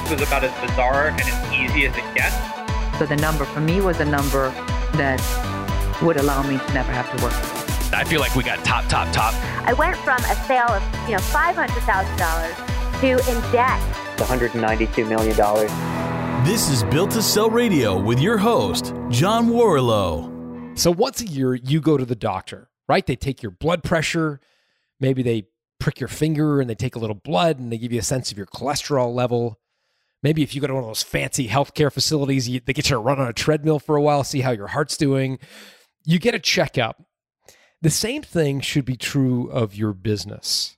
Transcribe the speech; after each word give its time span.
this 0.00 0.10
was 0.10 0.20
about 0.20 0.44
as 0.44 0.52
bizarre 0.60 1.08
and 1.08 1.20
as 1.22 1.52
easy 1.54 1.86
as 1.86 1.96
it 1.96 2.04
gets. 2.14 2.36
So 2.98 3.06
the 3.06 3.16
number 3.16 3.46
for 3.46 3.60
me 3.60 3.80
was 3.80 3.98
a 3.98 4.04
number 4.04 4.50
that 4.92 5.22
would 6.02 6.18
allow 6.18 6.42
me 6.42 6.58
to 6.58 6.74
never 6.74 6.92
have 6.92 7.10
to 7.16 7.24
work. 7.24 7.32
I 7.94 8.04
feel 8.04 8.20
like 8.20 8.36
we 8.36 8.42
got 8.42 8.62
top, 8.62 8.86
top, 8.88 9.10
top. 9.14 9.32
I 9.66 9.72
went 9.72 9.96
from 9.96 10.18
a 10.18 10.34
sale 10.46 10.68
of, 10.68 10.82
you 11.08 11.12
know, 11.12 11.22
$500,000 11.22 13.00
to 13.00 13.06
in 13.08 13.52
debt. 13.52 13.80
$192 14.18 15.08
million. 15.08 16.44
This 16.44 16.68
is 16.68 16.84
Built 16.84 17.12
to 17.12 17.22
Sell 17.22 17.48
Radio 17.48 17.98
with 17.98 18.20
your 18.20 18.36
host, 18.36 18.92
John 19.08 19.48
Warrillow. 19.48 20.78
So 20.78 20.90
once 20.90 21.22
a 21.22 21.26
year, 21.26 21.54
you 21.54 21.80
go 21.80 21.96
to 21.96 22.04
the 22.04 22.14
doctor, 22.14 22.68
right? 22.86 23.06
They 23.06 23.16
take 23.16 23.42
your 23.42 23.52
blood 23.52 23.82
pressure. 23.82 24.40
Maybe 25.00 25.22
they 25.22 25.44
prick 25.80 26.00
your 26.00 26.08
finger 26.08 26.60
and 26.60 26.68
they 26.68 26.74
take 26.74 26.96
a 26.96 26.98
little 26.98 27.16
blood 27.16 27.58
and 27.58 27.72
they 27.72 27.78
give 27.78 27.94
you 27.94 28.00
a 28.00 28.02
sense 28.02 28.30
of 28.30 28.36
your 28.36 28.46
cholesterol 28.46 29.14
level. 29.14 29.58
Maybe 30.26 30.42
if 30.42 30.56
you 30.56 30.60
go 30.60 30.66
to 30.66 30.74
one 30.74 30.82
of 30.82 30.88
those 30.88 31.04
fancy 31.04 31.46
healthcare 31.46 31.92
facilities, 31.92 32.48
you, 32.48 32.58
they 32.58 32.72
get 32.72 32.90
you 32.90 32.96
to 32.96 32.98
run 32.98 33.20
on 33.20 33.28
a 33.28 33.32
treadmill 33.32 33.78
for 33.78 33.94
a 33.94 34.02
while, 34.02 34.24
see 34.24 34.40
how 34.40 34.50
your 34.50 34.66
heart's 34.66 34.96
doing. 34.96 35.38
You 36.04 36.18
get 36.18 36.34
a 36.34 36.40
checkup. 36.40 37.00
The 37.80 37.90
same 37.90 38.22
thing 38.22 38.58
should 38.58 38.84
be 38.84 38.96
true 38.96 39.48
of 39.48 39.76
your 39.76 39.92
business. 39.92 40.76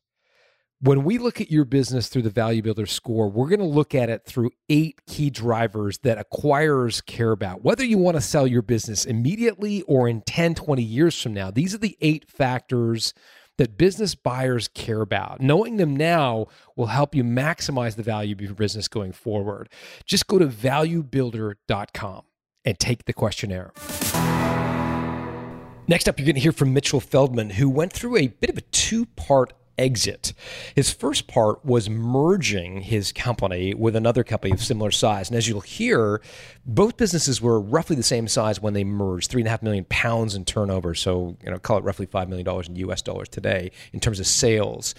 When 0.82 1.02
we 1.02 1.16
look 1.16 1.40
at 1.40 1.50
your 1.50 1.64
business 1.64 2.08
through 2.08 2.22
the 2.22 2.28
Value 2.28 2.60
Builder 2.60 2.84
score, 2.84 3.30
we're 3.30 3.48
going 3.48 3.60
to 3.60 3.64
look 3.64 3.94
at 3.94 4.10
it 4.10 4.26
through 4.26 4.50
eight 4.68 5.00
key 5.06 5.30
drivers 5.30 5.96
that 6.00 6.18
acquirers 6.18 7.02
care 7.06 7.32
about. 7.32 7.64
Whether 7.64 7.86
you 7.86 7.96
want 7.96 8.18
to 8.18 8.20
sell 8.20 8.46
your 8.46 8.60
business 8.60 9.06
immediately 9.06 9.80
or 9.84 10.10
in 10.10 10.20
10, 10.26 10.56
20 10.56 10.82
years 10.82 11.22
from 11.22 11.32
now, 11.32 11.50
these 11.50 11.74
are 11.74 11.78
the 11.78 11.96
eight 12.02 12.30
factors 12.30 13.14
that 13.58 13.76
business 13.76 14.14
buyers 14.14 14.68
care 14.68 15.02
about. 15.02 15.40
Knowing 15.40 15.76
them 15.76 15.94
now 15.94 16.46
will 16.76 16.86
help 16.86 17.14
you 17.14 17.22
maximize 17.22 17.96
the 17.96 18.02
value 18.02 18.34
of 18.34 18.40
your 18.40 18.54
business 18.54 18.88
going 18.88 19.12
forward. 19.12 19.68
Just 20.06 20.26
go 20.26 20.38
to 20.38 20.46
valuebuilder.com 20.46 22.22
and 22.64 22.78
take 22.78 23.04
the 23.04 23.12
questionnaire. 23.12 23.72
Next 25.88 26.08
up, 26.08 26.18
you're 26.18 26.26
going 26.26 26.34
to 26.34 26.40
hear 26.40 26.52
from 26.52 26.74
Mitchell 26.74 27.00
Feldman, 27.00 27.50
who 27.50 27.68
went 27.68 27.92
through 27.92 28.16
a 28.18 28.26
bit 28.28 28.50
of 28.50 28.58
a 28.58 28.60
two 28.60 29.06
part 29.06 29.52
exit. 29.78 30.32
His 30.74 30.92
first 30.92 31.26
part 31.26 31.64
was 31.64 31.88
merging 31.88 32.82
his 32.82 33.12
company 33.12 33.74
with 33.74 33.96
another 33.96 34.24
company 34.24 34.52
of 34.52 34.62
similar 34.62 34.90
size. 34.90 35.28
And 35.28 35.36
as 35.36 35.48
you'll 35.48 35.60
hear, 35.60 36.20
both 36.66 36.96
businesses 36.96 37.40
were 37.40 37.60
roughly 37.60 37.96
the 37.96 38.02
same 38.02 38.28
size 38.28 38.60
when 38.60 38.74
they 38.74 38.84
merged, 38.84 39.30
three 39.30 39.42
and 39.42 39.46
a 39.48 39.50
half 39.50 39.62
million 39.62 39.86
pounds 39.88 40.34
in 40.34 40.44
turnover. 40.44 40.94
So, 40.94 41.36
you 41.42 41.50
know, 41.50 41.58
call 41.58 41.78
it 41.78 41.84
roughly 41.84 42.06
$5 42.06 42.28
million 42.28 42.48
in 42.66 42.76
US 42.90 43.02
dollars 43.02 43.28
today 43.28 43.70
in 43.92 44.00
terms 44.00 44.20
of 44.20 44.26
sales 44.26 44.94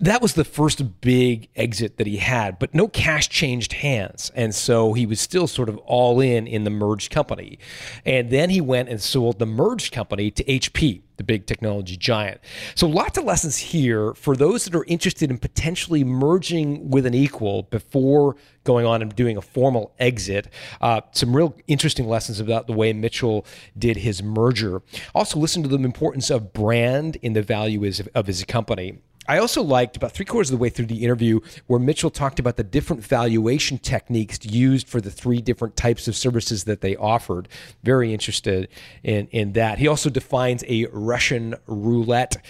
that 0.00 0.22
was 0.22 0.32
the 0.32 0.44
first 0.44 1.00
big 1.02 1.50
exit 1.54 1.98
that 1.98 2.06
he 2.06 2.16
had, 2.16 2.58
but 2.58 2.74
no 2.74 2.88
cash 2.88 3.28
changed 3.28 3.74
hands. 3.74 4.32
And 4.34 4.54
so 4.54 4.94
he 4.94 5.04
was 5.04 5.20
still 5.20 5.46
sort 5.46 5.68
of 5.68 5.76
all 5.78 6.20
in 6.20 6.46
in 6.46 6.64
the 6.64 6.70
merged 6.70 7.12
company. 7.12 7.58
And 8.06 8.30
then 8.30 8.48
he 8.48 8.62
went 8.62 8.88
and 8.88 9.00
sold 9.00 9.38
the 9.38 9.46
merged 9.46 9.92
company 9.92 10.30
to 10.30 10.44
HP, 10.44 11.02
the 11.18 11.24
big 11.24 11.44
technology 11.44 11.98
giant. 11.98 12.40
So 12.74 12.88
lots 12.88 13.18
of 13.18 13.24
lessons 13.24 13.58
here 13.58 14.14
for 14.14 14.36
those 14.36 14.64
that 14.64 14.74
are 14.74 14.84
interested 14.84 15.30
in 15.30 15.36
potentially 15.36 16.02
merging 16.02 16.88
with 16.88 17.04
an 17.04 17.12
equal 17.12 17.64
before 17.64 18.36
going 18.64 18.86
on 18.86 19.02
and 19.02 19.14
doing 19.14 19.36
a 19.36 19.42
formal 19.42 19.92
exit. 19.98 20.48
Uh, 20.80 21.02
some 21.12 21.36
real 21.36 21.54
interesting 21.66 22.08
lessons 22.08 22.40
about 22.40 22.66
the 22.66 22.72
way 22.72 22.94
Mitchell 22.94 23.44
did 23.76 23.98
his 23.98 24.22
merger. 24.22 24.80
Also, 25.14 25.38
listen 25.38 25.62
to 25.62 25.68
the 25.68 25.76
importance 25.76 26.30
of 26.30 26.54
brand 26.54 27.16
in 27.16 27.34
the 27.34 27.42
value 27.42 27.84
of 28.14 28.26
his 28.26 28.44
company. 28.44 29.00
I 29.28 29.38
also 29.38 29.62
liked 29.62 29.96
about 29.96 30.12
three 30.12 30.24
quarters 30.24 30.50
of 30.50 30.58
the 30.58 30.62
way 30.62 30.70
through 30.70 30.86
the 30.86 31.04
interview 31.04 31.40
where 31.66 31.78
Mitchell 31.78 32.10
talked 32.10 32.40
about 32.40 32.56
the 32.56 32.64
different 32.64 33.04
valuation 33.04 33.78
techniques 33.78 34.44
used 34.44 34.88
for 34.88 35.00
the 35.00 35.10
three 35.10 35.40
different 35.40 35.76
types 35.76 36.08
of 36.08 36.16
services 36.16 36.64
that 36.64 36.80
they 36.80 36.96
offered. 36.96 37.48
Very 37.84 38.12
interested 38.12 38.68
in, 39.04 39.28
in 39.28 39.52
that. 39.52 39.78
He 39.78 39.86
also 39.86 40.10
defines 40.10 40.64
a 40.66 40.86
Russian 40.86 41.54
roulette 41.66 42.44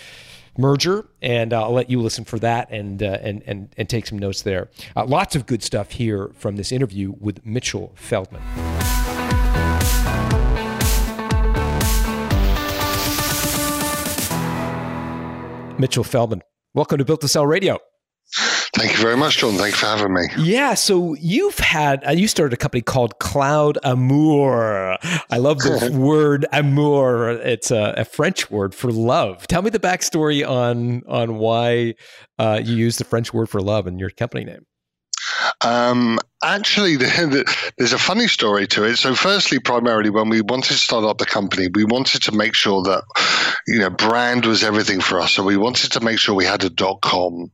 merger, 0.56 1.06
and 1.20 1.52
uh, 1.52 1.62
I'll 1.62 1.72
let 1.72 1.90
you 1.90 2.00
listen 2.00 2.24
for 2.24 2.38
that 2.38 2.70
and 2.70 3.02
uh, 3.02 3.18
and 3.20 3.42
and 3.46 3.68
and 3.76 3.88
take 3.88 4.06
some 4.06 4.18
notes 4.18 4.42
there. 4.42 4.68
Uh, 4.96 5.04
lots 5.04 5.36
of 5.36 5.46
good 5.46 5.62
stuff 5.62 5.92
here 5.92 6.30
from 6.34 6.56
this 6.56 6.72
interview 6.72 7.14
with 7.18 7.44
Mitchell 7.44 7.92
Feldman. 7.94 8.42
Mitchell 15.78 16.04
Feldman, 16.04 16.42
Welcome 16.72 16.98
to 16.98 17.04
Built 17.04 17.20
to 17.22 17.28
Sell 17.28 17.46
Radio. 17.46 17.78
Thank 18.76 18.92
you 18.92 18.98
very 18.98 19.16
much, 19.16 19.38
John. 19.38 19.54
Thanks 19.54 19.80
for 19.80 19.86
having 19.86 20.14
me. 20.14 20.28
Yeah. 20.38 20.74
So 20.74 21.14
you've 21.14 21.58
had, 21.58 22.06
uh, 22.06 22.12
you 22.12 22.28
started 22.28 22.52
a 22.52 22.56
company 22.56 22.80
called 22.80 23.18
Cloud 23.18 23.76
Amour. 23.82 24.96
I 25.30 25.38
love 25.38 25.58
the 25.58 25.90
word 25.98 26.46
amour. 26.52 27.30
It's 27.30 27.72
a, 27.72 27.94
a, 27.96 28.04
French 28.04 28.52
word 28.52 28.72
for 28.72 28.92
love. 28.92 29.48
Tell 29.48 29.62
me 29.62 29.70
the 29.70 29.80
backstory 29.80 30.48
on 30.48 31.02
on 31.08 31.38
why 31.38 31.96
uh, 32.38 32.60
you 32.62 32.76
use 32.76 32.98
the 32.98 33.04
French 33.04 33.34
word 33.34 33.48
for 33.48 33.60
love 33.60 33.88
in 33.88 33.98
your 33.98 34.10
company 34.10 34.44
name. 34.44 34.64
Um, 35.62 36.20
actually, 36.42 36.96
there's 37.76 37.92
a 37.92 37.98
funny 37.98 38.28
story 38.28 38.66
to 38.68 38.84
it. 38.84 38.96
So, 38.96 39.14
firstly, 39.14 39.58
primarily, 39.58 40.10
when 40.10 40.28
we 40.28 40.40
wanted 40.40 40.68
to 40.68 40.74
start 40.74 41.04
up 41.04 41.18
the 41.18 41.26
company, 41.26 41.68
we 41.74 41.84
wanted 41.84 42.22
to 42.22 42.32
make 42.32 42.54
sure 42.54 42.82
that 42.82 43.02
you 43.66 43.78
know 43.78 43.90
brand 43.90 44.46
was 44.46 44.62
everything 44.64 45.00
for 45.00 45.20
us. 45.20 45.32
So, 45.32 45.42
we 45.42 45.56
wanted 45.56 45.92
to 45.92 46.00
make 46.00 46.18
sure 46.18 46.34
we 46.34 46.44
had 46.44 46.64
a 46.64 46.70
dot 46.70 47.00
com, 47.02 47.50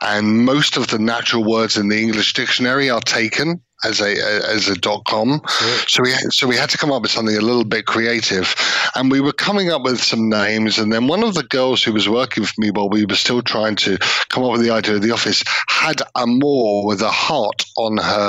and 0.00 0.44
most 0.44 0.76
of 0.76 0.88
the 0.88 0.98
natural 0.98 1.44
words 1.44 1.76
in 1.76 1.88
the 1.88 2.00
English 2.00 2.32
dictionary 2.34 2.90
are 2.90 3.00
taken 3.00 3.60
as 3.84 4.00
a 4.00 4.12
as 4.48 4.68
a 4.68 4.76
dot 4.76 5.04
com. 5.06 5.40
Sure. 5.48 5.78
So 5.88 6.02
we 6.02 6.12
so 6.30 6.46
we 6.46 6.56
had 6.56 6.70
to 6.70 6.78
come 6.78 6.92
up 6.92 7.02
with 7.02 7.10
something 7.10 7.36
a 7.36 7.40
little 7.40 7.64
bit 7.64 7.86
creative, 7.86 8.54
and 8.94 9.10
we 9.10 9.20
were 9.20 9.32
coming 9.32 9.70
up 9.70 9.82
with 9.82 10.02
some 10.02 10.28
names. 10.28 10.78
And 10.78 10.92
then 10.92 11.06
one 11.06 11.22
of 11.22 11.34
the 11.34 11.42
girls 11.42 11.82
who 11.82 11.92
was 11.92 12.08
working 12.08 12.44
for 12.44 12.54
me 12.58 12.70
while 12.70 12.88
we 12.88 13.06
were 13.06 13.14
still 13.14 13.42
trying 13.42 13.76
to 13.76 13.98
come 14.28 14.44
up 14.44 14.52
with 14.52 14.62
the 14.62 14.70
idea 14.70 14.96
of 14.96 15.02
the 15.02 15.12
office 15.12 15.42
had 15.68 16.02
a 16.14 16.26
more 16.26 16.86
with 16.86 17.00
a 17.02 17.10
heart 17.10 17.64
on 17.76 17.96
her 17.96 18.19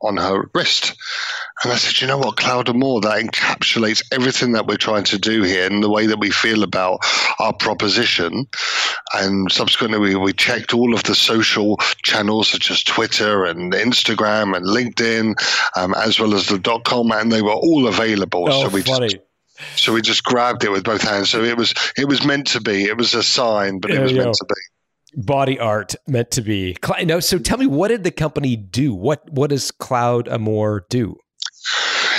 on 0.00 0.16
her 0.16 0.50
wrist. 0.54 0.94
And 1.64 1.72
I 1.72 1.76
said, 1.76 2.00
you 2.00 2.06
know 2.06 2.18
what, 2.18 2.36
Cloud 2.36 2.68
Amour, 2.68 3.00
that 3.00 3.20
encapsulates 3.20 4.02
everything 4.12 4.52
that 4.52 4.66
we're 4.66 4.76
trying 4.76 5.04
to 5.04 5.18
do 5.18 5.42
here 5.42 5.66
and 5.66 5.82
the 5.82 5.90
way 5.90 6.06
that 6.06 6.20
we 6.20 6.30
feel 6.30 6.62
about 6.62 7.00
our 7.40 7.52
proposition. 7.52 8.46
And 9.12 9.50
subsequently, 9.50 9.98
we, 9.98 10.14
we 10.14 10.32
checked 10.32 10.72
all 10.72 10.94
of 10.94 11.02
the 11.02 11.14
social 11.14 11.76
channels 12.04 12.48
such 12.48 12.70
as 12.70 12.84
Twitter 12.84 13.44
and 13.44 13.72
Instagram 13.72 14.56
and 14.56 14.66
LinkedIn, 14.66 15.34
um, 15.76 15.94
as 15.94 16.20
well 16.20 16.34
as 16.34 16.46
the 16.46 16.58
dot 16.58 16.84
com, 16.84 17.10
and 17.10 17.32
they 17.32 17.42
were 17.42 17.50
all 17.50 17.88
available. 17.88 18.46
Oh, 18.48 18.62
so 18.62 18.68
we 18.68 18.82
funny. 18.82 19.08
just 19.08 19.24
so 19.74 19.92
we 19.92 20.00
just 20.00 20.22
grabbed 20.22 20.62
it 20.62 20.70
with 20.70 20.84
both 20.84 21.02
hands. 21.02 21.30
So 21.30 21.42
it 21.42 21.56
was 21.56 21.74
it 21.96 22.06
was 22.06 22.24
meant 22.24 22.46
to 22.48 22.60
be. 22.60 22.84
It 22.84 22.96
was 22.96 23.14
a 23.14 23.22
sign, 23.24 23.80
but 23.80 23.90
it 23.90 24.00
was 24.00 24.12
meant 24.12 24.34
to 24.34 24.44
be 24.44 24.54
body 25.18 25.58
art 25.58 25.94
meant 26.06 26.30
to 26.32 26.42
be. 26.42 26.76
No, 27.04 27.20
so 27.20 27.38
tell 27.38 27.58
me, 27.58 27.66
what 27.66 27.88
did 27.88 28.04
the 28.04 28.10
company 28.10 28.56
do? 28.56 28.94
What 28.94 29.30
what 29.30 29.50
does 29.50 29.70
Cloud 29.70 30.28
Amour 30.28 30.86
do? 30.88 31.16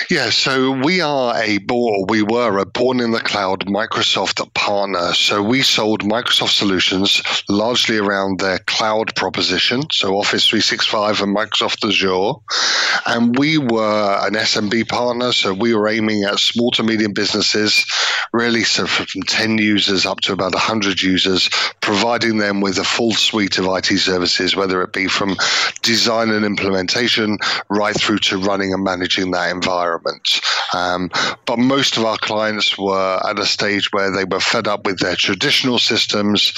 Yeah, 0.09 0.31
so 0.31 0.71
we 0.71 1.01
are 1.01 1.35
a 1.37 1.59
we 2.07 2.23
were 2.23 2.57
a 2.57 2.65
born 2.65 2.99
in 2.99 3.11
the 3.11 3.19
cloud 3.19 3.67
Microsoft 3.67 4.41
partner. 4.55 5.13
So 5.13 5.43
we 5.43 5.61
sold 5.61 6.01
Microsoft 6.01 6.49
solutions 6.49 7.21
largely 7.47 7.99
around 7.99 8.39
their 8.39 8.57
cloud 8.57 9.15
proposition, 9.15 9.83
so 9.91 10.17
Office 10.17 10.47
365 10.47 11.21
and 11.21 11.37
Microsoft 11.37 11.87
Azure. 11.87 12.39
And 13.05 13.37
we 13.37 13.59
were 13.59 14.17
an 14.25 14.33
SMB 14.33 14.89
partner, 14.89 15.31
so 15.31 15.53
we 15.53 15.75
were 15.75 15.87
aiming 15.87 16.23
at 16.23 16.39
small 16.39 16.71
to 16.71 16.81
medium 16.81 17.13
businesses, 17.13 17.85
really 18.33 18.63
so 18.63 18.87
from 18.87 19.21
10 19.21 19.59
users 19.59 20.07
up 20.07 20.21
to 20.21 20.33
about 20.33 20.53
100 20.53 21.03
users, 21.03 21.51
providing 21.81 22.39
them 22.39 22.62
with 22.62 22.79
a 22.79 22.83
full 22.83 23.12
suite 23.12 23.59
of 23.59 23.65
IT 23.65 23.85
services, 24.00 24.55
whether 24.55 24.81
it 24.81 24.91
be 24.91 25.07
from 25.07 25.35
design 25.83 26.31
and 26.31 26.45
implementation 26.45 27.38
right 27.69 27.95
through 27.95 28.17
to 28.17 28.39
running 28.39 28.73
and 28.73 28.83
managing 28.83 29.29
that 29.31 29.51
environment 29.51 29.99
Um, 30.74 31.10
but 31.46 31.60
most 31.60 31.98
of 31.98 32.06
our 32.06 32.18
clients 32.18 32.78
were 32.78 33.19
at 33.28 33.40
a 33.40 33.46
stage 33.46 33.92
where 33.92 34.12
they 34.12 34.25
were 34.25 34.40
fed 34.40 34.68
up 34.68 34.86
with 34.86 35.00
their 35.00 35.16
traditional 35.16 35.80
systems. 35.80 36.54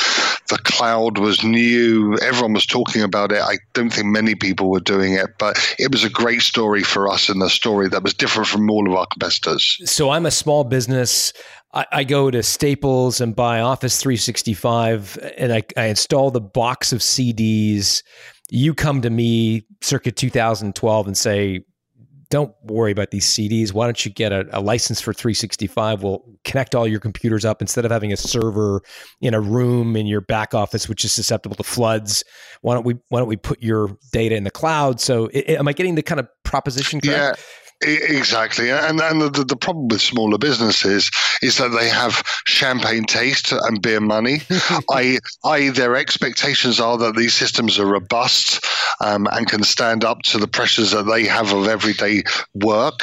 The 0.50 0.60
cloud 0.64 1.18
was 1.18 1.44
new. 1.44 2.18
Everyone 2.22 2.54
was 2.54 2.66
talking 2.66 3.02
about 3.02 3.32
it. 3.32 3.42
I 3.42 3.58
don't 3.74 3.92
think 3.92 4.08
many 4.08 4.36
people 4.36 4.70
were 4.70 4.80
doing 4.80 5.14
it, 5.14 5.30
but 5.38 5.58
it 5.80 5.92
was 5.92 6.04
a 6.04 6.10
great 6.10 6.42
story 6.42 6.84
for 6.84 7.08
us 7.08 7.30
and 7.30 7.42
a 7.42 7.50
story 7.50 7.88
that 7.90 8.04
was 8.04 8.14
different 8.14 8.48
from 8.48 8.70
all 8.70 8.88
of 8.88 8.96
our 8.96 9.08
competitors. 9.08 9.78
So 9.86 10.10
I'm 10.10 10.26
a 10.26 10.32
small 10.32 10.64
business. 10.64 11.34
I, 11.74 12.04
go 12.04 12.30
to 12.30 12.44
Staples 12.44 13.22
and 13.22 13.36
buy 13.36 13.62
Office 13.62 14.02
365 14.02 15.18
and 15.38 15.54
I, 15.54 15.64
I 15.78 15.86
install 15.86 16.30
the 16.30 16.42
box 16.42 16.92
of 16.92 17.00
CDs. 17.00 18.04
You 18.50 18.74
come 18.74 19.02
to 19.02 19.10
me 19.10 19.66
circa 19.82 20.12
2012 20.12 21.08
and 21.08 21.18
say, 21.18 21.62
don't 22.32 22.56
worry 22.64 22.92
about 22.92 23.12
these 23.12 23.28
CDs. 23.28 23.74
Why 23.74 23.86
don't 23.86 24.04
you 24.04 24.10
get 24.10 24.32
a, 24.32 24.48
a, 24.58 24.62
license 24.62 25.02
for 25.02 25.14
365? 25.14 26.02
We'll 26.02 26.24
connect 26.46 26.74
all 26.74 26.88
your 26.88 27.02
computers 27.02 27.44
up 27.44 27.62
instead 27.62 27.84
of 27.84 27.92
having 27.92 28.14
a 28.14 28.18
server 28.18 28.82
in 29.20 29.34
a 29.34 29.42
room 29.42 29.98
in 29.98 30.08
your 30.08 30.22
back 30.22 30.54
office, 30.54 30.88
which 30.88 31.04
is 31.04 31.12
susceptible 31.12 31.58
to 31.58 31.64
floods. 31.64 32.24
Why 32.62 32.74
don't 32.74 32.86
we 32.86 32.96
Why 33.10 33.20
don't 33.20 33.28
we 33.28 33.36
put 33.36 33.62
your 33.62 33.98
data 34.14 34.36
in 34.36 34.46
the 34.46 34.52
cloud? 34.52 35.02
So, 35.02 35.30
it, 35.34 35.50
am 35.50 35.68
I 35.68 35.74
getting 35.74 35.96
the 35.96 36.02
kind 36.02 36.20
of 36.20 36.28
proposition 36.44 37.02
correct? 37.02 37.38
Yeah. 37.38 37.44
Exactly, 37.84 38.70
and 38.70 39.02
and 39.02 39.22
the, 39.22 39.44
the 39.44 39.56
problem 39.56 39.88
with 39.88 40.02
smaller 40.02 40.38
businesses 40.38 41.10
is 41.42 41.58
that 41.58 41.70
they 41.70 41.90
have 41.90 42.24
champagne 42.46 43.06
taste 43.06 43.52
and 43.52 43.82
beer 43.82 44.00
money. 44.00 44.42
I, 44.92 45.18
I, 45.44 45.70
their 45.72 45.96
expectations 45.96 46.80
are 46.80 46.98
that 47.00 47.16
these 47.16 47.34
systems 47.34 47.80
are 47.80 47.88
robust 47.88 48.64
um, 49.00 49.28
and 49.32 49.48
can 49.48 49.64
stand 49.64 50.06
up 50.06 50.22
to 50.24 50.38
the 50.38 50.48
pressures 50.48 50.92
that 50.92 51.04
they 51.04 51.26
have 51.26 51.54
of 51.54 51.68
everyday 51.68 52.24
work. 52.54 53.02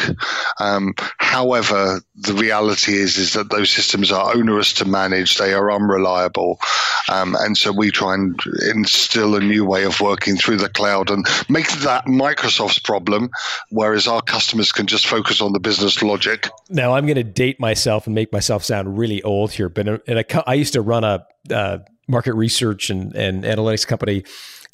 Um, 0.61 0.95
however, 1.19 2.01
the 2.15 2.35
reality 2.35 2.95
is 2.95 3.17
is 3.19 3.33
that 3.33 3.51
those 3.51 3.71
systems 3.71 4.13
are 4.13 4.35
onerous 4.35 4.73
to 4.75 4.85
manage. 4.85 5.39
They 5.39 5.55
are 5.55 5.73
unreliable, 5.73 6.61
um, 7.09 7.37
and 7.41 7.57
so 7.57 7.73
we 7.73 7.91
try 7.91 8.15
and 8.15 8.39
instill 8.71 9.35
a 9.35 9.41
new 9.41 9.65
way 9.65 9.85
of 9.85 10.01
working 10.01 10.37
through 10.37 10.59
the 10.59 10.69
cloud 10.69 11.11
and 11.11 11.27
make 11.49 11.71
that 11.79 12.05
Microsoft's 12.07 12.79
problem, 12.79 13.31
whereas 13.71 14.07
our 14.07 14.23
customers 14.23 14.68
can 14.73 14.87
just 14.87 15.07
focus 15.07 15.41
on 15.41 15.53
the 15.53 15.61
business 15.61 16.03
logic. 16.03 16.49
Now, 16.71 16.95
I'm 16.95 17.07
going 17.07 17.17
to 17.17 17.25
date 17.25 17.61
myself 17.61 18.07
and 18.07 18.15
make 18.15 18.33
myself 18.33 18.65
sound 18.65 18.99
really 18.99 19.23
old 19.23 19.53
here, 19.53 19.69
but 19.69 19.89
in 20.07 20.19
a, 20.19 20.25
I 20.49 20.55
used 20.55 20.73
to 20.75 20.81
run 20.81 21.05
a 21.05 21.27
uh, 21.51 21.79
market 22.09 22.35
research 22.35 22.91
and, 22.91 23.15
and 23.15 23.45
analytics 23.45 23.87
company 23.87 24.25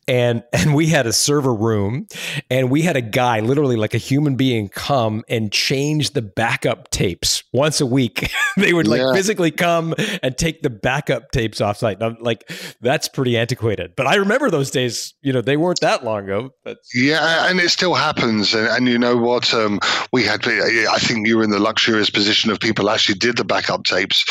and 0.08 0.42
and 0.52 0.74
we 0.74 0.86
had 0.86 1.06
a 1.06 1.12
server 1.12 1.54
room 1.54 2.06
and 2.50 2.70
we 2.70 2.82
had 2.82 2.96
a 2.96 3.00
guy 3.02 3.40
literally 3.40 3.76
like 3.76 3.94
a 3.94 3.98
human 3.98 4.36
being 4.36 4.68
come 4.68 5.24
and 5.28 5.52
change 5.52 6.10
the 6.10 6.22
backup 6.22 6.90
tapes 6.90 7.42
once 7.52 7.80
a 7.80 7.86
week. 7.86 8.30
They 8.56 8.72
would 8.72 8.86
like 8.86 9.00
yeah. 9.00 9.12
physically 9.12 9.50
come 9.50 9.96
and 10.22 10.38
take 10.38 10.62
the 10.62 10.70
backup 10.70 11.32
tapes 11.32 11.60
off 11.60 11.76
site 11.78 12.00
I'm 12.00 12.16
like 12.20 12.48
that's 12.80 13.08
pretty 13.08 13.36
antiquated. 13.36 13.94
But 13.96 14.06
i 14.06 14.14
remember 14.14 14.48
those 14.48 14.70
days 14.70 15.12
you 15.22 15.32
know 15.32 15.40
they 15.40 15.56
weren't 15.56 15.80
that 15.80 16.04
long 16.04 16.24
ago 16.24 16.54
but 16.62 16.78
yeah 16.94 17.48
and 17.50 17.58
it 17.58 17.70
still 17.70 17.94
happens. 17.94 18.54
And, 18.54 18.68
and 18.68 18.88
you 18.88 18.96
know 18.96 19.16
what 19.16 19.52
um, 19.52 19.80
we 20.12 20.22
had 20.22 20.46
i 20.46 20.98
think 20.98 21.26
you 21.26 21.38
were 21.38 21.42
in 21.42 21.50
the 21.50 21.58
luxurious 21.58 22.10
position 22.10 22.50
of 22.50 22.60
people 22.60 22.90
actually 22.90 23.16
did 23.16 23.36
the 23.36 23.44
backup 23.44 23.84
tapes 23.84 24.24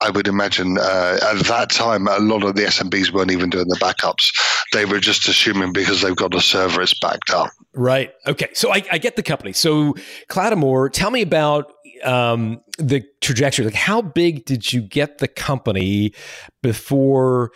I 0.00 0.10
would 0.10 0.28
imagine 0.28 0.78
uh, 0.78 1.18
at 1.22 1.44
that 1.46 1.70
time, 1.70 2.08
a 2.08 2.18
lot 2.18 2.42
of 2.42 2.54
the 2.54 2.62
SMBs 2.62 3.12
weren't 3.12 3.30
even 3.30 3.50
doing 3.50 3.68
the 3.68 3.76
backups. 3.76 4.32
They 4.72 4.84
were 4.84 5.00
just 5.00 5.28
assuming 5.28 5.72
because 5.72 6.00
they've 6.00 6.16
got 6.16 6.34
a 6.34 6.40
server, 6.40 6.80
it's 6.80 6.98
backed 6.98 7.30
up. 7.30 7.50
Right. 7.74 8.12
Okay. 8.26 8.48
So 8.54 8.72
I, 8.72 8.82
I 8.90 8.98
get 8.98 9.16
the 9.16 9.22
company. 9.22 9.52
So 9.52 9.94
Cloudamour, 10.28 10.92
tell 10.92 11.10
me 11.10 11.22
about 11.22 11.72
um, 12.04 12.60
the 12.78 13.04
trajectory. 13.20 13.64
Like, 13.64 13.74
how 13.74 14.00
big 14.02 14.44
did 14.44 14.72
you 14.72 14.80
get 14.80 15.18
the 15.18 15.28
company 15.28 16.14
before 16.62 17.52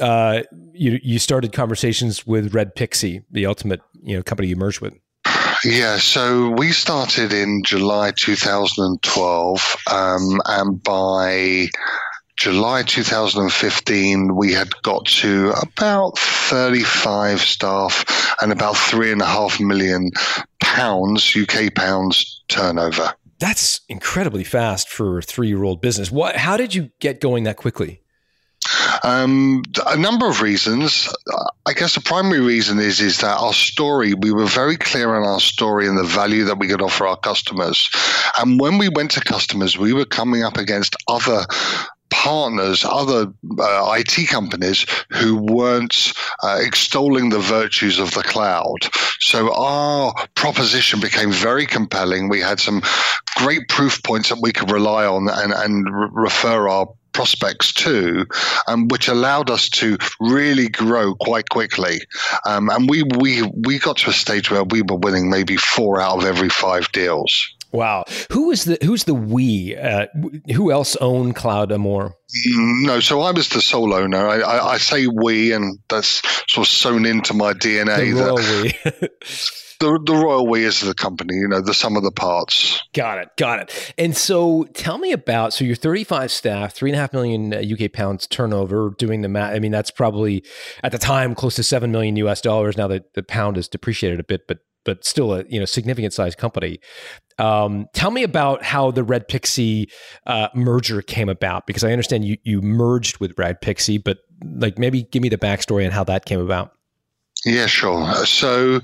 uh, 0.00 0.42
you 0.72 1.00
you 1.02 1.18
started 1.18 1.52
conversations 1.52 2.26
with 2.26 2.54
Red 2.54 2.74
Pixie, 2.74 3.22
the 3.30 3.46
ultimate 3.46 3.80
you 4.02 4.16
know 4.16 4.22
company 4.22 4.48
you 4.48 4.56
merged 4.56 4.80
with? 4.80 4.94
Yeah, 5.64 5.98
so 5.98 6.50
we 6.50 6.70
started 6.72 7.32
in 7.32 7.62
July 7.64 8.12
2012, 8.16 9.76
um, 9.90 10.40
and 10.46 10.82
by 10.82 11.66
July 12.36 12.84
2015, 12.84 14.36
we 14.36 14.52
had 14.52 14.70
got 14.82 15.04
to 15.06 15.52
about 15.60 16.16
35 16.16 17.40
staff 17.40 18.36
and 18.40 18.52
about 18.52 18.76
three 18.76 19.10
and 19.10 19.20
a 19.20 19.26
half 19.26 19.58
million 19.58 20.12
pounds, 20.62 21.36
UK 21.36 21.74
pounds 21.74 22.44
turnover. 22.46 23.12
That's 23.40 23.80
incredibly 23.88 24.44
fast 24.44 24.88
for 24.88 25.18
a 25.18 25.22
three 25.22 25.48
year 25.48 25.64
old 25.64 25.80
business. 25.80 26.12
What, 26.12 26.36
how 26.36 26.56
did 26.56 26.74
you 26.74 26.90
get 27.00 27.20
going 27.20 27.42
that 27.44 27.56
quickly? 27.56 28.02
Um, 29.02 29.62
a 29.86 29.96
number 29.96 30.28
of 30.28 30.40
reasons. 30.40 31.12
I 31.66 31.72
guess 31.72 31.94
the 31.94 32.00
primary 32.00 32.40
reason 32.40 32.78
is 32.78 33.00
is 33.00 33.18
that 33.18 33.38
our 33.38 33.52
story. 33.52 34.14
We 34.14 34.32
were 34.32 34.46
very 34.46 34.76
clear 34.76 35.14
on 35.14 35.26
our 35.26 35.40
story 35.40 35.86
and 35.86 35.98
the 35.98 36.04
value 36.04 36.44
that 36.44 36.58
we 36.58 36.68
could 36.68 36.82
offer 36.82 37.06
our 37.06 37.16
customers. 37.16 37.90
And 38.38 38.60
when 38.60 38.78
we 38.78 38.88
went 38.88 39.12
to 39.12 39.20
customers, 39.20 39.78
we 39.78 39.92
were 39.92 40.04
coming 40.04 40.42
up 40.42 40.56
against 40.56 40.96
other 41.08 41.46
partners, 42.10 42.84
other 42.84 43.32
uh, 43.58 43.96
IT 43.98 44.28
companies 44.28 44.86
who 45.10 45.36
weren't 45.36 46.12
uh, 46.42 46.58
extolling 46.60 47.30
the 47.30 47.38
virtues 47.38 47.98
of 47.98 48.12
the 48.12 48.22
cloud. 48.22 48.78
So 49.20 49.54
our 49.54 50.14
proposition 50.34 51.00
became 51.00 51.30
very 51.32 51.66
compelling. 51.66 52.28
We 52.28 52.40
had 52.40 52.60
some 52.60 52.82
great 53.36 53.68
proof 53.68 54.02
points 54.02 54.28
that 54.28 54.40
we 54.40 54.52
could 54.52 54.70
rely 54.70 55.06
on 55.06 55.28
and, 55.30 55.52
and 55.52 55.86
re- 55.92 56.08
refer 56.12 56.68
our 56.68 56.88
prospects 57.12 57.72
too, 57.72 58.24
um, 58.68 58.86
which 58.88 59.08
allowed 59.08 59.50
us 59.50 59.68
to 59.68 59.98
really 60.20 60.68
grow 60.68 61.14
quite 61.16 61.48
quickly. 61.48 62.00
Um, 62.46 62.68
and 62.70 62.88
we, 62.88 63.02
we, 63.18 63.42
we 63.42 63.78
got 63.78 63.96
to 63.98 64.10
a 64.10 64.12
stage 64.12 64.50
where 64.50 64.62
we 64.62 64.82
were 64.82 64.96
winning 64.96 65.28
maybe 65.28 65.56
four 65.56 66.00
out 66.00 66.18
of 66.18 66.24
every 66.24 66.48
five 66.48 66.90
deals. 66.92 67.32
Wow. 67.72 68.04
Who 68.32 68.50
is 68.50 68.64
the 68.64 68.78
who's 68.82 69.04
the 69.04 69.14
we? 69.14 69.76
Uh, 69.76 70.06
who 70.54 70.72
else 70.72 70.96
own 70.96 71.34
Cloudamour? 71.34 72.12
Mm, 72.48 72.86
no, 72.86 73.00
so 73.00 73.20
I 73.20 73.30
was 73.30 73.48
the 73.48 73.60
sole 73.60 73.94
owner. 73.94 74.28
I, 74.28 74.40
I, 74.40 74.72
I, 74.72 74.78
say 74.78 75.06
we, 75.06 75.52
and 75.52 75.78
that's 75.88 76.22
sort 76.50 76.66
of 76.66 76.68
sewn 76.68 77.06
into 77.06 77.34
my 77.34 77.54
DNA. 77.54 78.14
The 78.14 78.22
royal 78.22 78.36
we. 78.36 79.08
the, 79.80 80.00
the 80.04 80.14
royal 80.14 80.46
we 80.46 80.64
is 80.64 80.80
the 80.80 80.94
company, 80.94 81.34
you 81.34 81.48
know, 81.48 81.60
the 81.60 81.74
sum 81.74 81.96
of 81.96 82.02
the 82.02 82.10
parts. 82.10 82.82
Got 82.92 83.18
it. 83.18 83.28
Got 83.36 83.60
it. 83.60 83.94
And 83.96 84.16
so 84.16 84.64
tell 84.74 84.98
me 84.98 85.12
about 85.12 85.52
so 85.52 85.64
you're 85.64 85.76
35 85.76 86.30
staff, 86.30 86.74
three 86.74 86.90
and 86.90 86.96
a 86.96 87.00
half 87.00 87.12
million 87.12 87.54
UK 87.54 87.82
uh, 87.82 87.88
pounds 87.92 88.26
turnover, 88.26 88.94
doing 88.98 89.22
the 89.22 89.28
math. 89.28 89.54
I 89.54 89.58
mean, 89.58 89.72
that's 89.72 89.90
probably 89.90 90.44
at 90.82 90.92
the 90.92 90.98
time 90.98 91.34
close 91.34 91.54
to 91.56 91.62
7 91.62 91.90
million 91.90 92.16
US 92.16 92.40
dollars. 92.40 92.76
Now 92.76 92.88
that 92.88 93.14
the 93.14 93.22
pound 93.22 93.56
has 93.56 93.68
depreciated 93.68 94.20
a 94.20 94.24
bit, 94.24 94.46
but 94.48 94.58
but 94.88 95.04
still 95.04 95.34
a 95.34 95.44
you 95.50 95.60
know 95.60 95.66
significant 95.66 96.14
size 96.14 96.34
company. 96.34 96.80
Um, 97.36 97.88
tell 97.92 98.10
me 98.10 98.22
about 98.22 98.62
how 98.62 98.90
the 98.90 99.04
Red 99.04 99.28
Pixie 99.28 99.90
uh, 100.26 100.48
merger 100.54 101.02
came 101.02 101.28
about 101.28 101.66
because 101.66 101.84
I 101.84 101.92
understand 101.92 102.24
you 102.24 102.38
you 102.42 102.62
merged 102.62 103.18
with 103.18 103.38
Red 103.38 103.60
Pixie, 103.60 103.98
but 103.98 104.20
like 104.54 104.78
maybe 104.78 105.02
give 105.02 105.22
me 105.22 105.28
the 105.28 105.36
backstory 105.36 105.84
on 105.84 105.90
how 105.90 106.04
that 106.04 106.24
came 106.24 106.40
about. 106.40 106.72
Yeah, 107.44 107.66
sure. 107.66 108.10
So 108.24 108.80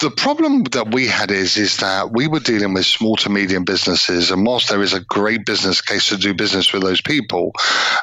the 0.00 0.10
problem 0.10 0.64
that 0.72 0.92
we 0.92 1.06
had 1.06 1.30
is 1.30 1.56
is 1.56 1.76
that 1.76 2.12
we 2.12 2.26
were 2.26 2.40
dealing 2.40 2.74
with 2.74 2.84
small 2.84 3.14
to 3.16 3.30
medium 3.30 3.64
businesses, 3.64 4.30
and 4.30 4.44
whilst 4.44 4.68
there 4.68 4.82
is 4.82 4.92
a 4.92 5.00
great 5.00 5.46
business 5.46 5.80
case 5.80 6.08
to 6.08 6.16
do 6.16 6.34
business 6.34 6.72
with 6.72 6.82
those 6.82 7.00
people, 7.00 7.52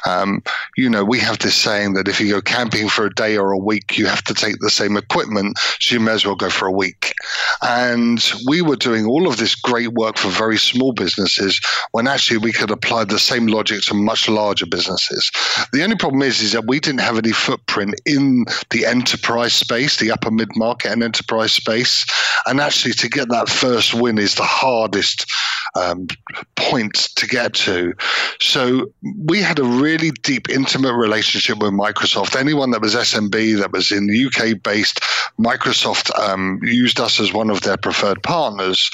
um, 0.06 0.42
you 0.76 0.88
know, 0.88 1.04
we 1.04 1.18
have 1.18 1.38
this 1.40 1.54
saying 1.54 1.92
that 1.92 2.08
if 2.08 2.18
you 2.18 2.30
go 2.30 2.40
camping 2.40 2.88
for 2.88 3.06
a 3.06 3.14
day 3.14 3.36
or 3.36 3.52
a 3.52 3.58
week, 3.58 3.98
you 3.98 4.06
have 4.06 4.24
to 4.24 4.32
take 4.32 4.58
the 4.60 4.70
same 4.70 4.96
equipment, 4.96 5.58
so 5.80 5.94
you 5.94 6.00
may 6.00 6.12
as 6.12 6.24
well 6.24 6.34
go 6.34 6.48
for 6.48 6.66
a 6.66 6.72
week. 6.72 7.12
And 7.60 8.26
we 8.48 8.62
were 8.62 8.76
doing 8.76 9.04
all 9.04 9.28
of 9.28 9.36
this 9.36 9.54
great 9.54 9.92
work 9.92 10.16
for 10.16 10.28
very 10.28 10.58
small 10.58 10.92
businesses 10.92 11.60
when 11.90 12.08
actually 12.08 12.38
we 12.38 12.52
could 12.52 12.70
apply 12.70 13.04
the 13.04 13.18
same 13.18 13.46
logic 13.46 13.82
to 13.82 13.94
much 13.94 14.30
larger 14.30 14.66
businesses. 14.66 15.30
The 15.72 15.84
only 15.84 15.96
problem 15.96 16.22
is 16.22 16.40
is 16.40 16.52
that 16.52 16.66
we 16.66 16.80
didn't 16.80 17.00
have 17.00 17.18
any 17.18 17.32
footprint 17.32 18.00
in 18.06 18.46
the 18.70 18.86
enterprise 18.86 19.52
space, 19.52 19.98
the 19.98 20.10
upper 20.10 20.30
mid 20.30 20.48
market 20.56 20.90
and 20.90 21.02
enterprise 21.02 21.52
space 21.52 21.81
race. 21.82 22.04
And 22.46 22.60
actually, 22.60 22.94
to 22.94 23.08
get 23.08 23.28
that 23.30 23.48
first 23.48 23.94
win 23.94 24.18
is 24.18 24.34
the 24.34 24.42
hardest 24.44 25.30
um, 25.76 26.06
point 26.56 26.94
to 27.16 27.26
get 27.26 27.54
to. 27.54 27.94
So 28.40 28.92
we 29.24 29.40
had 29.40 29.58
a 29.58 29.64
really 29.64 30.10
deep, 30.10 30.48
intimate 30.48 30.94
relationship 30.94 31.58
with 31.58 31.72
Microsoft. 31.72 32.38
Anyone 32.38 32.70
that 32.70 32.80
was 32.80 32.94
SMB 32.94 33.58
that 33.60 33.72
was 33.72 33.90
in 33.90 34.06
the 34.06 34.26
UK 34.26 34.62
based, 34.62 35.00
Microsoft 35.38 36.16
um, 36.18 36.60
used 36.62 37.00
us 37.00 37.20
as 37.20 37.32
one 37.32 37.50
of 37.50 37.62
their 37.62 37.76
preferred 37.76 38.22
partners. 38.22 38.90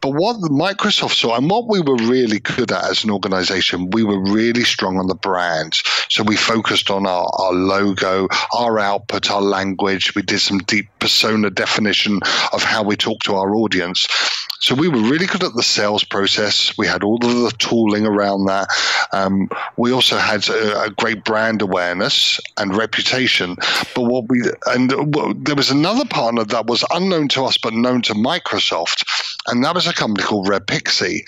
But 0.00 0.10
what 0.10 0.36
Microsoft 0.50 1.14
saw, 1.14 1.36
and 1.36 1.50
what 1.50 1.68
we 1.68 1.80
were 1.80 1.96
really 1.96 2.40
good 2.40 2.72
at 2.72 2.90
as 2.90 3.04
an 3.04 3.10
organization, 3.10 3.90
we 3.90 4.04
were 4.04 4.20
really 4.20 4.64
strong 4.64 4.98
on 4.98 5.06
the 5.06 5.14
brand. 5.14 5.74
So 6.08 6.22
we 6.22 6.36
focused 6.36 6.90
on 6.90 7.06
our, 7.06 7.28
our 7.38 7.52
logo, 7.52 8.28
our 8.56 8.78
output, 8.78 9.30
our 9.30 9.42
language. 9.42 10.14
We 10.14 10.22
did 10.22 10.40
some 10.40 10.58
deep 10.58 10.88
persona 10.98 11.50
definition 11.50 12.20
of 12.52 12.62
how 12.62 12.82
we 12.82 12.96
talk 12.96 13.20
to 13.24 13.34
our 13.34 13.54
audience. 13.54 14.06
So 14.62 14.76
we 14.76 14.86
were 14.86 15.00
really 15.00 15.26
good 15.26 15.42
at 15.42 15.54
the 15.54 15.62
sales 15.62 16.04
process. 16.04 16.78
We 16.78 16.86
had 16.86 17.02
all 17.02 17.16
of 17.16 17.20
the 17.22 17.52
tooling 17.58 18.06
around 18.06 18.44
that. 18.44 18.68
Um, 19.12 19.48
we 19.76 19.92
also 19.92 20.18
had 20.18 20.48
a, 20.48 20.84
a, 20.84 20.90
great 20.90 21.24
brand 21.24 21.62
awareness 21.62 22.38
and 22.58 22.76
reputation. 22.76 23.56
But 23.96 24.04
what 24.04 24.28
we 24.28 24.40
and 24.66 24.90
there 25.44 25.56
was 25.56 25.72
another 25.72 26.04
partner 26.04 26.44
that 26.44 26.66
was 26.66 26.84
unknown 26.92 27.26
to 27.28 27.42
us 27.44 27.58
but 27.58 27.74
known 27.74 28.02
to 28.02 28.14
Microsoft, 28.14 29.04
and 29.48 29.64
that 29.64 29.74
was 29.74 29.88
a 29.88 29.92
company 29.92 30.24
called 30.24 30.48
Red 30.48 30.68
Pixie. 30.68 31.24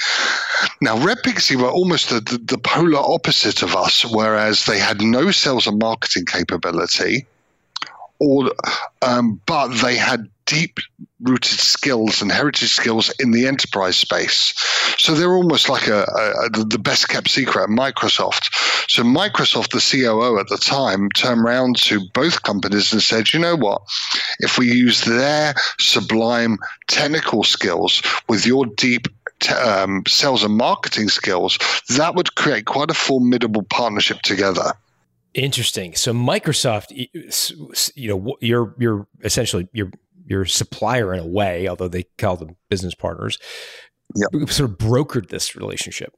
Now, 0.81 0.97
Red 1.05 1.19
Pixie 1.25 1.57
were 1.57 1.71
almost 1.71 2.11
the, 2.11 2.21
the, 2.21 2.38
the 2.38 2.59
polar 2.59 3.00
opposite 3.00 3.62
of 3.62 3.75
us, 3.75 4.05
whereas 4.05 4.67
they 4.67 4.79
had 4.79 5.03
no 5.03 5.33
sales 5.33 5.67
and 5.67 5.81
marketing 5.81 6.26
capability 6.26 7.26
or 8.21 8.53
um, 9.03 9.41
but 9.47 9.69
they 9.83 9.97
had 9.97 10.29
deep 10.47 10.79
rooted 11.21 11.59
skills 11.59 12.21
and 12.21 12.31
heritage 12.31 12.71
skills 12.71 13.13
in 13.19 13.31
the 13.31 13.47
enterprise 13.47 13.97
space. 13.97 14.53
So 14.99 15.15
they're 15.15 15.35
almost 15.35 15.69
like 15.69 15.87
a, 15.87 16.03
a, 16.03 16.47
a, 16.47 16.65
the 16.65 16.79
best 16.79 17.09
kept 17.09 17.31
secret 17.31 17.65
at 17.65 17.69
Microsoft. 17.69 18.51
So 18.89 19.03
Microsoft, 19.03 19.71
the 19.71 19.81
COO 19.81 20.39
at 20.39 20.49
the 20.49 20.59
time, 20.59 21.09
turned 21.11 21.41
around 21.41 21.77
to 21.83 22.01
both 22.13 22.43
companies 22.43 22.93
and 22.93 23.03
said, 23.03 23.33
you 23.33 23.41
know 23.41 23.57
what? 23.57 23.83
If 24.41 24.59
we 24.59 24.71
use 24.71 25.05
their 25.05 25.55
sublime 25.79 26.59
technical 26.89 27.45
skills 27.45 28.03
with 28.29 28.47
your 28.47 28.67
deep 28.67 29.09
um, 29.65 30.03
sales 30.07 30.45
and 30.45 30.57
marketing 30.57 31.09
skills, 31.09 31.59
that 31.97 32.15
would 32.15 32.35
create 32.35 32.67
quite 32.67 32.91
a 32.91 32.95
formidable 32.95 33.63
partnership 33.63 34.21
together. 34.23 34.73
Interesting. 35.35 35.97
So 35.97 36.13
Microsoft, 36.13 36.93
you 37.97 38.09
know, 38.09 38.37
you're 38.41 38.73
you're 38.79 39.09
essentially 39.25 39.67
you're 39.73 39.91
your 40.26 40.45
supplier 40.45 41.12
in 41.14 41.21
a 41.21 41.26
way, 41.26 41.69
although 41.69 41.88
they 41.88 42.04
call 42.19 42.37
them 42.37 42.57
business 42.69 42.95
partners, 42.95 43.38
yep. 44.14 44.49
sort 44.49 44.71
of 44.71 44.78
brokered 44.78 45.28
this 45.28 45.57
relationship. 45.57 46.12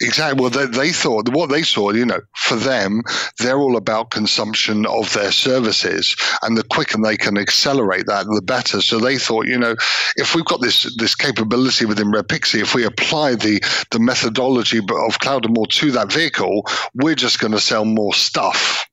Exactly. 0.00 0.40
Well, 0.40 0.50
they, 0.50 0.66
they, 0.66 0.92
thought 0.92 1.28
what 1.30 1.50
they 1.50 1.62
saw, 1.62 1.90
you 1.92 2.04
know, 2.04 2.20
for 2.36 2.56
them, 2.56 3.02
they're 3.38 3.58
all 3.58 3.76
about 3.76 4.10
consumption 4.10 4.84
of 4.86 5.12
their 5.12 5.30
services, 5.30 6.16
and 6.42 6.56
the 6.56 6.64
quicker 6.64 6.98
they 7.02 7.16
can 7.16 7.38
accelerate 7.38 8.06
that, 8.06 8.26
the 8.26 8.42
better. 8.42 8.80
So 8.80 8.98
they 8.98 9.18
thought, 9.18 9.46
you 9.46 9.58
know, 9.58 9.76
if 10.16 10.34
we've 10.34 10.44
got 10.44 10.60
this 10.60 10.94
this 10.96 11.14
capability 11.14 11.86
within 11.86 12.10
Red 12.10 12.28
Pixie, 12.28 12.60
if 12.60 12.74
we 12.74 12.84
apply 12.84 13.36
the 13.36 13.60
the 13.90 14.00
methodology 14.00 14.78
of 14.78 15.18
Cloudamour 15.20 15.68
to 15.68 15.90
that 15.92 16.12
vehicle, 16.12 16.66
we're 16.94 17.14
just 17.14 17.38
going 17.38 17.52
to 17.52 17.60
sell 17.60 17.84
more 17.84 18.14
stuff. 18.14 18.86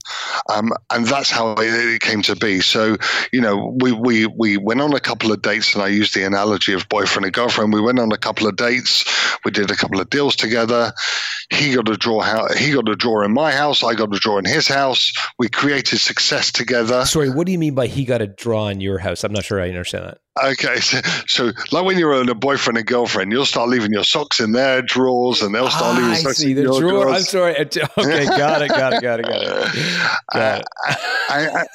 Um, 0.53 0.71
and 0.89 1.05
that's 1.05 1.29
how 1.29 1.55
it 1.57 2.01
came 2.01 2.21
to 2.23 2.35
be. 2.35 2.61
So, 2.61 2.97
you 3.31 3.41
know, 3.41 3.75
we, 3.79 3.91
we, 3.91 4.25
we 4.27 4.57
went 4.57 4.81
on 4.81 4.93
a 4.93 4.99
couple 4.99 5.31
of 5.31 5.41
dates, 5.41 5.73
and 5.73 5.83
I 5.83 5.87
used 5.87 6.13
the 6.13 6.23
analogy 6.23 6.73
of 6.73 6.87
boyfriend 6.89 7.25
and 7.25 7.33
girlfriend. 7.33 7.73
We 7.73 7.81
went 7.81 7.99
on 7.99 8.11
a 8.11 8.17
couple 8.17 8.47
of 8.47 8.55
dates, 8.55 9.05
we 9.45 9.51
did 9.51 9.71
a 9.71 9.75
couple 9.75 9.99
of 9.99 10.09
deals 10.09 10.35
together. 10.35 10.93
He 11.49 11.75
got 11.75 11.89
a 11.89 11.97
draw. 11.97 12.47
He 12.53 12.71
got 12.71 12.87
a 12.87 12.95
draw 12.95 13.23
in 13.25 13.33
my 13.33 13.51
house. 13.51 13.83
I 13.83 13.93
got 13.93 14.15
a 14.15 14.19
draw 14.19 14.37
in 14.37 14.45
his 14.45 14.67
house. 14.67 15.11
We 15.37 15.49
created 15.49 15.99
success 15.99 16.51
together. 16.51 17.05
Sorry, 17.05 17.29
what 17.29 17.45
do 17.45 17.51
you 17.51 17.59
mean 17.59 17.75
by 17.75 17.87
he 17.87 18.05
got 18.05 18.21
a 18.21 18.27
draw 18.27 18.67
in 18.67 18.79
your 18.79 18.99
house? 18.99 19.23
I'm 19.23 19.33
not 19.33 19.43
sure 19.43 19.59
I 19.59 19.67
understand 19.67 20.05
that. 20.05 20.19
Okay, 20.41 20.79
so, 20.79 21.01
so 21.27 21.51
like 21.71 21.85
when 21.85 21.97
you're 21.97 22.13
on 22.13 22.29
a 22.29 22.35
boyfriend 22.35 22.77
and 22.77 22.87
girlfriend, 22.87 23.31
you'll 23.31 23.45
start 23.45 23.69
leaving 23.69 23.91
your 23.91 24.03
socks 24.03 24.39
in 24.39 24.53
their 24.53 24.81
drawers, 24.81 25.41
and 25.41 25.53
they'll 25.53 25.69
start 25.69 25.97
ah, 25.97 25.99
leaving 25.99 26.15
socks 26.15 26.41
in 26.41 26.55
the 26.55 26.61
your 26.61 26.79
drawer. 26.79 27.03
Drawers. 27.03 27.17
I'm 27.17 27.23
sorry. 27.23 27.59
Okay, 27.59 28.25
got 28.25 28.61
it, 28.61 28.69
got 28.69 28.93
it, 28.93 29.01
got 29.01 29.19
it, 29.19 29.25
got 29.25 29.41
it. 29.41 29.51
Got 30.33 30.59
it. 30.59 30.65
Uh, 30.87 30.95
I, 31.29 31.47
I, 31.47 31.65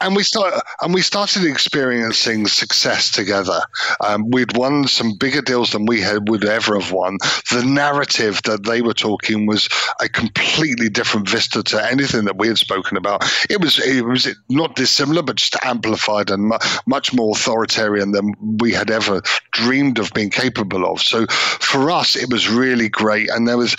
and 0.00 0.16
we 0.16 0.22
start 0.22 0.54
and 0.82 0.94
we 0.94 1.02
started 1.02 1.44
experiencing 1.44 2.46
success 2.46 3.10
together. 3.10 3.60
Um, 4.04 4.30
we'd 4.30 4.56
won 4.56 4.88
some 4.88 5.16
bigger 5.18 5.42
deals 5.42 5.70
than 5.70 5.86
we 5.86 6.00
had 6.00 6.28
would 6.28 6.44
ever 6.44 6.78
have 6.78 6.92
won. 6.92 7.18
The 7.50 7.64
narrative 7.64 8.40
that 8.44 8.64
they 8.64 8.82
were 8.82 8.94
talking 8.94 9.46
was 9.46 9.68
a 10.00 10.08
completely 10.08 10.88
different 10.88 11.28
vista 11.28 11.62
to 11.62 11.84
anything 11.84 12.24
that 12.24 12.38
we 12.38 12.48
had 12.48 12.58
spoken 12.58 12.96
about. 12.96 13.24
It 13.50 13.60
was 13.60 13.78
it 13.78 14.04
was 14.04 14.28
not 14.48 14.76
dissimilar, 14.76 15.22
but 15.22 15.36
just 15.36 15.56
amplified 15.62 16.30
and 16.30 16.48
mu- 16.48 16.58
much 16.86 17.12
more 17.12 17.34
authoritarian 17.34 18.12
than 18.12 18.34
we 18.58 18.72
had 18.72 18.90
ever 18.90 19.22
dreamed 19.52 19.98
of 19.98 20.12
being 20.12 20.30
capable 20.30 20.84
of. 20.86 21.00
So 21.02 21.26
for 21.26 21.90
us, 21.90 22.16
it 22.16 22.30
was 22.30 22.48
really 22.48 22.88
great, 22.88 23.30
and 23.30 23.46
there 23.46 23.58
was 23.58 23.76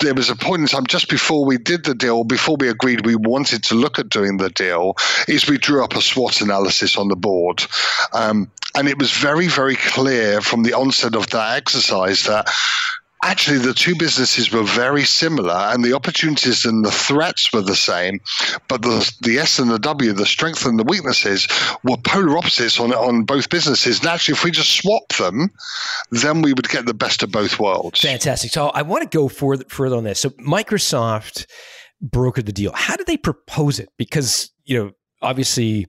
there 0.00 0.14
was 0.14 0.30
a 0.30 0.36
point 0.36 0.62
in 0.62 0.68
time 0.68 0.86
just 0.86 1.08
before 1.08 1.44
we 1.44 1.58
did 1.58 1.84
the 1.84 1.94
deal, 1.94 2.24
before 2.24 2.56
we 2.58 2.68
agreed 2.68 3.04
we 3.04 3.16
wanted 3.16 3.62
to 3.64 3.74
look 3.74 3.98
at 3.98 4.08
doing 4.08 4.36
the 4.36 4.50
deal, 4.50 4.94
is 5.26 5.48
we 5.48 5.58
drew 5.58 5.82
up 5.82 5.94
a 5.94 6.00
SWOT 6.00 6.40
analysis 6.40 6.96
on 6.96 7.08
the 7.08 7.16
board. 7.16 7.64
Um, 8.12 8.50
and 8.74 8.88
it 8.88 8.98
was 8.98 9.10
very, 9.10 9.48
very 9.48 9.76
clear 9.76 10.40
from 10.40 10.62
the 10.62 10.74
onset 10.74 11.16
of 11.16 11.30
that 11.30 11.56
exercise 11.56 12.24
that 12.24 12.48
actually 13.24 13.58
the 13.58 13.74
two 13.74 13.94
businesses 13.96 14.52
were 14.52 14.62
very 14.62 15.04
similar 15.04 15.54
and 15.54 15.84
the 15.84 15.92
opportunities 15.92 16.64
and 16.64 16.84
the 16.84 16.90
threats 16.90 17.52
were 17.52 17.62
the 17.62 17.74
same 17.74 18.20
but 18.68 18.82
the, 18.82 19.12
the 19.22 19.38
s 19.38 19.58
and 19.58 19.70
the 19.70 19.78
w 19.78 20.12
the 20.12 20.26
strength 20.26 20.64
and 20.64 20.78
the 20.78 20.84
weaknesses 20.84 21.48
were 21.84 21.96
polar 21.98 22.38
opposites 22.38 22.78
on, 22.78 22.92
on 22.92 23.24
both 23.24 23.48
businesses. 23.50 23.98
And 24.00 24.08
actually 24.08 24.34
if 24.34 24.44
we 24.44 24.50
just 24.50 24.74
swap 24.74 25.08
them 25.18 25.50
then 26.10 26.42
we 26.42 26.52
would 26.52 26.68
get 26.68 26.86
the 26.86 26.94
best 26.94 27.22
of 27.22 27.32
both 27.32 27.58
worlds. 27.58 28.00
Fantastic. 28.00 28.50
So 28.50 28.68
i 28.68 28.82
want 28.82 29.08
to 29.10 29.16
go 29.16 29.28
further, 29.28 29.64
further 29.68 29.96
on 29.96 30.04
this. 30.04 30.20
So 30.20 30.30
microsoft 30.30 31.46
brokered 32.04 32.46
the 32.46 32.52
deal. 32.52 32.72
How 32.74 32.96
did 32.96 33.06
they 33.06 33.16
propose 33.16 33.78
it? 33.78 33.88
Because 33.96 34.50
you 34.64 34.78
know 34.78 34.92
obviously 35.22 35.86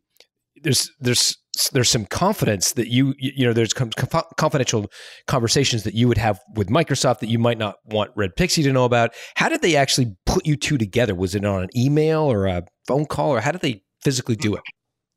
there's 0.63 0.91
there's 0.99 1.37
there's 1.67 1.89
some 1.89 2.05
confidence 2.05 2.73
that 2.73 2.87
you 2.87 3.13
you 3.17 3.45
know 3.45 3.53
there's 3.53 3.73
confidential 3.73 4.89
conversations 5.27 5.83
that 5.83 5.93
you 5.93 6.07
would 6.07 6.17
have 6.17 6.39
with 6.55 6.69
Microsoft 6.69 7.19
that 7.19 7.29
you 7.29 7.39
might 7.39 7.57
not 7.57 7.75
want 7.85 8.11
Red 8.15 8.35
Pixie 8.35 8.63
to 8.63 8.71
know 8.71 8.85
about. 8.85 9.13
How 9.35 9.49
did 9.49 9.61
they 9.61 9.75
actually 9.75 10.15
put 10.25 10.45
you 10.45 10.55
two 10.55 10.77
together? 10.77 11.15
Was 11.15 11.35
it 11.35 11.43
on 11.43 11.63
an 11.63 11.69
email 11.75 12.21
or 12.21 12.45
a 12.45 12.63
phone 12.87 13.05
call, 13.05 13.31
or 13.31 13.41
how 13.41 13.51
did 13.51 13.61
they 13.61 13.83
physically 14.03 14.35
do 14.35 14.51
mm. 14.51 14.57
it? 14.57 14.61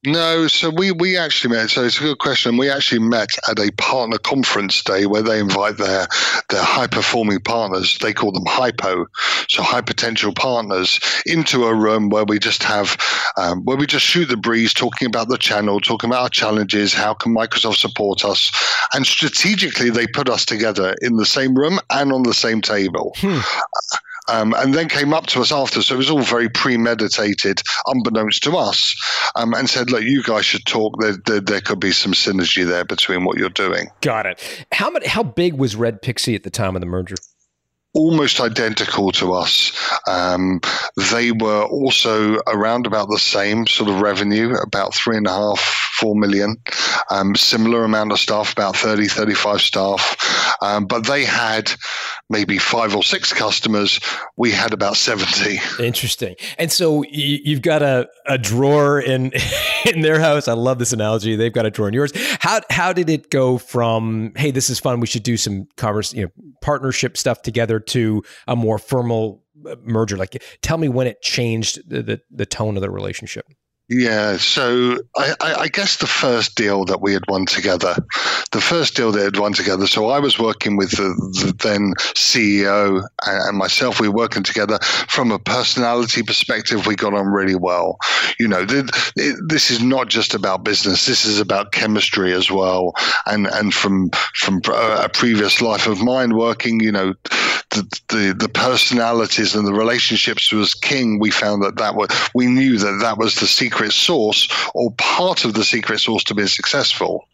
No, 0.04 0.48
so 0.48 0.68
we, 0.68 0.90
we 0.90 1.16
actually 1.16 1.54
met. 1.54 1.70
So 1.70 1.84
it's 1.84 1.98
a 1.98 2.02
good 2.02 2.18
question. 2.18 2.56
We 2.56 2.68
actually 2.68 3.02
met 3.02 3.30
at 3.48 3.60
a 3.60 3.70
partner 3.78 4.18
conference 4.18 4.82
day 4.82 5.06
where 5.06 5.22
they 5.22 5.38
invite 5.38 5.76
their 5.76 6.08
their 6.48 6.62
high 6.62 6.88
performing 6.88 7.38
partners. 7.40 7.98
They 8.00 8.12
call 8.12 8.32
them 8.32 8.44
hypo, 8.44 9.06
so 9.48 9.62
high 9.62 9.80
potential 9.80 10.32
partners, 10.34 10.98
into 11.24 11.66
a 11.66 11.74
room 11.74 12.08
where 12.08 12.24
we 12.24 12.40
just 12.40 12.64
have 12.64 12.96
um, 13.36 13.64
where 13.64 13.76
we 13.76 13.86
just 13.86 14.04
shoot 14.04 14.28
the 14.28 14.36
breeze, 14.36 14.74
talking 14.74 15.06
about 15.06 15.28
the 15.28 15.38
channel, 15.38 15.80
talking 15.80 16.10
about 16.10 16.22
our 16.22 16.28
challenges, 16.28 16.92
how 16.92 17.14
can 17.14 17.32
Microsoft 17.32 17.76
support 17.76 18.24
us, 18.24 18.50
and 18.94 19.06
strategically 19.06 19.88
they 19.88 20.08
put 20.08 20.28
us 20.28 20.44
together 20.44 20.96
in 21.00 21.16
the 21.16 21.26
same 21.26 21.54
room 21.54 21.78
and 21.90 22.12
on 22.12 22.24
the 22.24 22.34
same 22.34 22.60
table. 22.60 23.12
Hmm. 23.18 23.38
Um, 24.28 24.54
and 24.56 24.72
then 24.72 24.88
came 24.88 25.12
up 25.12 25.26
to 25.28 25.40
us 25.40 25.50
after. 25.50 25.82
So 25.82 25.94
it 25.94 25.98
was 25.98 26.10
all 26.10 26.22
very 26.22 26.48
premeditated, 26.48 27.60
unbeknownst 27.86 28.44
to 28.44 28.56
us, 28.56 28.94
um, 29.34 29.52
and 29.52 29.68
said, 29.68 29.90
"Look, 29.90 30.02
you 30.02 30.22
guys 30.22 30.44
should 30.44 30.64
talk. 30.64 30.94
There, 31.00 31.16
there, 31.26 31.40
there, 31.40 31.60
could 31.60 31.80
be 31.80 31.90
some 31.90 32.12
synergy 32.12 32.66
there 32.66 32.84
between 32.84 33.24
what 33.24 33.36
you're 33.36 33.48
doing." 33.48 33.88
Got 34.00 34.26
it. 34.26 34.66
How 34.70 34.90
many, 34.90 35.08
How 35.08 35.24
big 35.24 35.54
was 35.54 35.74
Red 35.74 36.02
Pixie 36.02 36.36
at 36.36 36.44
the 36.44 36.50
time 36.50 36.76
of 36.76 36.80
the 36.80 36.86
merger? 36.86 37.16
almost 37.94 38.40
identical 38.40 39.12
to 39.12 39.32
us. 39.32 39.72
Um, 40.06 40.60
they 41.10 41.32
were 41.32 41.64
also 41.64 42.38
around 42.46 42.86
about 42.86 43.08
the 43.08 43.18
same 43.18 43.66
sort 43.66 43.90
of 43.90 44.00
revenue, 44.00 44.54
about 44.54 44.94
three 44.94 45.16
and 45.16 45.26
a 45.26 45.30
half, 45.30 45.91
four 46.02 46.16
million. 46.16 46.56
Um, 47.10 47.36
similar 47.36 47.84
amount 47.84 48.10
of 48.10 48.18
staff, 48.18 48.52
about 48.52 48.76
30, 48.76 49.06
35 49.06 49.60
staff. 49.60 50.56
Um, 50.60 50.86
but 50.86 51.06
they 51.06 51.24
had 51.24 51.72
maybe 52.28 52.58
five 52.58 52.96
or 52.96 53.04
six 53.04 53.32
customers. 53.32 54.00
We 54.36 54.50
had 54.50 54.72
about 54.72 54.96
70. 54.96 55.60
Interesting. 55.78 56.34
And 56.58 56.72
so 56.72 57.04
you've 57.08 57.62
got 57.62 57.82
a, 57.82 58.08
a 58.26 58.36
drawer 58.36 59.00
in 59.00 59.32
in 59.94 60.00
their 60.00 60.18
house. 60.18 60.48
I 60.48 60.54
love 60.54 60.80
this 60.80 60.92
analogy. 60.92 61.36
They've 61.36 61.52
got 61.52 61.66
a 61.66 61.70
drawer 61.70 61.86
in 61.86 61.94
yours. 61.94 62.12
How 62.40 62.60
how 62.70 62.92
did 62.92 63.08
it 63.08 63.30
go 63.30 63.58
from, 63.58 64.32
hey, 64.36 64.50
this 64.50 64.68
is 64.68 64.80
fun. 64.80 64.98
We 64.98 65.06
should 65.06 65.22
do 65.22 65.36
some 65.36 65.68
converse, 65.76 66.12
you 66.12 66.24
know, 66.24 66.30
partnership 66.62 67.16
stuff 67.16 67.42
together 67.42 67.78
to 67.78 68.24
a 68.48 68.56
more 68.56 68.78
formal 68.78 69.44
uh, 69.68 69.76
merger? 69.84 70.16
Like, 70.16 70.42
tell 70.62 70.78
me 70.78 70.88
when 70.88 71.06
it 71.06 71.22
changed 71.22 71.88
the, 71.88 72.02
the, 72.02 72.20
the 72.30 72.46
tone 72.46 72.76
of 72.76 72.82
the 72.82 72.90
relationship. 72.90 73.46
Yeah, 73.88 74.36
so 74.36 74.98
I, 75.16 75.34
I, 75.40 75.68
guess 75.68 75.96
the 75.96 76.06
first 76.06 76.54
deal 76.54 76.84
that 76.86 77.02
we 77.02 77.12
had 77.12 77.24
won 77.28 77.44
together, 77.44 77.96
the 78.52 78.60
first 78.60 78.96
deal 78.96 79.12
that 79.12 79.22
had 79.22 79.38
won 79.38 79.52
together. 79.52 79.86
So 79.86 80.08
I 80.08 80.18
was 80.18 80.38
working 80.38 80.76
with 80.76 80.92
the, 80.92 81.08
the 81.42 81.52
then 81.62 81.92
CEO 82.14 83.02
and 83.26 83.58
myself. 83.58 84.00
We 84.00 84.08
were 84.08 84.14
working 84.14 84.44
together 84.44 84.78
from 85.08 85.30
a 85.30 85.38
personality 85.38 86.22
perspective. 86.22 86.86
We 86.86 86.94
got 86.94 87.12
on 87.12 87.26
really 87.26 87.56
well. 87.56 87.98
You 88.38 88.48
know, 88.48 88.60
it, 88.66 88.90
it, 89.16 89.36
this 89.48 89.70
is 89.70 89.82
not 89.82 90.08
just 90.08 90.32
about 90.32 90.64
business. 90.64 91.04
This 91.04 91.24
is 91.24 91.38
about 91.38 91.72
chemistry 91.72 92.32
as 92.32 92.50
well. 92.50 92.94
And 93.26 93.46
and 93.48 93.74
from 93.74 94.10
from 94.36 94.62
uh, 94.68 95.02
a 95.04 95.08
previous 95.08 95.60
life 95.60 95.86
of 95.86 96.00
mine 96.00 96.34
working, 96.34 96.80
you 96.80 96.92
know, 96.92 97.14
the, 97.70 98.00
the, 98.08 98.36
the 98.38 98.48
personalities 98.48 99.54
and 99.54 99.66
the 99.66 99.74
relationships 99.74 100.52
was 100.52 100.74
king. 100.74 101.18
We 101.18 101.30
found 101.30 101.62
that 101.62 101.76
that 101.76 101.94
was 101.94 102.08
we 102.34 102.46
knew 102.46 102.78
that 102.78 102.98
that 103.02 103.18
was 103.18 103.34
the 103.34 103.46
secret 103.46 103.71
sauce 103.72 104.48
or 104.74 104.92
part 104.98 105.44
of 105.44 105.54
the 105.54 105.64
secret 105.64 106.00
sauce 106.00 106.24
to 106.24 106.34
be 106.34 106.46
successful. 106.46 107.28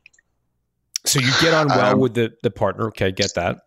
So 1.05 1.21
you 1.21 1.33
get 1.41 1.55
on 1.55 1.69
well 1.69 1.95
um, 1.95 2.01
with 2.01 2.15
the 2.15 2.33
the 2.43 2.51
partner. 2.51 2.89
Okay, 2.89 3.13
get 3.13 3.35
that. 3.35 3.59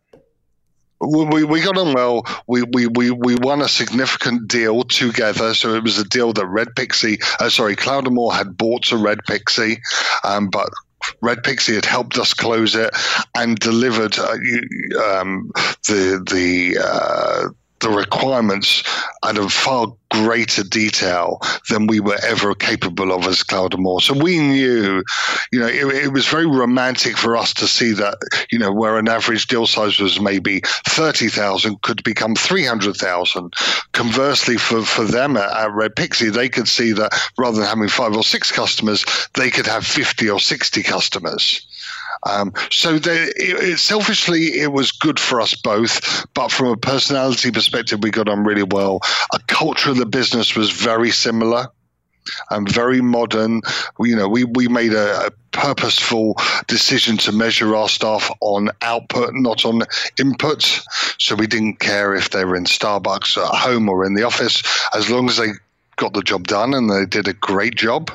We, 1.02 1.44
we 1.44 1.62
got 1.62 1.80
on 1.80 1.94
well. 1.94 2.24
We, 2.46 2.62
we, 2.62 2.86
we, 2.86 3.10
we 3.10 3.34
won 3.34 3.62
a 3.62 3.68
significant 3.68 4.48
deal 4.48 4.84
together. 4.84 5.56
So 5.56 5.74
it 5.74 5.82
was 5.82 5.98
a 5.98 6.08
deal 6.08 6.32
that 6.34 6.46
Red 6.46 6.76
Pixie, 6.76 7.18
uh, 7.40 7.50
sorry, 7.50 7.76
Cloudamour 7.76 8.32
had 8.34 8.56
bought 8.56 8.84
to 8.84 8.98
Red 8.98 9.18
Pixie, 9.26 9.82
um, 10.24 10.50
but 10.50 10.70
Red 11.22 11.42
Pixie 11.44 11.74
had 11.74 11.86
helped 11.86 12.20
us 12.20 12.36
close 12.36 12.76
it 12.76 12.96
and 13.36 13.58
delivered 13.58 14.18
uh, 14.20 14.38
um, 15.04 15.50
the 15.88 16.24
the 16.30 16.78
uh, 16.80 17.50
the 17.82 17.90
requirements 17.90 18.84
at 19.24 19.38
a 19.38 19.50
far 19.50 19.88
greater 20.12 20.64
detail 20.64 21.40
than 21.70 21.88
we 21.88 22.00
were 22.00 22.18
ever 22.28 22.54
capable 22.54 23.12
of 23.14 23.26
as 23.26 23.44
Cloudamour. 23.44 24.02
So 24.02 24.14
we 24.14 24.40
knew, 24.40 25.04
you 25.52 25.60
know, 25.60 25.68
it, 25.68 26.06
it, 26.06 26.14
was 26.14 26.28
very 26.28 26.46
romantic 26.46 27.18
for 27.18 27.38
us 27.38 27.54
to 27.56 27.68
see 27.68 27.94
that, 27.94 28.18
you 28.52 28.60
know, 28.60 28.72
where 28.74 28.98
an 28.98 29.08
average 29.08 29.48
deal 29.48 29.66
size 29.66 30.00
was 30.00 30.20
maybe 30.20 30.62
30,000 30.88 31.82
could 31.82 32.04
become 32.04 32.36
300,000. 32.36 33.54
Conversely, 33.94 34.58
for, 34.58 34.84
for 34.84 35.06
them 35.06 35.38
at, 35.38 35.50
at 35.56 35.72
Red 35.72 35.96
Pixie, 35.96 36.30
they 36.30 36.50
could 36.50 36.68
see 36.68 36.92
that 36.92 37.14
rather 37.38 37.60
than 37.60 37.68
having 37.68 37.88
five 37.88 38.16
or 38.16 38.24
six 38.24 38.52
customers, 38.52 39.06
they 39.36 39.50
could 39.50 39.68
have 39.68 39.86
50 39.86 40.30
or 40.30 40.40
60 40.40 40.84
customers. 40.84 41.66
Um, 42.30 42.54
so 42.70 43.00
they, 43.00 43.32
it, 43.36 43.80
selfishly, 43.80 44.60
it 44.60 44.72
was 44.72 44.92
good 44.92 45.20
for 45.20 45.42
us 45.42 45.56
both. 45.56 46.26
But 46.34 46.52
from 46.52 46.68
a 46.68 46.78
personality 46.78 47.52
perspective, 47.52 48.00
we 48.02 48.12
got 48.12 48.30
on 48.30 48.44
really 48.44 48.64
well. 48.64 49.02
A 49.34 49.40
culture 49.48 49.92
of 49.92 49.98
the 49.98 50.06
business 50.06 50.56
was 50.56 50.72
very 50.72 51.12
similar 51.12 51.68
and 52.50 52.72
very 52.72 53.02
modern. 53.02 53.62
You 54.00 54.16
know, 54.16 54.28
we, 54.28 54.44
we 54.44 54.68
made 54.68 54.94
a, 54.94 55.28
a, 55.28 55.32
purposeful 55.52 56.38
decision 56.68 57.18
to 57.18 57.34
measure 57.34 57.76
our 57.76 57.90
staff 57.90 58.32
on 58.40 58.70
output, 58.84 59.32
not 59.34 59.66
on 59.66 59.82
input. 60.18 60.82
So 61.20 61.36
we 61.36 61.46
didn't 61.46 61.82
care 61.82 62.16
if 62.16 62.30
they 62.30 62.46
were 62.46 62.56
in 62.56 62.64
Starbucks 62.64 63.36
at 63.36 63.54
home 63.54 63.90
or 63.90 64.06
in 64.06 64.14
the 64.14 64.24
office, 64.24 64.64
as 64.96 65.10
long 65.10 65.28
as 65.28 65.36
they 65.36 65.50
got 65.96 66.14
the 66.14 66.22
job 66.22 66.48
done 66.48 66.74
and 66.74 66.90
they 66.90 67.06
did 67.06 67.28
a 67.28 67.34
great 67.34 67.76
job. 67.76 68.12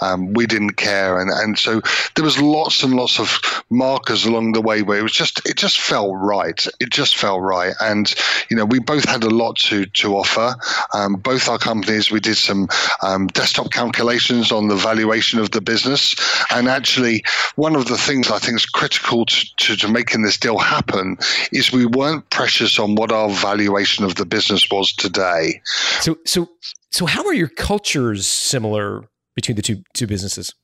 Um, 0.00 0.32
we 0.34 0.46
didn't 0.46 0.74
care, 0.74 1.20
and 1.20 1.30
and 1.30 1.58
so 1.58 1.80
there 2.14 2.24
was 2.24 2.40
lots 2.40 2.82
and 2.82 2.94
lots 2.94 3.18
of 3.18 3.40
markers 3.70 4.24
along 4.24 4.52
the 4.52 4.60
way 4.60 4.82
where 4.82 4.98
it 4.98 5.02
was 5.02 5.12
just 5.12 5.40
it 5.46 5.56
just 5.56 5.80
felt 5.80 6.14
right. 6.16 6.66
It 6.80 6.90
just 6.90 7.16
felt 7.16 7.42
right, 7.42 7.74
and 7.80 8.12
you 8.50 8.56
know 8.56 8.64
we 8.64 8.78
both 8.78 9.04
had 9.04 9.24
a 9.24 9.30
lot 9.30 9.56
to 9.68 9.86
to 9.86 10.16
offer. 10.16 10.54
Um, 10.94 11.14
both 11.14 11.48
our 11.48 11.58
companies 11.58 12.10
we 12.10 12.20
did 12.20 12.36
some 12.36 12.68
um, 13.02 13.26
desktop 13.28 13.72
calculations 13.72 14.52
on 14.52 14.68
the 14.68 14.76
valuation 14.76 15.38
of 15.38 15.50
the 15.52 15.60
business, 15.60 16.14
and 16.50 16.68
actually 16.68 17.22
one 17.56 17.76
of 17.76 17.86
the 17.86 17.98
things 17.98 18.30
I 18.30 18.38
think 18.38 18.56
is 18.56 18.66
critical 18.66 19.26
to, 19.26 19.46
to, 19.56 19.76
to 19.76 19.88
making 19.88 20.22
this 20.22 20.36
deal 20.36 20.58
happen 20.58 21.16
is 21.52 21.72
we 21.72 21.86
weren't 21.86 22.28
precious 22.30 22.78
on 22.78 22.94
what 22.94 23.12
our 23.12 23.30
valuation 23.30 24.04
of 24.04 24.16
the 24.16 24.26
business 24.26 24.68
was 24.70 24.92
today. 24.92 25.60
So 26.00 26.18
so 26.24 26.48
so, 26.90 27.06
how 27.06 27.24
are 27.26 27.34
your 27.34 27.48
cultures 27.48 28.26
similar 28.26 29.04
between 29.34 29.56
the 29.56 29.62
two 29.62 29.82
two 29.94 30.06
businesses? 30.06 30.54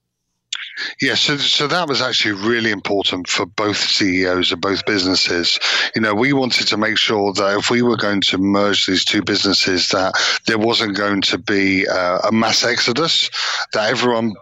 Yeah, 1.00 1.14
so 1.14 1.37
so 1.37 1.66
that 1.68 1.88
was 1.88 2.02
actually 2.02 2.33
really 2.33 2.71
important 2.71 3.28
for 3.28 3.47
both 3.47 3.76
CEOs 3.76 4.52
of 4.52 4.61
both 4.61 4.85
businesses. 4.85 5.59
You 5.95 6.02
know, 6.02 6.14
we 6.14 6.33
wanted 6.33 6.66
to 6.68 6.76
make 6.76 6.99
sure 6.99 7.33
that 7.33 7.59
if 7.59 7.71
we 7.71 7.83
were 7.83 7.97
going 7.97 8.21
to 8.23 8.38
merge 8.38 8.87
these 8.87 9.04
two 9.04 9.23
businesses, 9.23 9.88
that 9.88 10.14
there 10.47 10.59
wasn't 10.59 10.97
going 10.97 11.23
to 11.23 11.38
be 11.38 11.87
uh, 11.87 12.18
a 12.28 12.33
mass 12.33 12.64
exodus, 12.64 13.30
that 13.73 13.90
everyone 13.90 14.35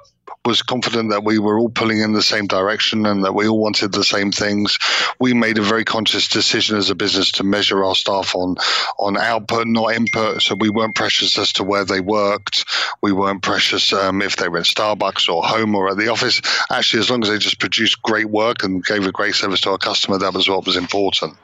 was 0.44 0.62
confident 0.62 1.10
that 1.10 1.24
we 1.24 1.38
were 1.38 1.58
all 1.58 1.70
pulling 1.70 2.00
in 2.00 2.12
the 2.12 2.22
same 2.22 2.46
direction 2.46 3.06
and 3.06 3.24
that 3.24 3.34
we 3.34 3.48
all 3.48 3.58
wanted 3.58 3.92
the 3.92 4.04
same 4.04 4.30
things. 4.30 4.78
We 5.18 5.32
made 5.32 5.58
a 5.58 5.62
very 5.62 5.84
conscious 5.84 6.28
decision 6.28 6.76
as 6.76 6.90
a 6.90 6.94
business 6.94 7.30
to 7.32 7.44
measure 7.44 7.84
our 7.84 7.94
staff 7.94 8.34
on 8.34 8.56
on 8.98 9.16
output, 9.16 9.66
not 9.66 9.94
input. 9.94 10.42
So 10.42 10.54
we 10.54 10.68
weren't 10.68 10.94
precious 10.94 11.38
as 11.38 11.52
to 11.54 11.64
where 11.64 11.84
they 11.84 12.00
worked. 12.00 12.64
We 13.02 13.12
weren't 13.12 13.42
precious 13.42 13.92
um, 13.92 14.20
if 14.22 14.36
they 14.36 14.48
were 14.48 14.58
in 14.58 14.64
Starbucks 14.64 15.28
or 15.28 15.42
home 15.42 15.74
or 15.74 15.90
at 15.90 15.96
the 15.96 16.08
office. 16.08 16.42
Actually, 16.70 17.00
as 17.00 17.10
long 17.10 17.22
as 17.22 17.30
they 17.30 17.38
just 17.38 17.60
produced 17.60 18.02
great 18.02 18.28
work 18.28 18.62
and 18.62 18.84
gave 18.84 19.06
a 19.06 19.12
great 19.12 19.34
service 19.34 19.62
to 19.62 19.70
our 19.70 19.78
customer, 19.78 20.18
that 20.18 20.34
was 20.34 20.48
what 20.48 20.66
was 20.66 20.76
important. 20.76 21.36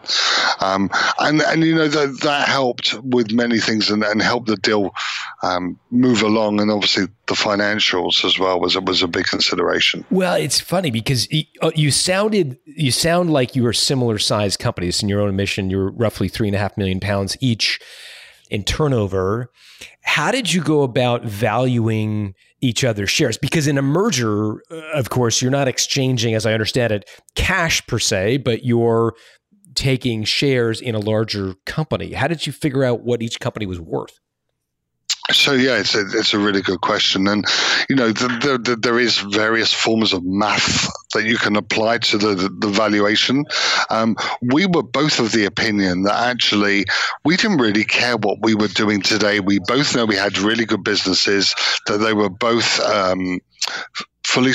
Um, 0.60 0.90
and 1.18 1.40
and 1.40 1.64
you 1.64 1.74
know 1.74 1.88
that 1.88 2.20
that 2.22 2.48
helped 2.48 2.94
with 3.02 3.32
many 3.32 3.58
things 3.58 3.90
and, 3.90 4.04
and 4.04 4.20
helped 4.20 4.46
the 4.46 4.56
deal 4.56 4.94
um, 5.42 5.78
move 5.90 6.22
along. 6.22 6.60
And 6.60 6.70
obviously 6.70 7.06
the 7.26 7.34
financials 7.34 8.24
as 8.24 8.38
well 8.38 8.60
was 8.60 8.76
was 8.90 9.02
a 9.02 9.08
big 9.08 9.26
consideration. 9.26 10.04
Well, 10.10 10.34
it's 10.34 10.60
funny 10.60 10.90
because 10.90 11.28
uh, 11.62 11.70
you 11.74 11.90
sounded 11.90 12.58
you 12.66 12.90
sound 12.90 13.30
like 13.30 13.56
you 13.56 13.62
were 13.62 13.72
similar 13.72 14.18
sized 14.18 14.58
companies 14.58 15.02
in 15.02 15.08
your 15.08 15.20
own 15.20 15.28
admission. 15.28 15.70
You're 15.70 15.90
roughly 15.92 16.28
three 16.28 16.48
and 16.48 16.56
a 16.56 16.58
half 16.58 16.76
million 16.76 17.00
pounds 17.00 17.36
each 17.40 17.80
in 18.50 18.64
turnover. 18.64 19.50
How 20.02 20.30
did 20.30 20.52
you 20.52 20.62
go 20.62 20.82
about 20.82 21.24
valuing 21.24 22.34
each 22.60 22.84
other's 22.84 23.10
shares? 23.10 23.38
Because 23.38 23.66
in 23.66 23.78
a 23.78 23.82
merger, 23.82 24.56
uh, 24.70 24.80
of 24.94 25.08
course, 25.08 25.40
you're 25.40 25.50
not 25.50 25.68
exchanging, 25.68 26.34
as 26.34 26.44
I 26.44 26.52
understand 26.52 26.92
it, 26.92 27.08
cash 27.36 27.86
per 27.86 27.98
se, 27.98 28.38
but 28.38 28.64
you're 28.64 29.14
taking 29.74 30.24
shares 30.24 30.80
in 30.80 30.94
a 30.94 30.98
larger 30.98 31.54
company. 31.64 32.12
How 32.12 32.26
did 32.26 32.46
you 32.46 32.52
figure 32.52 32.84
out 32.84 33.02
what 33.02 33.22
each 33.22 33.38
company 33.40 33.66
was 33.66 33.80
worth? 33.80 34.18
So 35.32 35.52
yeah, 35.52 35.78
it's 35.78 35.94
a, 35.94 36.00
it's 36.00 36.34
a 36.34 36.38
really 36.38 36.62
good 36.62 36.80
question, 36.80 37.28
and 37.28 37.44
you 37.88 37.96
know 37.96 38.08
the, 38.08 38.28
the, 38.28 38.58
the, 38.58 38.76
there 38.76 38.98
is 38.98 39.18
various 39.18 39.72
forms 39.72 40.12
of 40.12 40.24
math 40.24 40.90
that 41.14 41.24
you 41.24 41.36
can 41.36 41.56
apply 41.56 41.98
to 41.98 42.18
the 42.18 42.34
the, 42.34 42.68
valuation. 42.68 43.44
Um, 43.90 44.16
we 44.42 44.66
were 44.66 44.82
both 44.82 45.18
of 45.18 45.32
the 45.32 45.44
opinion 45.44 46.02
that 46.02 46.28
actually 46.28 46.84
we 47.24 47.36
didn't 47.36 47.58
really 47.58 47.84
care 47.84 48.16
what 48.16 48.38
we 48.42 48.54
were 48.54 48.68
doing 48.68 49.02
today. 49.02 49.40
We 49.40 49.58
both 49.60 49.94
know 49.94 50.06
we 50.06 50.16
had 50.16 50.38
really 50.38 50.64
good 50.64 50.84
businesses 50.84 51.54
that 51.86 51.98
they 51.98 52.12
were 52.12 52.30
both. 52.30 52.80
Um, 52.80 53.40
fully 54.30 54.52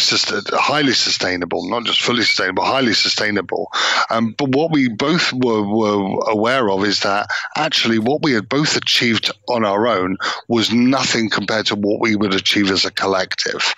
highly 0.53 0.93
sustainable, 0.93 1.69
not 1.69 1.83
just 1.83 2.01
fully 2.01 2.23
sustainable, 2.23 2.63
highly 2.63 2.93
sustainable. 2.93 3.67
Um, 4.09 4.33
but 4.37 4.49
what 4.55 4.71
we 4.71 4.87
both 4.87 5.33
were, 5.33 5.63
were 5.63 6.17
aware 6.29 6.69
of 6.69 6.85
is 6.85 7.01
that 7.01 7.27
actually 7.57 7.99
what 7.99 8.23
we 8.23 8.31
had 8.31 8.47
both 8.47 8.77
achieved 8.77 9.31
on 9.49 9.65
our 9.65 9.85
own 9.85 10.15
was 10.47 10.71
nothing 10.71 11.29
compared 11.29 11.65
to 11.65 11.75
what 11.75 11.99
we 11.99 12.15
would 12.15 12.33
achieve 12.33 12.71
as 12.71 12.85
a 12.85 12.91
collective. 12.91 13.73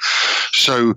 So 0.52 0.94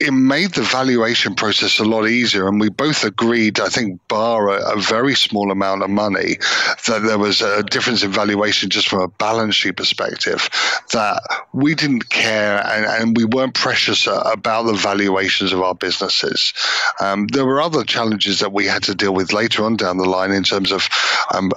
it 0.00 0.12
made 0.12 0.52
the 0.54 0.62
valuation 0.62 1.34
process 1.34 1.78
a 1.78 1.84
lot 1.84 2.08
easier. 2.08 2.48
And 2.48 2.58
we 2.58 2.70
both 2.70 3.04
agreed, 3.04 3.60
I 3.60 3.68
think, 3.68 4.00
bar 4.08 4.48
a, 4.48 4.76
a, 4.76 4.80
very 4.80 5.14
small 5.14 5.50
amount 5.50 5.82
of 5.82 5.90
money, 5.90 6.38
that 6.86 7.02
there 7.04 7.18
was 7.18 7.42
a 7.42 7.62
difference 7.62 8.02
in 8.02 8.10
valuation 8.10 8.70
just 8.70 8.88
from 8.88 9.02
a 9.02 9.08
balance 9.08 9.56
sheet 9.56 9.76
perspective, 9.76 10.48
that 10.92 11.22
we 11.52 11.74
didn't 11.74 12.08
care 12.08 12.66
and, 12.66 12.86
and 12.86 13.16
we 13.16 13.26
weren't 13.26 13.54
precious 13.54 14.06
about 14.06 14.62
the 14.62 14.72
valuations 14.72 15.52
of 15.52 15.60
our 15.60 15.74
businesses. 15.74 16.54
Um, 16.98 17.26
there 17.26 17.44
were 17.44 17.60
other 17.60 17.84
challenges 17.84 18.38
that 18.40 18.54
we 18.54 18.64
had 18.64 18.82
to 18.84 18.94
deal 18.94 19.12
with 19.12 19.34
later 19.34 19.64
on 19.64 19.76
down 19.76 19.98
the 19.98 20.08
line 20.08 20.32
in 20.32 20.44
terms 20.44 20.72
of 20.72 20.88
um, 21.34 21.52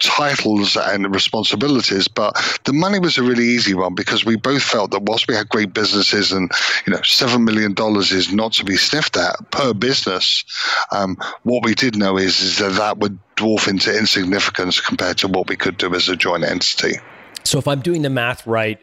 titles 0.00 0.76
and 0.76 1.14
responsibilities, 1.14 2.08
but 2.08 2.60
the 2.64 2.74
money 2.74 2.98
was 2.98 3.16
a 3.16 3.22
really 3.22 3.44
easy 3.44 3.72
one 3.72 3.94
because 3.94 4.24
we 4.24 4.36
both 4.36 4.62
felt 4.62 4.90
that 4.90 5.02
whilst 5.04 5.28
we 5.28 5.34
had 5.34 5.48
great 5.48 5.72
businesses 5.72 6.30
and, 6.30 6.50
you 6.86 6.92
know, 6.92 7.00
$7 7.00 7.42
million 7.42 7.74
dollars 7.86 8.12
is 8.12 8.32
not 8.32 8.52
to 8.54 8.64
be 8.64 8.76
sniffed 8.76 9.16
at 9.16 9.50
per 9.50 9.72
business. 9.72 10.44
Um, 10.92 11.16
what 11.42 11.64
we 11.64 11.74
did 11.74 11.96
know 11.96 12.16
is, 12.16 12.40
is 12.40 12.58
that 12.58 12.72
that 12.72 12.98
would 12.98 13.18
dwarf 13.36 13.68
into 13.68 13.96
insignificance 13.96 14.80
compared 14.80 15.18
to 15.18 15.28
what 15.28 15.48
we 15.48 15.56
could 15.56 15.76
do 15.76 15.94
as 15.94 16.08
a 16.08 16.16
joint 16.16 16.44
entity. 16.44 16.98
So 17.44 17.58
if 17.58 17.68
I'm 17.68 17.80
doing 17.80 18.02
the 18.02 18.10
math 18.10 18.46
right, 18.46 18.80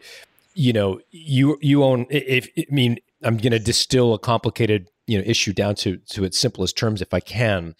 you 0.54 0.72
know, 0.72 1.00
you 1.10 1.58
you 1.60 1.82
own. 1.84 2.06
If 2.10 2.48
I 2.56 2.64
mean, 2.70 2.98
I'm 3.22 3.36
going 3.36 3.52
to 3.52 3.58
distill 3.58 4.14
a 4.14 4.18
complicated 4.18 4.88
you 5.06 5.18
know 5.18 5.24
issue 5.26 5.52
down 5.52 5.74
to 5.76 5.98
to 6.10 6.24
its 6.24 6.38
simplest 6.38 6.76
terms, 6.76 7.02
if 7.02 7.12
I 7.12 7.20
can. 7.20 7.74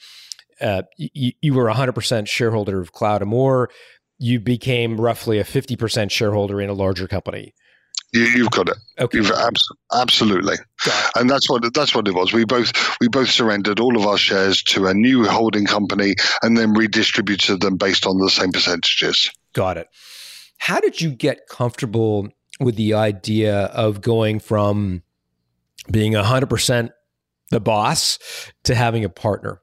Uh, 0.60 0.82
you, 0.96 1.32
you 1.40 1.52
were 1.52 1.64
100% 1.64 2.28
shareholder 2.28 2.80
of 2.80 2.92
Cloudamour. 2.92 3.66
You 4.18 4.38
became 4.38 5.00
roughly 5.00 5.40
a 5.40 5.44
50% 5.44 6.12
shareholder 6.12 6.60
in 6.60 6.70
a 6.70 6.72
larger 6.72 7.08
company. 7.08 7.54
You, 8.14 8.44
have 8.44 8.50
got 8.52 8.68
it. 8.68 8.76
Okay. 9.00 9.18
You've 9.18 9.32
abs- 9.32 9.68
absolutely, 9.92 10.54
and 11.16 11.28
that's 11.28 11.50
what 11.50 11.74
that's 11.74 11.96
what 11.96 12.06
it 12.06 12.14
was. 12.14 12.32
We 12.32 12.44
both 12.44 12.72
we 13.00 13.08
both 13.08 13.28
surrendered 13.28 13.80
all 13.80 13.96
of 13.96 14.06
our 14.06 14.16
shares 14.16 14.62
to 14.64 14.86
a 14.86 14.94
new 14.94 15.24
holding 15.24 15.66
company, 15.66 16.14
and 16.40 16.56
then 16.56 16.74
redistributed 16.74 17.60
them 17.60 17.76
based 17.76 18.06
on 18.06 18.18
the 18.18 18.30
same 18.30 18.52
percentages. 18.52 19.28
Got 19.52 19.78
it. 19.78 19.88
How 20.58 20.78
did 20.78 21.00
you 21.00 21.10
get 21.10 21.48
comfortable 21.48 22.28
with 22.60 22.76
the 22.76 22.94
idea 22.94 23.64
of 23.66 24.00
going 24.00 24.38
from 24.38 25.02
being 25.90 26.12
hundred 26.12 26.50
percent 26.50 26.92
the 27.50 27.58
boss 27.58 28.20
to 28.62 28.76
having 28.76 29.04
a 29.04 29.08
partner? 29.08 29.60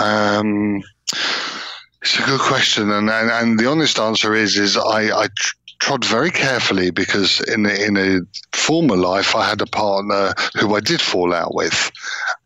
Um, 0.00 0.82
it's 2.02 2.18
a 2.18 2.22
good 2.22 2.40
question, 2.40 2.90
and, 2.90 3.10
and, 3.10 3.30
and 3.30 3.58
the 3.58 3.66
honest 3.66 3.98
answer 3.98 4.34
is 4.34 4.56
is 4.56 4.76
I, 4.76 5.10
I 5.10 5.28
trod 5.80 6.04
very 6.04 6.30
carefully 6.30 6.90
because 6.90 7.40
in 7.48 7.66
a, 7.66 7.70
in 7.70 7.96
a 7.96 8.20
former 8.56 8.96
life 8.96 9.34
I 9.34 9.48
had 9.48 9.60
a 9.60 9.66
partner 9.66 10.34
who 10.58 10.74
I 10.76 10.80
did 10.80 11.00
fall 11.00 11.34
out 11.34 11.54
with, 11.54 11.90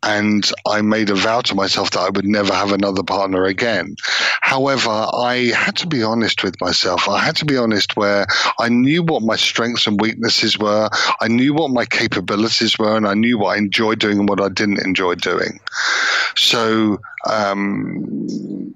and 0.03 0.49
I 0.67 0.81
made 0.83 1.11
a 1.11 1.15
vow 1.15 1.41
to 1.43 1.55
myself 1.55 1.91
that 1.91 2.01
I 2.01 2.11
would 2.11 2.27
never 2.27 2.55
have 2.55 2.73
another 2.73 3.03
partner 3.03 3.45
again. 3.45 3.97
However, 4.41 4.89
I 4.91 5.53
had 5.55 5.77
to 5.77 5.87
be 5.87 6.03
honest 6.03 6.45
with 6.45 6.61
myself. 6.61 7.09
I 7.09 7.19
had 7.19 7.37
to 7.37 7.45
be 7.45 7.57
honest 7.57 7.97
where 7.97 8.27
I 8.61 8.69
knew 8.69 9.03
what 9.03 9.23
my 9.23 9.37
strengths 9.37 9.87
and 9.87 10.01
weaknesses 10.01 10.59
were. 10.59 10.89
I 11.21 11.29
knew 11.29 11.55
what 11.55 11.71
my 11.71 11.85
capabilities 11.85 12.79
were, 12.79 12.97
and 12.97 13.07
I 13.07 13.15
knew 13.15 13.39
what 13.39 13.57
I 13.57 13.59
enjoyed 13.59 13.99
doing 13.99 14.21
and 14.21 14.29
what 14.29 14.41
I 14.41 14.49
didn't 14.49 14.85
enjoy 14.85 15.17
doing. 15.17 15.61
So. 16.37 17.01
Um, 17.29 18.75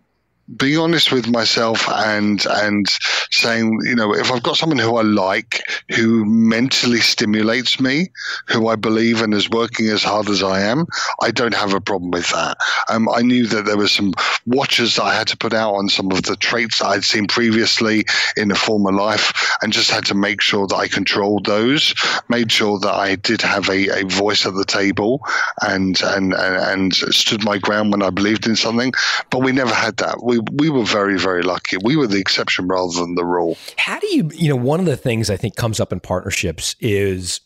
being 0.56 0.78
honest 0.78 1.12
with 1.12 1.28
myself 1.28 1.86
and 1.88 2.44
and 2.46 2.86
saying, 3.30 3.78
you 3.84 3.94
know, 3.94 4.14
if 4.14 4.32
I've 4.32 4.42
got 4.42 4.56
someone 4.56 4.78
who 4.78 4.96
I 4.96 5.02
like, 5.02 5.60
who 5.90 6.24
mentally 6.24 7.00
stimulates 7.00 7.78
me, 7.78 8.08
who 8.46 8.68
I 8.68 8.76
believe 8.76 9.20
in 9.20 9.32
is 9.32 9.50
working 9.50 9.88
as 9.88 10.02
hard 10.02 10.28
as 10.30 10.42
I 10.42 10.60
am, 10.60 10.86
I 11.20 11.30
don't 11.30 11.54
have 11.54 11.74
a 11.74 11.80
problem 11.80 12.10
with 12.10 12.28
that. 12.30 12.56
Um, 12.88 13.08
I 13.10 13.20
knew 13.20 13.46
that 13.48 13.66
there 13.66 13.76
were 13.76 13.88
some 13.88 14.14
watches 14.46 14.96
that 14.96 15.04
I 15.04 15.14
had 15.14 15.26
to 15.28 15.36
put 15.36 15.52
out 15.52 15.74
on 15.74 15.88
some 15.88 16.10
of 16.10 16.22
the 16.22 16.36
traits 16.36 16.78
that 16.78 16.86
I'd 16.86 17.04
seen 17.04 17.26
previously 17.26 18.04
in 18.36 18.50
a 18.50 18.54
former 18.54 18.92
life, 18.92 19.56
and 19.60 19.72
just 19.72 19.90
had 19.90 20.06
to 20.06 20.14
make 20.14 20.40
sure 20.40 20.66
that 20.66 20.76
I 20.76 20.88
controlled 20.88 21.44
those, 21.44 21.94
made 22.28 22.50
sure 22.50 22.78
that 22.78 22.94
I 22.94 23.16
did 23.16 23.42
have 23.42 23.68
a, 23.68 24.00
a 24.00 24.04
voice 24.06 24.46
at 24.46 24.54
the 24.54 24.64
table, 24.64 25.20
and 25.60 26.00
and 26.02 26.32
and 26.32 26.94
stood 26.94 27.44
my 27.44 27.58
ground 27.58 27.92
when 27.92 28.02
I 28.02 28.10
believed 28.10 28.46
in 28.46 28.56
something. 28.56 28.92
But 29.30 29.42
we 29.42 29.52
never 29.52 29.74
had 29.74 29.98
that. 29.98 30.22
We 30.22 30.37
we 30.52 30.70
were 30.70 30.84
very 30.84 31.18
very 31.18 31.42
lucky. 31.42 31.76
We 31.82 31.96
were 31.96 32.06
the 32.06 32.18
exception 32.18 32.68
rather 32.68 32.92
than 32.92 33.14
the 33.14 33.24
rule. 33.24 33.56
How 33.76 33.98
do 33.98 34.06
you, 34.08 34.30
you 34.32 34.48
know, 34.48 34.56
one 34.56 34.80
of 34.80 34.86
the 34.86 34.96
things 34.96 35.30
I 35.30 35.36
think 35.36 35.56
comes 35.56 35.80
up 35.80 35.92
in 35.92 36.00
partnerships 36.00 36.76
is 36.80 37.40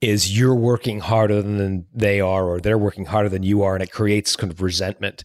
is 0.00 0.38
you're 0.38 0.54
working 0.54 1.00
harder 1.00 1.40
than 1.40 1.86
they 1.94 2.20
are 2.20 2.44
or 2.44 2.60
they're 2.60 2.78
working 2.78 3.06
harder 3.06 3.28
than 3.28 3.42
you 3.42 3.62
are 3.62 3.74
and 3.74 3.82
it 3.82 3.90
creates 3.90 4.36
kind 4.36 4.52
of 4.52 4.60
resentment. 4.60 5.24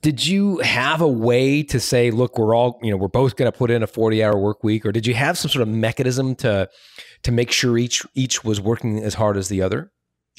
Did 0.00 0.24
you 0.24 0.58
have 0.58 1.00
a 1.00 1.08
way 1.08 1.62
to 1.64 1.80
say, 1.80 2.10
look, 2.10 2.38
we're 2.38 2.54
all, 2.54 2.78
you 2.82 2.90
know, 2.90 2.96
we're 2.96 3.08
both 3.08 3.36
going 3.36 3.50
to 3.50 3.56
put 3.56 3.70
in 3.70 3.82
a 3.82 3.86
40-hour 3.86 4.38
work 4.38 4.62
week 4.62 4.86
or 4.86 4.92
did 4.92 5.06
you 5.06 5.14
have 5.14 5.36
some 5.38 5.50
sort 5.50 5.62
of 5.62 5.68
mechanism 5.68 6.34
to 6.36 6.68
to 7.24 7.32
make 7.32 7.50
sure 7.50 7.78
each 7.78 8.04
each 8.14 8.44
was 8.44 8.60
working 8.60 9.02
as 9.02 9.14
hard 9.14 9.36
as 9.36 9.48
the 9.48 9.62
other? 9.62 9.90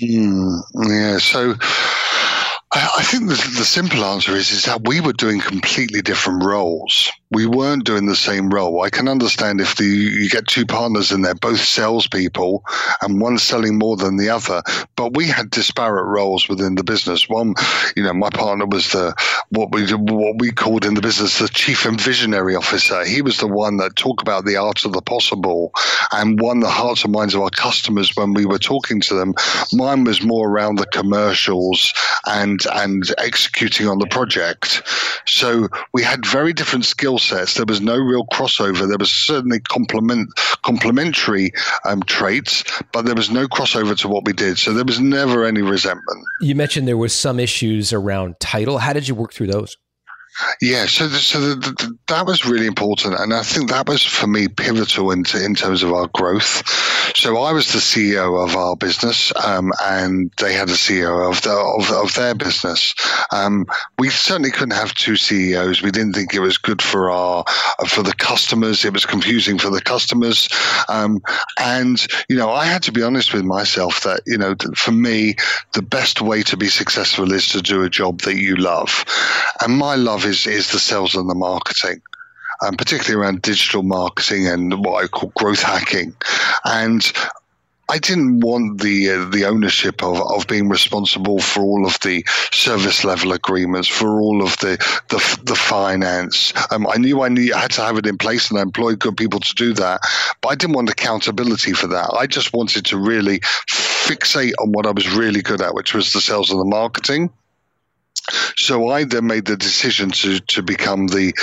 Mm, 0.01 0.59
yeah, 0.87 1.17
so 1.17 1.55
I 2.75 3.03
think 3.03 3.29
the, 3.29 3.35
the, 3.35 3.65
simple 3.65 4.03
answer 4.03 4.35
is 4.35 4.51
is 4.51 4.63
that 4.63 4.87
we 4.87 4.99
were 4.99 5.13
doing 5.13 5.39
completely 5.39 6.01
different 6.01 6.43
roles. 6.43 7.11
We 7.33 7.45
weren't 7.45 7.85
doing 7.85 8.05
the 8.05 8.15
same 8.15 8.49
role. 8.49 8.83
I 8.83 8.89
can 8.89 9.07
understand 9.07 9.59
if 9.59 9.75
the, 9.75 9.85
you 9.85 10.29
get 10.29 10.47
two 10.47 10.65
partners 10.65 11.11
and 11.11 11.25
they're 11.25 11.35
both 11.35 11.59
salespeople 11.59 12.63
and 13.01 13.19
one's 13.19 13.43
selling 13.43 13.77
more 13.77 13.97
than 13.97 14.17
the 14.17 14.29
other, 14.29 14.61
but 14.95 15.15
we 15.15 15.27
had 15.27 15.49
disparate 15.49 16.05
roles 16.05 16.47
within 16.47 16.75
the 16.75 16.83
business. 16.83 17.27
One, 17.27 17.55
you 17.95 18.03
know, 18.03 18.13
my 18.13 18.29
partner 18.29 18.65
was 18.65 18.91
the 18.91 19.15
what 19.49 19.71
we 19.71 19.85
what 19.93 20.39
we 20.39 20.51
called 20.51 20.85
in 20.85 20.93
the 20.93 21.01
business 21.01 21.39
the 21.39 21.47
chief 21.47 21.85
and 21.85 21.99
visionary 21.99 22.55
officer. 22.55 23.03
He 23.03 23.21
was 23.21 23.37
the 23.37 23.47
one 23.47 23.77
that 23.77 23.95
talked 23.95 24.21
about 24.21 24.45
the 24.45 24.57
art 24.57 24.85
of 24.85 24.93
the 24.93 25.01
possible 25.01 25.71
and 26.11 26.39
won 26.39 26.59
the 26.59 26.69
hearts 26.69 27.03
and 27.03 27.13
minds 27.13 27.35
of 27.35 27.41
our 27.41 27.49
customers 27.49 28.15
when 28.15 28.33
we 28.33 28.45
were 28.45 28.59
talking 28.59 29.01
to 29.01 29.15
them. 29.15 29.33
Mine 29.73 30.03
was 30.03 30.23
more 30.23 30.49
around 30.49 30.75
the 30.75 30.85
commercials 30.87 31.93
and 32.25 32.61
and 32.73 33.03
executing 33.17 33.87
on 33.87 33.99
the 33.99 34.07
project. 34.07 34.83
So 35.25 35.69
we 35.93 36.03
had 36.03 36.25
very 36.25 36.53
different 36.53 36.85
skill 36.85 37.17
sets. 37.23 37.55
There 37.55 37.65
was 37.65 37.81
no 37.81 37.97
real 37.97 38.25
crossover. 38.27 38.87
There 38.87 38.97
was 38.97 39.13
certainly 39.13 39.59
complement 39.59 40.29
complementary 40.63 41.51
um, 41.85 42.01
traits, 42.03 42.63
but 42.91 43.05
there 43.05 43.15
was 43.15 43.29
no 43.29 43.47
crossover 43.47 43.97
to 43.99 44.07
what 44.07 44.25
we 44.25 44.33
did. 44.33 44.57
So 44.57 44.73
there 44.73 44.85
was 44.85 44.99
never 44.99 45.45
any 45.45 45.61
resentment. 45.61 46.25
You 46.41 46.55
mentioned 46.55 46.87
there 46.87 46.97
was 46.97 47.13
some 47.13 47.39
issues 47.39 47.93
around 47.93 48.39
title. 48.39 48.77
How 48.77 48.93
did 48.93 49.07
you 49.07 49.15
work 49.15 49.33
through 49.33 49.47
those? 49.47 49.77
Yeah, 50.61 50.85
so 50.85 51.07
the, 51.07 51.17
so 51.17 51.39
the, 51.39 51.55
the, 51.55 51.97
that 52.07 52.25
was 52.25 52.45
really 52.45 52.65
important, 52.65 53.19
and 53.19 53.33
I 53.33 53.43
think 53.43 53.69
that 53.69 53.87
was 53.87 54.03
for 54.03 54.27
me 54.27 54.47
pivotal 54.47 55.11
in, 55.11 55.23
in 55.35 55.55
terms 55.55 55.83
of 55.83 55.93
our 55.93 56.07
growth. 56.07 56.63
So 57.15 57.37
I 57.37 57.51
was 57.51 57.71
the 57.71 57.79
CEO 57.79 58.43
of 58.43 58.55
our 58.55 58.75
business, 58.75 59.31
um, 59.45 59.71
and 59.83 60.31
they 60.39 60.53
had 60.53 60.69
a 60.69 60.73
CEO 60.73 61.29
of, 61.29 61.41
the, 61.41 61.51
of, 61.51 61.91
of 61.91 62.13
their 62.15 62.33
business. 62.33 62.95
Um, 63.31 63.65
we 63.99 64.09
certainly 64.09 64.51
couldn't 64.51 64.75
have 64.75 64.93
two 64.93 65.15
CEOs. 65.15 65.81
We 65.81 65.91
didn't 65.91 66.13
think 66.13 66.33
it 66.33 66.39
was 66.39 66.57
good 66.57 66.81
for 66.81 67.11
our 67.11 67.43
for 67.87 68.03
the 68.03 68.15
customers. 68.15 68.85
It 68.85 68.93
was 68.93 69.05
confusing 69.05 69.59
for 69.59 69.69
the 69.69 69.81
customers, 69.81 70.49
um, 70.89 71.21
and 71.59 72.05
you 72.29 72.35
know 72.35 72.49
I 72.49 72.65
had 72.65 72.83
to 72.83 72.91
be 72.91 73.03
honest 73.03 73.33
with 73.33 73.43
myself 73.43 74.01
that 74.03 74.21
you 74.25 74.37
know 74.37 74.55
for 74.75 74.91
me 74.91 75.35
the 75.73 75.81
best 75.81 76.21
way 76.21 76.41
to 76.43 76.57
be 76.57 76.67
successful 76.67 77.31
is 77.31 77.47
to 77.49 77.61
do 77.61 77.83
a 77.83 77.89
job 77.89 78.21
that 78.21 78.37
you 78.37 78.55
love, 78.55 79.05
and 79.61 79.77
my 79.77 79.95
love 79.95 80.22
is 80.25 80.45
is 80.45 80.71
the 80.71 80.79
sales 80.79 81.15
and 81.15 81.29
the 81.29 81.35
marketing. 81.35 82.01
And 82.61 82.77
particularly 82.77 83.21
around 83.21 83.41
digital 83.41 83.83
marketing 83.83 84.47
and 84.47 84.85
what 84.85 85.03
I 85.03 85.07
call 85.07 85.33
growth 85.35 85.61
hacking. 85.61 86.15
And 86.63 87.11
I 87.89 87.99
didn't 87.99 88.39
want 88.39 88.81
the 88.81 89.09
uh, 89.09 89.25
the 89.25 89.45
ownership 89.45 90.01
of, 90.01 90.21
of 90.21 90.47
being 90.47 90.69
responsible 90.69 91.39
for 91.39 91.61
all 91.61 91.85
of 91.85 91.99
the 91.99 92.23
service 92.51 93.03
level 93.03 93.33
agreements, 93.33 93.89
for 93.89 94.21
all 94.21 94.41
of 94.41 94.57
the 94.59 94.77
the, 95.09 95.39
the 95.43 95.55
finance. 95.55 96.53
Um, 96.71 96.87
I 96.87 96.97
knew 96.97 97.21
I, 97.21 97.29
need, 97.29 97.51
I 97.51 97.59
had 97.59 97.71
to 97.71 97.81
have 97.81 97.97
it 97.97 98.07
in 98.07 98.17
place, 98.17 98.49
and 98.49 98.57
I 98.57 98.61
employed 98.61 98.99
good 98.99 99.17
people 99.17 99.41
to 99.41 99.53
do 99.55 99.73
that. 99.73 99.99
But 100.41 100.49
I 100.49 100.55
didn't 100.55 100.75
want 100.75 100.89
accountability 100.89 101.73
for 101.73 101.87
that. 101.87 102.09
I 102.17 102.25
just 102.25 102.53
wanted 102.53 102.85
to 102.85 102.97
really 102.97 103.41
fixate 103.69 104.53
on 104.61 104.71
what 104.71 104.85
I 104.85 104.91
was 104.91 105.13
really 105.13 105.41
good 105.41 105.61
at, 105.61 105.75
which 105.75 105.93
was 105.93 106.13
the 106.13 106.21
sales 106.21 106.51
and 106.51 106.61
the 106.61 106.65
marketing. 106.65 107.29
So 108.55 108.89
I 108.89 109.03
then 109.03 109.27
made 109.27 109.45
the 109.45 109.57
decision 109.57 110.11
to, 110.11 110.39
to 110.39 110.61
become 110.61 111.07
the 111.07 111.33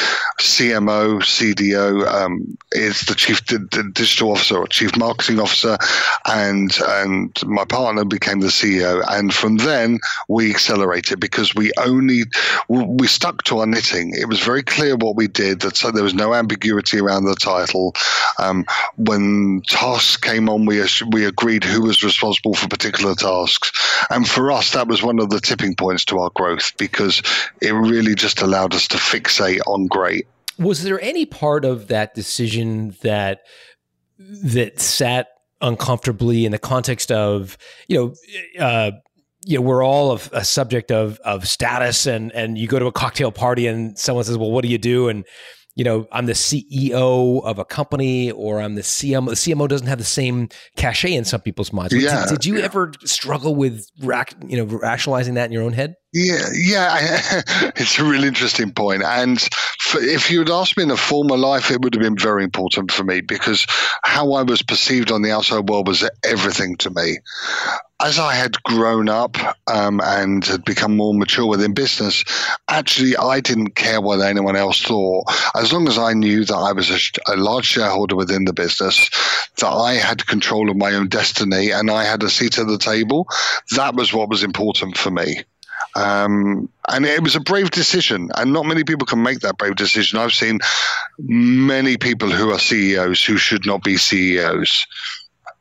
CMO, 0.40 1.20
CDO, 1.20 2.06
um, 2.06 2.56
is 2.72 3.02
the 3.02 3.14
chief 3.14 3.44
di- 3.44 3.58
digital 3.92 4.32
officer 4.32 4.56
or 4.56 4.66
chief 4.66 4.96
marketing 4.96 5.40
officer, 5.40 5.76
and 6.26 6.74
and 6.88 7.36
my 7.44 7.64
partner 7.64 8.04
became 8.04 8.40
the 8.40 8.46
CEO. 8.46 9.04
And 9.10 9.34
from 9.34 9.58
then 9.58 9.98
we 10.28 10.50
accelerated 10.50 11.20
because 11.20 11.54
we 11.54 11.72
only 11.78 12.22
we 12.68 13.06
stuck 13.06 13.42
to 13.44 13.58
our 13.58 13.66
knitting. 13.66 14.14
It 14.18 14.28
was 14.28 14.40
very 14.40 14.62
clear 14.62 14.96
what 14.96 15.16
we 15.16 15.28
did. 15.28 15.60
That 15.60 15.76
so 15.76 15.90
there 15.90 16.04
was 16.04 16.14
no 16.14 16.32
ambiguity 16.32 16.98
around 16.98 17.24
the 17.24 17.34
title. 17.34 17.94
Um, 18.38 18.64
when 18.96 19.62
tasks 19.66 20.16
came 20.16 20.48
on, 20.48 20.64
we 20.64 20.82
we 21.10 21.26
agreed 21.26 21.64
who 21.64 21.82
was 21.82 22.02
responsible 22.02 22.54
for 22.54 22.68
particular 22.68 23.14
tasks, 23.14 23.72
and 24.08 24.26
for 24.26 24.50
us 24.50 24.72
that 24.72 24.88
was 24.88 25.02
one 25.02 25.18
of 25.18 25.28
the 25.28 25.40
tipping 25.40 25.74
points 25.74 26.04
to 26.06 26.18
our 26.18 26.30
growth 26.34 26.69
because 26.78 27.22
it 27.60 27.72
really 27.72 28.14
just 28.14 28.40
allowed 28.42 28.74
us 28.74 28.88
to 28.88 28.96
fixate 28.96 29.60
on 29.66 29.86
great. 29.86 30.26
Was 30.58 30.82
there 30.82 31.00
any 31.00 31.26
part 31.26 31.64
of 31.64 31.88
that 31.88 32.14
decision 32.14 32.94
that 33.02 33.40
that 34.18 34.80
sat 34.80 35.28
uncomfortably 35.62 36.44
in 36.44 36.52
the 36.52 36.58
context 36.58 37.10
of 37.10 37.56
you 37.88 38.14
know? 38.58 38.64
Uh, 38.64 38.90
you 39.44 39.56
know, 39.56 39.62
we're 39.62 39.82
all 39.82 40.12
a, 40.12 40.20
a 40.32 40.44
subject 40.44 40.92
of 40.92 41.18
of 41.20 41.48
status, 41.48 42.06
and 42.06 42.30
and 42.32 42.58
you 42.58 42.66
go 42.66 42.78
to 42.78 42.86
a 42.86 42.92
cocktail 42.92 43.32
party, 43.32 43.66
and 43.66 43.98
someone 43.98 44.24
says, 44.24 44.36
"Well, 44.36 44.50
what 44.50 44.62
do 44.62 44.68
you 44.68 44.78
do?" 44.78 45.08
and 45.08 45.24
you 45.74 45.84
know, 45.84 46.06
I'm 46.12 46.26
the 46.26 46.32
CEO 46.32 47.42
of 47.44 47.58
a 47.58 47.64
company 47.64 48.30
or 48.30 48.60
I'm 48.60 48.74
the 48.74 48.82
CMO. 48.82 49.28
The 49.28 49.34
CMO 49.34 49.68
doesn't 49.68 49.86
have 49.86 49.98
the 49.98 50.04
same 50.04 50.48
cachet 50.76 51.14
in 51.14 51.24
some 51.24 51.40
people's 51.40 51.72
minds. 51.72 51.94
Yeah, 51.94 52.26
did, 52.26 52.30
did 52.30 52.44
you 52.44 52.58
yeah. 52.58 52.64
ever 52.64 52.92
struggle 53.04 53.54
with, 53.54 53.86
rac- 54.02 54.34
you 54.46 54.56
know, 54.56 54.64
rationalizing 54.64 55.34
that 55.34 55.46
in 55.46 55.52
your 55.52 55.62
own 55.62 55.72
head? 55.72 55.94
Yeah, 56.12 56.42
yeah, 56.54 56.88
I, 56.90 57.72
it's 57.76 57.98
a 57.98 58.04
really 58.04 58.28
interesting 58.28 58.72
point. 58.72 59.04
And 59.04 59.48
if 59.94 60.30
you 60.30 60.40
had 60.40 60.50
asked 60.50 60.76
me 60.76 60.82
in 60.82 60.90
a 60.90 60.96
former 60.96 61.36
life, 61.36 61.70
it 61.70 61.80
would 61.82 61.94
have 61.94 62.02
been 62.02 62.16
very 62.16 62.44
important 62.44 62.92
for 62.92 63.04
me 63.04 63.20
because 63.20 63.66
how 64.02 64.32
I 64.32 64.42
was 64.42 64.62
perceived 64.62 65.10
on 65.10 65.22
the 65.22 65.30
outside 65.30 65.68
world 65.68 65.88
was 65.88 66.08
everything 66.24 66.76
to 66.78 66.90
me. 66.90 67.18
As 68.02 68.18
I 68.18 68.34
had 68.34 68.62
grown 68.62 69.10
up 69.10 69.36
um, 69.66 70.00
and 70.02 70.44
had 70.44 70.64
become 70.64 70.96
more 70.96 71.12
mature 71.12 71.46
within 71.46 71.74
business, 71.74 72.24
actually, 72.68 73.16
I 73.16 73.40
didn't 73.40 73.74
care 73.74 74.00
what 74.00 74.20
anyone 74.20 74.56
else 74.56 74.80
thought. 74.80 75.24
As 75.54 75.72
long 75.72 75.86
as 75.86 75.98
I 75.98 76.14
knew 76.14 76.44
that 76.46 76.54
I 76.54 76.72
was 76.72 76.90
a, 76.90 77.32
a 77.32 77.36
large 77.36 77.66
shareholder 77.66 78.16
within 78.16 78.46
the 78.46 78.54
business, 78.54 79.10
that 79.58 79.68
I 79.68 79.94
had 79.94 80.26
control 80.26 80.70
of 80.70 80.76
my 80.76 80.94
own 80.94 81.08
destiny 81.08 81.70
and 81.70 81.90
I 81.90 82.04
had 82.04 82.22
a 82.22 82.30
seat 82.30 82.58
at 82.58 82.66
the 82.66 82.78
table, 82.78 83.28
that 83.76 83.94
was 83.94 84.14
what 84.14 84.30
was 84.30 84.42
important 84.42 84.96
for 84.96 85.10
me. 85.10 85.44
Um, 85.96 86.68
and 86.88 87.04
it 87.04 87.22
was 87.22 87.36
a 87.36 87.40
brave 87.40 87.70
decision, 87.70 88.30
and 88.36 88.52
not 88.52 88.66
many 88.66 88.84
people 88.84 89.06
can 89.06 89.22
make 89.22 89.40
that 89.40 89.58
brave 89.58 89.76
decision. 89.76 90.18
I've 90.18 90.32
seen 90.32 90.60
many 91.18 91.96
people 91.96 92.30
who 92.30 92.50
are 92.50 92.58
CEOs 92.58 93.24
who 93.24 93.36
should 93.36 93.66
not 93.66 93.82
be 93.82 93.96
CEOs. 93.96 94.86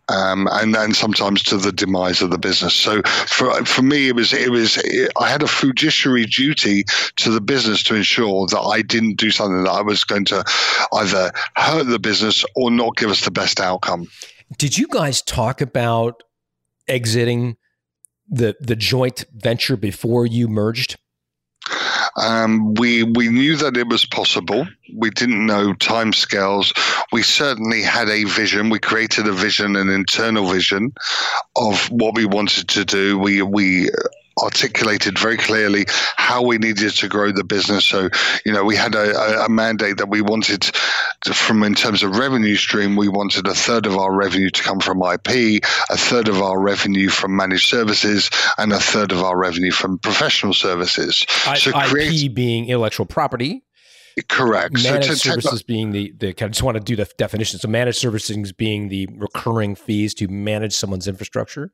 Um, 0.10 0.48
and 0.54 0.74
then 0.74 0.96
sometimes 0.96 1.44
to 1.44 1.58
the 1.58 1.72
demise 1.72 2.24
of 2.24 2.32
the 2.32 2.40
business. 2.40 2.74
So 2.74 3.04
for 3.04 3.64
for 3.64 3.84
me, 3.84 4.08
it 4.08 4.16
was 4.16 4.34
it 4.34 4.50
was 4.50 4.82
I 5.20 5.30
had 5.30 5.44
a 5.44 5.48
fiduciary 5.48 6.26
duty 6.26 6.84
to 7.18 7.30
the 7.30 7.42
business 7.42 7.84
to 7.84 7.96
ensure 7.96 8.48
that 8.48 8.60
I 8.60 8.82
didn't 8.82 9.18
do 9.18 9.30
something 9.30 9.64
that 9.66 9.70
I 9.72 9.82
was 9.82 10.04
going 10.04 10.26
to 10.26 10.44
either 10.94 11.32
hurt 11.58 11.84
the 11.84 12.00
business 12.00 12.44
or 12.56 12.72
not 12.72 12.98
give 12.98 13.12
us 13.12 13.24
the 13.24 13.30
best 13.30 13.60
outcome. 13.60 14.08
Did 14.58 14.80
you 14.80 14.88
guys 14.88 15.22
talk 15.22 15.62
about 15.62 16.24
exiting 16.88 17.58
the 18.30 18.56
the 18.60 18.76
joint 18.76 19.26
venture 19.34 19.78
before 19.78 20.26
you 20.26 20.48
merged? 20.48 20.98
Um, 22.18 22.74
we 22.74 23.04
we 23.04 23.30
knew 23.30 23.56
that 23.58 23.78
it 23.78 23.88
was 23.88 24.06
possible. 24.06 24.68
We 24.96 25.10
didn't 25.10 25.46
know 25.46 25.74
timescales. 25.74 26.74
We 27.12 27.24
certainly 27.24 27.82
had 27.82 28.10
a 28.10 28.26
vision. 28.26 28.70
We 28.70 28.80
created 28.80 29.28
a 29.28 29.32
vision, 29.32 29.76
an 29.76 29.90
internal 29.90 30.50
vision 30.50 30.92
of 31.56 31.86
what 31.92 32.16
we 32.16 32.26
wanted 32.26 32.68
to 32.70 32.86
do. 32.86 33.18
We 33.18 33.42
we 33.42 33.90
articulated 34.44 35.18
very 35.18 35.38
clearly 35.38 35.86
how 36.18 36.42
we 36.42 36.58
needed 36.58 36.92
to 36.92 37.08
grow 37.08 37.32
the 37.32 37.44
business. 37.44 37.86
So, 37.86 38.10
you 38.46 38.52
know, 38.52 38.64
we 38.64 38.76
had 38.76 38.96
a, 38.96 39.46
a 39.46 39.50
mandate 39.50 39.98
that 39.98 40.10
we 40.10 40.22
wanted 40.22 40.62
to, 41.22 41.34
from 41.34 41.64
in 41.64 41.76
terms 41.76 42.04
of 42.04 42.18
revenue 42.18 42.56
stream, 42.56 42.96
we 42.96 43.08
wanted 43.08 43.48
a 43.48 43.54
third 43.54 43.86
of 43.86 43.98
our 43.98 44.14
revenue 44.16 44.50
to 44.50 44.64
come 44.64 44.80
from 44.80 45.02
IP, 45.02 45.64
a 45.90 45.98
third 45.98 46.28
of 46.28 46.42
our 46.42 46.60
revenue 46.60 47.10
from 47.10 47.36
managed 47.36 47.68
services, 47.68 48.30
and 48.58 48.72
a 48.72 48.80
third 48.80 49.12
of 49.12 49.22
our 49.24 49.38
revenue 49.38 49.72
from 49.72 49.98
professional 50.00 50.54
services. 50.54 51.26
I, 51.46 51.58
so 51.58 51.72
IP 51.72 51.86
create- 51.86 52.34
being 52.34 52.68
intellectual 52.68 53.06
property, 53.06 53.64
correct. 54.28 54.78
So 54.80 54.92
managed 54.92 55.08
to 55.08 55.14
take 55.14 55.22
services 55.22 55.64
being 55.64 55.92
the, 55.92 56.14
the 56.18 56.30
I 56.30 56.48
just 56.48 56.64
want 56.64 56.76
to 56.76 56.84
do 56.84 56.96
the 56.96 57.10
definition. 57.18 57.60
So 57.60 57.68
managed 57.68 57.98
services 57.98 58.52
being 58.52 58.90
the 58.90 59.08
recurring 59.16 59.76
fees 59.76 60.14
to 60.16 60.28
manage 60.28 60.74
someone's 60.74 61.08
infrastructure. 61.08 61.72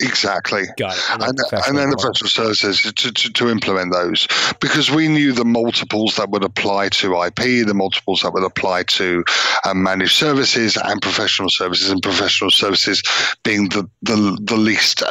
Exactly. 0.00 0.62
Got 0.76 0.96
it. 0.96 1.02
And, 1.10 1.36
professional 1.36 1.68
and 1.68 1.78
then 1.78 1.90
the 1.90 1.96
professional 1.96 2.30
services 2.30 2.82
to, 2.82 3.12
to, 3.12 3.32
to 3.32 3.48
implement 3.48 3.92
those 3.92 4.28
because 4.60 4.90
we 4.90 5.08
knew 5.08 5.32
the 5.32 5.44
multiples 5.44 6.16
that 6.16 6.30
would 6.30 6.44
apply 6.44 6.90
to 6.90 7.20
IP, 7.22 7.66
the 7.66 7.74
multiples 7.74 8.22
that 8.22 8.32
would 8.32 8.44
apply 8.44 8.84
to 8.84 9.24
um, 9.64 9.82
managed 9.82 10.12
services 10.12 10.76
and 10.76 11.02
professional 11.02 11.48
services, 11.50 11.90
and 11.90 12.00
professional 12.00 12.50
services 12.50 13.02
being 13.42 13.68
the 13.70 13.90
the, 14.02 14.38
the 14.42 14.56
least 14.56 15.02
uh, 15.02 15.06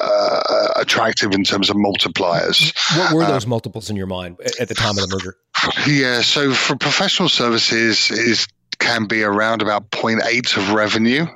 uh, 0.00 0.72
attractive 0.74 1.32
in 1.32 1.44
terms 1.44 1.70
of 1.70 1.76
multipliers. 1.76 2.74
What 2.98 3.14
were 3.14 3.22
uh, 3.22 3.28
those 3.28 3.46
multiples 3.46 3.90
in 3.90 3.96
your 3.96 4.08
mind 4.08 4.40
at 4.58 4.68
the 4.68 4.74
time 4.74 4.98
of 4.98 5.08
the 5.08 5.14
merger? 5.14 5.36
Yeah, 5.86 6.20
so 6.22 6.52
for 6.52 6.76
professional 6.76 7.28
services 7.28 8.10
is 8.10 8.46
can 8.78 9.06
be 9.06 9.22
around 9.22 9.62
about 9.62 9.90
0.8 9.90 10.56
of 10.56 10.72
revenue. 10.72 11.26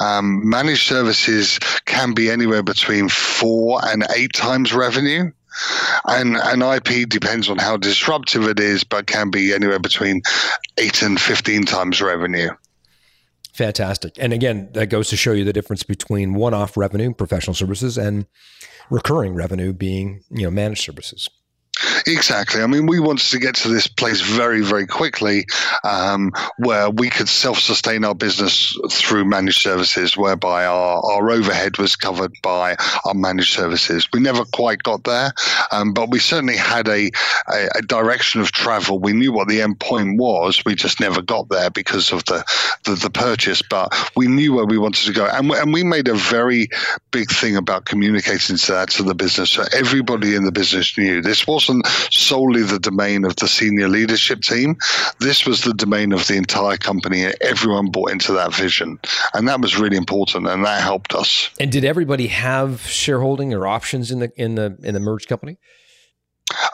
Um, 0.00 0.48
managed 0.48 0.86
services 0.86 1.58
can 1.84 2.14
be 2.14 2.30
anywhere 2.30 2.62
between 2.62 3.08
four 3.08 3.80
and 3.84 4.04
eight 4.14 4.32
times 4.32 4.72
revenue. 4.72 5.30
And, 6.06 6.36
and 6.36 6.62
IP 6.62 7.08
depends 7.08 7.48
on 7.48 7.58
how 7.58 7.76
disruptive 7.76 8.44
it 8.44 8.60
is, 8.60 8.84
but 8.84 9.06
can 9.06 9.30
be 9.30 9.52
anywhere 9.54 9.78
between 9.78 10.22
eight 10.78 11.02
and 11.02 11.20
15 11.20 11.64
times 11.64 12.00
revenue. 12.00 12.50
Fantastic. 13.54 14.16
And 14.18 14.32
again, 14.34 14.68
that 14.72 14.88
goes 14.88 15.08
to 15.08 15.16
show 15.16 15.32
you 15.32 15.44
the 15.44 15.52
difference 15.52 15.82
between 15.82 16.34
one-off 16.34 16.76
revenue, 16.76 17.14
professional 17.14 17.54
services, 17.54 17.96
and 17.96 18.26
recurring 18.90 19.34
revenue 19.34 19.72
being, 19.72 20.22
you 20.30 20.42
know, 20.42 20.50
managed 20.50 20.82
services. 20.82 21.28
Exactly. 22.06 22.62
I 22.62 22.66
mean, 22.66 22.86
we 22.86 23.00
wanted 23.00 23.30
to 23.30 23.38
get 23.38 23.54
to 23.56 23.68
this 23.68 23.86
place 23.86 24.20
very, 24.20 24.62
very 24.62 24.86
quickly 24.86 25.46
um, 25.84 26.32
where 26.58 26.90
we 26.90 27.10
could 27.10 27.28
self 27.28 27.58
sustain 27.58 28.04
our 28.04 28.14
business 28.14 28.76
through 28.90 29.24
managed 29.24 29.60
services, 29.60 30.16
whereby 30.16 30.66
our, 30.66 31.02
our 31.04 31.30
overhead 31.30 31.78
was 31.78 31.96
covered 31.96 32.32
by 32.42 32.76
our 33.04 33.14
managed 33.14 33.52
services. 33.52 34.08
We 34.12 34.20
never 34.20 34.44
quite 34.44 34.82
got 34.82 35.04
there, 35.04 35.32
um, 35.72 35.92
but 35.92 36.10
we 36.10 36.18
certainly 36.18 36.56
had 36.56 36.88
a, 36.88 37.10
a, 37.48 37.68
a 37.76 37.82
direction 37.82 38.40
of 38.40 38.52
travel. 38.52 38.98
We 38.98 39.12
knew 39.12 39.32
what 39.32 39.48
the 39.48 39.62
end 39.62 39.80
point 39.80 40.18
was. 40.18 40.64
We 40.64 40.74
just 40.74 41.00
never 41.00 41.22
got 41.22 41.48
there 41.48 41.70
because 41.70 42.12
of 42.12 42.24
the, 42.26 42.44
the, 42.84 42.94
the 42.94 43.10
purchase, 43.10 43.62
but 43.62 43.94
we 44.16 44.26
knew 44.26 44.54
where 44.54 44.66
we 44.66 44.78
wanted 44.78 45.06
to 45.06 45.12
go. 45.12 45.26
And, 45.26 45.50
and 45.52 45.72
we 45.72 45.82
made 45.82 46.08
a 46.08 46.14
very 46.14 46.68
big 47.10 47.30
thing 47.30 47.56
about 47.56 47.84
communicating 47.84 48.56
to 48.56 48.72
that 48.72 48.90
to 48.90 49.02
the 49.02 49.14
business. 49.14 49.50
So 49.50 49.64
everybody 49.72 50.34
in 50.34 50.44
the 50.44 50.52
business 50.52 50.96
knew 50.98 51.22
this 51.22 51.46
wasn't 51.46 51.85
solely 52.10 52.62
the 52.62 52.78
domain 52.78 53.24
of 53.24 53.36
the 53.36 53.48
senior 53.48 53.88
leadership 53.88 54.40
team. 54.40 54.76
This 55.20 55.46
was 55.46 55.62
the 55.62 55.74
domain 55.74 56.12
of 56.12 56.26
the 56.26 56.36
entire 56.36 56.76
company. 56.76 57.24
and 57.24 57.34
Everyone 57.40 57.90
bought 57.90 58.10
into 58.10 58.32
that 58.32 58.54
vision. 58.54 58.98
And 59.34 59.48
that 59.48 59.60
was 59.60 59.78
really 59.78 59.96
important 59.96 60.46
and 60.46 60.64
that 60.64 60.82
helped 60.82 61.14
us. 61.14 61.50
And 61.60 61.70
did 61.70 61.84
everybody 61.84 62.28
have 62.28 62.82
shareholding 62.82 63.52
or 63.54 63.66
options 63.66 64.10
in 64.10 64.20
the 64.20 64.32
in 64.36 64.54
the 64.54 64.76
in 64.82 64.94
the 64.94 65.00
merged 65.00 65.28
company? 65.28 65.58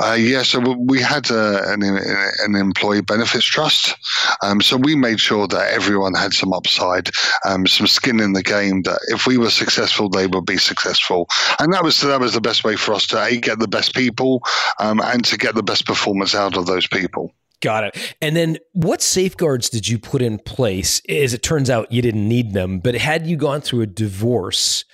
Uh, 0.00 0.12
yeah, 0.12 0.42
so 0.42 0.60
we 0.78 1.00
had 1.00 1.30
uh, 1.30 1.62
an, 1.66 1.82
an 1.82 2.54
employee 2.54 3.00
benefits 3.00 3.46
trust. 3.46 3.96
Um, 4.42 4.60
so 4.60 4.76
we 4.76 4.94
made 4.94 5.18
sure 5.18 5.46
that 5.48 5.72
everyone 5.72 6.14
had 6.14 6.34
some 6.34 6.52
upside, 6.52 7.10
um, 7.46 7.66
some 7.66 7.86
skin 7.86 8.20
in 8.20 8.34
the 8.34 8.42
game. 8.42 8.82
That 8.82 8.98
if 9.08 9.26
we 9.26 9.38
were 9.38 9.50
successful, 9.50 10.08
they 10.08 10.26
would 10.26 10.44
be 10.44 10.58
successful, 10.58 11.26
and 11.58 11.72
that 11.72 11.82
was 11.82 12.00
that 12.02 12.20
was 12.20 12.34
the 12.34 12.40
best 12.40 12.64
way 12.64 12.76
for 12.76 12.92
us 12.94 13.06
to 13.08 13.22
a 13.22 13.36
get 13.38 13.58
the 13.60 13.68
best 13.68 13.94
people 13.94 14.42
um, 14.78 15.00
and 15.00 15.24
to 15.24 15.38
get 15.38 15.54
the 15.54 15.62
best 15.62 15.86
performance 15.86 16.34
out 16.34 16.56
of 16.56 16.66
those 16.66 16.86
people. 16.86 17.32
Got 17.62 17.84
it. 17.84 18.16
And 18.20 18.34
then 18.34 18.58
what 18.72 19.00
safeguards 19.00 19.70
did 19.70 19.88
you 19.88 19.98
put 19.98 20.20
in 20.20 20.40
place? 20.40 21.00
As 21.08 21.32
it 21.32 21.44
turns 21.44 21.70
out, 21.70 21.92
you 21.92 22.02
didn't 22.02 22.28
need 22.28 22.52
them, 22.52 22.80
but 22.80 22.96
had 22.96 23.26
you 23.26 23.36
gone 23.36 23.60
through 23.60 23.82
a 23.82 23.86
divorce, 23.86 24.84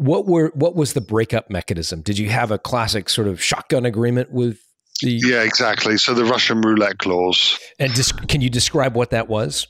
what 0.00 0.26
were 0.26 0.50
what 0.54 0.74
was 0.74 0.94
the 0.94 1.00
breakup 1.02 1.50
mechanism? 1.50 2.00
Did 2.00 2.16
you 2.16 2.30
have 2.30 2.50
a 2.50 2.58
classic 2.58 3.10
sort 3.10 3.28
of 3.28 3.42
shotgun 3.42 3.84
agreement 3.84 4.32
with 4.32 4.58
the 5.02 5.10
Yeah, 5.10 5.42
exactly. 5.42 5.98
So 5.98 6.14
the 6.14 6.24
Russian 6.24 6.62
roulette 6.62 6.98
clause. 6.98 7.58
and 7.78 7.92
dis- 7.92 8.12
can 8.12 8.40
you 8.40 8.48
describe 8.48 8.96
what 8.96 9.10
that 9.10 9.28
was? 9.28 9.66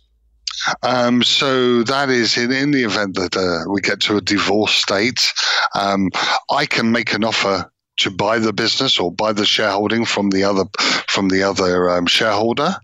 Um, 0.83 1.23
so 1.25 1.83
that 1.85 2.11
is 2.11 2.37
in, 2.37 2.53
in 2.53 2.71
the 2.71 2.85
event 2.85 3.17
that 3.17 3.37
uh, 3.37 3.69
we 3.73 3.81
get 3.81 4.01
to 4.03 4.19
a 4.19 4.21
divorce 4.21 4.73
state, 4.73 5.33
um, 5.75 6.11
I 6.51 6.67
can 6.67 6.93
make 6.93 7.13
an 7.13 7.25
offer 7.25 7.73
to 7.99 8.11
buy 8.11 8.39
the 8.39 8.53
business 8.53 8.99
or 8.99 9.13
buy 9.13 9.33
the 9.33 9.45
shareholding 9.45 10.05
from 10.05 10.31
the 10.31 10.43
other 10.45 10.65
from 11.09 11.29
the 11.29 11.43
other 11.43 11.91
um, 11.91 12.07
shareholder. 12.07 12.75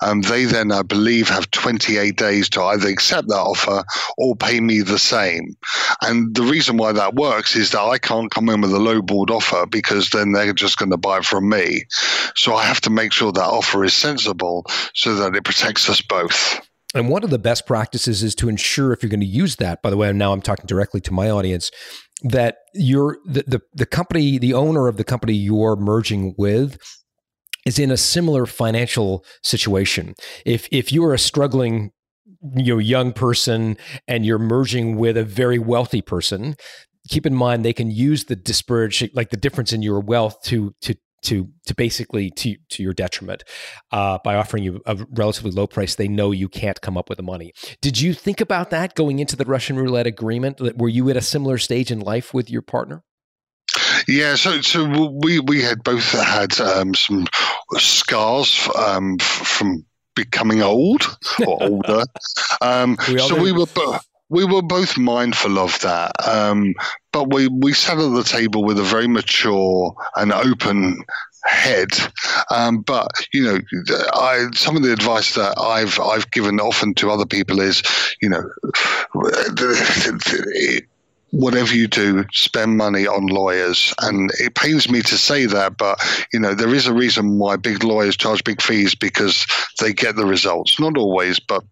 Um, 0.00 0.22
they 0.22 0.44
then, 0.44 0.72
I 0.72 0.82
believe, 0.82 1.28
have 1.28 1.50
28 1.50 2.16
days 2.16 2.48
to 2.50 2.62
either 2.62 2.88
accept 2.88 3.28
that 3.28 3.34
offer 3.34 3.84
or 4.16 4.36
pay 4.36 4.60
me 4.60 4.80
the 4.80 4.98
same. 4.98 5.56
And 6.00 6.34
the 6.34 6.42
reason 6.42 6.76
why 6.76 6.92
that 6.92 7.14
works 7.14 7.56
is 7.56 7.70
that 7.72 7.82
I 7.82 7.98
can't 7.98 8.30
come 8.30 8.48
in 8.48 8.60
with 8.60 8.72
a 8.72 8.78
lowballed 8.78 9.30
offer 9.30 9.66
because 9.66 10.10
then 10.10 10.32
they're 10.32 10.52
just 10.52 10.78
going 10.78 10.90
to 10.92 10.96
buy 10.96 11.20
from 11.20 11.48
me. 11.48 11.82
So 12.36 12.54
I 12.54 12.64
have 12.64 12.80
to 12.82 12.90
make 12.90 13.12
sure 13.12 13.32
that 13.32 13.42
offer 13.42 13.84
is 13.84 13.94
sensible 13.94 14.64
so 14.94 15.14
that 15.16 15.34
it 15.34 15.44
protects 15.44 15.88
us 15.88 16.00
both. 16.00 16.60
And 16.94 17.08
one 17.08 17.24
of 17.24 17.30
the 17.30 17.38
best 17.38 17.66
practices 17.66 18.22
is 18.22 18.34
to 18.36 18.48
ensure 18.48 18.92
if 18.92 19.02
you're 19.02 19.10
going 19.10 19.20
to 19.20 19.26
use 19.26 19.56
that, 19.56 19.82
by 19.82 19.90
the 19.90 19.96
way, 19.96 20.12
now 20.12 20.32
I'm 20.32 20.42
talking 20.42 20.66
directly 20.66 21.00
to 21.02 21.12
my 21.12 21.30
audience, 21.30 21.70
that 22.22 22.58
you're 22.74 23.18
the, 23.24 23.44
the, 23.46 23.60
the 23.74 23.86
company, 23.86 24.38
the 24.38 24.54
owner 24.54 24.88
of 24.88 24.96
the 24.96 25.04
company 25.04 25.34
you're 25.34 25.76
merging 25.76 26.34
with 26.38 26.78
is 27.64 27.78
in 27.78 27.90
a 27.90 27.96
similar 27.96 28.46
financial 28.46 29.24
situation. 29.42 30.14
If 30.44 30.68
if 30.70 30.92
you're 30.92 31.14
a 31.14 31.18
struggling 31.18 31.92
you 32.56 32.74
know 32.74 32.78
young 32.78 33.12
person 33.12 33.76
and 34.08 34.26
you're 34.26 34.38
merging 34.38 34.96
with 34.96 35.16
a 35.16 35.24
very 35.24 35.58
wealthy 35.58 36.02
person, 36.02 36.56
keep 37.08 37.26
in 37.26 37.34
mind 37.34 37.64
they 37.64 37.72
can 37.72 37.90
use 37.90 38.24
the 38.24 38.36
disparage 38.36 39.08
like 39.14 39.30
the 39.30 39.36
difference 39.36 39.72
in 39.72 39.82
your 39.82 40.00
wealth 40.00 40.42
to 40.42 40.74
to 40.82 40.96
to 41.22 41.48
to 41.66 41.74
basically 41.74 42.30
to 42.30 42.56
to 42.70 42.82
your 42.82 42.92
detriment 42.92 43.44
uh, 43.90 44.18
by 44.24 44.34
offering 44.34 44.64
you 44.64 44.80
a 44.86 44.98
relatively 45.10 45.50
low 45.50 45.66
price. 45.66 45.94
They 45.94 46.08
know 46.08 46.30
you 46.32 46.48
can't 46.48 46.80
come 46.80 46.96
up 46.98 47.08
with 47.08 47.16
the 47.16 47.22
money. 47.22 47.52
Did 47.80 48.00
you 48.00 48.14
think 48.14 48.40
about 48.40 48.70
that 48.70 48.94
going 48.94 49.18
into 49.18 49.36
the 49.36 49.44
Russian 49.44 49.76
roulette 49.76 50.06
agreement? 50.06 50.60
Were 50.76 50.88
you 50.88 51.08
at 51.10 51.16
a 51.16 51.20
similar 51.22 51.58
stage 51.58 51.90
in 51.90 52.00
life 52.00 52.34
with 52.34 52.50
your 52.50 52.62
partner? 52.62 53.02
Yeah, 54.08 54.34
so 54.34 54.60
so 54.60 54.84
we 55.22 55.38
we 55.40 55.62
had 55.62 55.82
both 55.84 56.10
had 56.12 56.60
um, 56.60 56.94
some 56.94 57.26
scars 57.78 58.68
um, 58.76 59.18
from 59.18 59.84
becoming 60.14 60.60
old 60.62 61.02
or 61.46 61.62
older. 61.62 62.02
Um, 62.60 62.96
We 63.08 63.18
so 63.18 63.36
do. 63.36 63.42
we 63.42 63.52
were 63.52 63.66
bo- 63.66 63.98
we 64.32 64.46
were 64.46 64.62
both 64.62 64.96
mindful 64.96 65.58
of 65.58 65.78
that, 65.80 66.12
um, 66.26 66.74
but 67.12 67.32
we 67.32 67.48
we 67.48 67.74
sat 67.74 67.98
at 67.98 68.14
the 68.14 68.24
table 68.24 68.64
with 68.64 68.78
a 68.78 68.82
very 68.82 69.06
mature 69.06 69.94
and 70.16 70.32
open 70.32 71.04
head. 71.44 71.90
Um, 72.50 72.80
but 72.80 73.08
you 73.34 73.44
know, 73.44 73.58
I 74.14 74.46
some 74.54 74.74
of 74.74 74.82
the 74.82 74.92
advice 74.92 75.34
that 75.34 75.58
I've 75.60 76.00
I've 76.00 76.30
given 76.30 76.60
often 76.60 76.94
to 76.94 77.10
other 77.10 77.26
people 77.26 77.60
is, 77.60 77.82
you 78.22 78.30
know, 78.30 78.42
whatever 81.32 81.74
you 81.74 81.86
do, 81.86 82.24
spend 82.32 82.78
money 82.78 83.06
on 83.06 83.26
lawyers. 83.26 83.92
And 84.00 84.30
it 84.38 84.54
pains 84.54 84.90
me 84.90 85.02
to 85.02 85.18
say 85.18 85.44
that, 85.44 85.76
but 85.76 85.98
you 86.32 86.40
know, 86.40 86.54
there 86.54 86.74
is 86.74 86.86
a 86.86 86.94
reason 86.94 87.38
why 87.38 87.56
big 87.56 87.84
lawyers 87.84 88.16
charge 88.16 88.44
big 88.44 88.62
fees 88.62 88.94
because 88.94 89.46
they 89.78 89.92
get 89.92 90.16
the 90.16 90.24
results. 90.24 90.80
Not 90.80 90.96
always, 90.96 91.38
but 91.38 91.64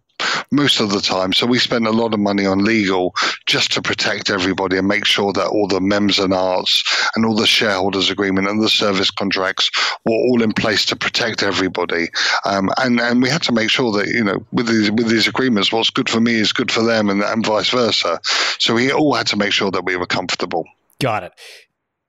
most 0.51 0.81
of 0.81 0.91
the 0.91 1.01
time. 1.01 1.33
So 1.33 1.47
we 1.47 1.59
spend 1.59 1.87
a 1.87 1.93
lot 1.93 2.15
of 2.15 2.21
money 2.21 2.47
on 2.47 2.65
legal 2.65 3.15
just 3.47 3.73
to 3.73 3.83
protect 3.83 4.31
everybody 4.31 4.77
and 4.77 4.89
make 4.89 5.05
sure 5.05 5.33
that 5.33 5.47
all 5.47 5.69
the 5.69 5.81
MEMS 5.81 6.19
and 6.19 6.33
arts 6.33 6.83
and 7.15 7.25
all 7.25 7.35
the 7.35 7.47
shareholders 7.47 8.11
agreement 8.11 8.49
and 8.49 8.63
the 8.63 8.69
service 8.69 9.11
contracts 9.11 9.71
were 10.05 10.13
all 10.13 10.43
in 10.43 10.53
place 10.53 10.85
to 10.87 10.97
protect 10.97 11.43
everybody. 11.43 12.09
Um, 12.45 12.71
and 12.79 13.01
and 13.01 13.23
we 13.23 13.29
had 13.29 13.43
to 13.43 13.53
make 13.53 13.71
sure 13.71 13.93
that 13.93 14.09
you 14.09 14.25
know 14.25 14.45
with 14.53 14.67
these 14.67 14.91
with 14.91 15.09
these 15.09 15.27
agreements, 15.27 15.73
what's 15.73 15.91
good 15.91 16.09
for 16.09 16.21
me 16.21 16.35
is 16.35 16.53
good 16.53 16.71
for 16.71 16.83
them, 16.83 17.11
and, 17.11 17.23
and 17.23 17.45
vice 17.45 17.71
versa. 17.71 18.21
So 18.59 18.75
we 18.75 18.93
all 18.93 19.15
had 19.15 19.27
to 19.29 19.37
make 19.37 19.53
sure 19.53 19.71
that 19.71 19.85
we 19.85 19.97
were 19.97 20.07
comfortable. 20.07 20.65
Got 21.01 21.25
it. 21.25 21.33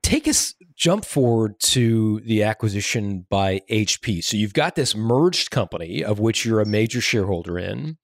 Take 0.03 0.27
us 0.27 0.55
jump 0.81 1.05
forward 1.05 1.59
to 1.59 2.19
the 2.21 2.41
acquisition 2.41 3.23
by 3.29 3.61
HP. 3.69 4.23
So 4.23 4.35
you've 4.35 4.55
got 4.55 4.73
this 4.73 4.95
merged 4.95 5.51
company 5.51 6.03
of 6.03 6.19
which 6.19 6.43
you're 6.43 6.59
a 6.59 6.65
major 6.65 6.99
shareholder 6.99 7.59
in. 7.59 7.99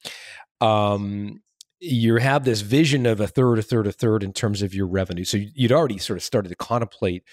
Um, 0.62 1.42
you 1.80 2.18
have 2.18 2.46
this 2.46 2.62
vision 2.62 3.08
of 3.08 3.20
a 3.20 3.28
third, 3.28 3.58
a 3.58 3.64
third, 3.64 3.88
a 3.88 3.92
third 3.92 4.24
in 4.24 4.32
terms 4.32 4.62
of 4.62 4.76
your 4.76 4.86
revenue. 4.86 5.24
So 5.24 5.40
you'd 5.56 5.72
already 5.72 5.98
sort 5.98 6.18
of 6.18 6.24
started 6.24 6.50
to 6.50 6.56
contemplate 6.56 7.24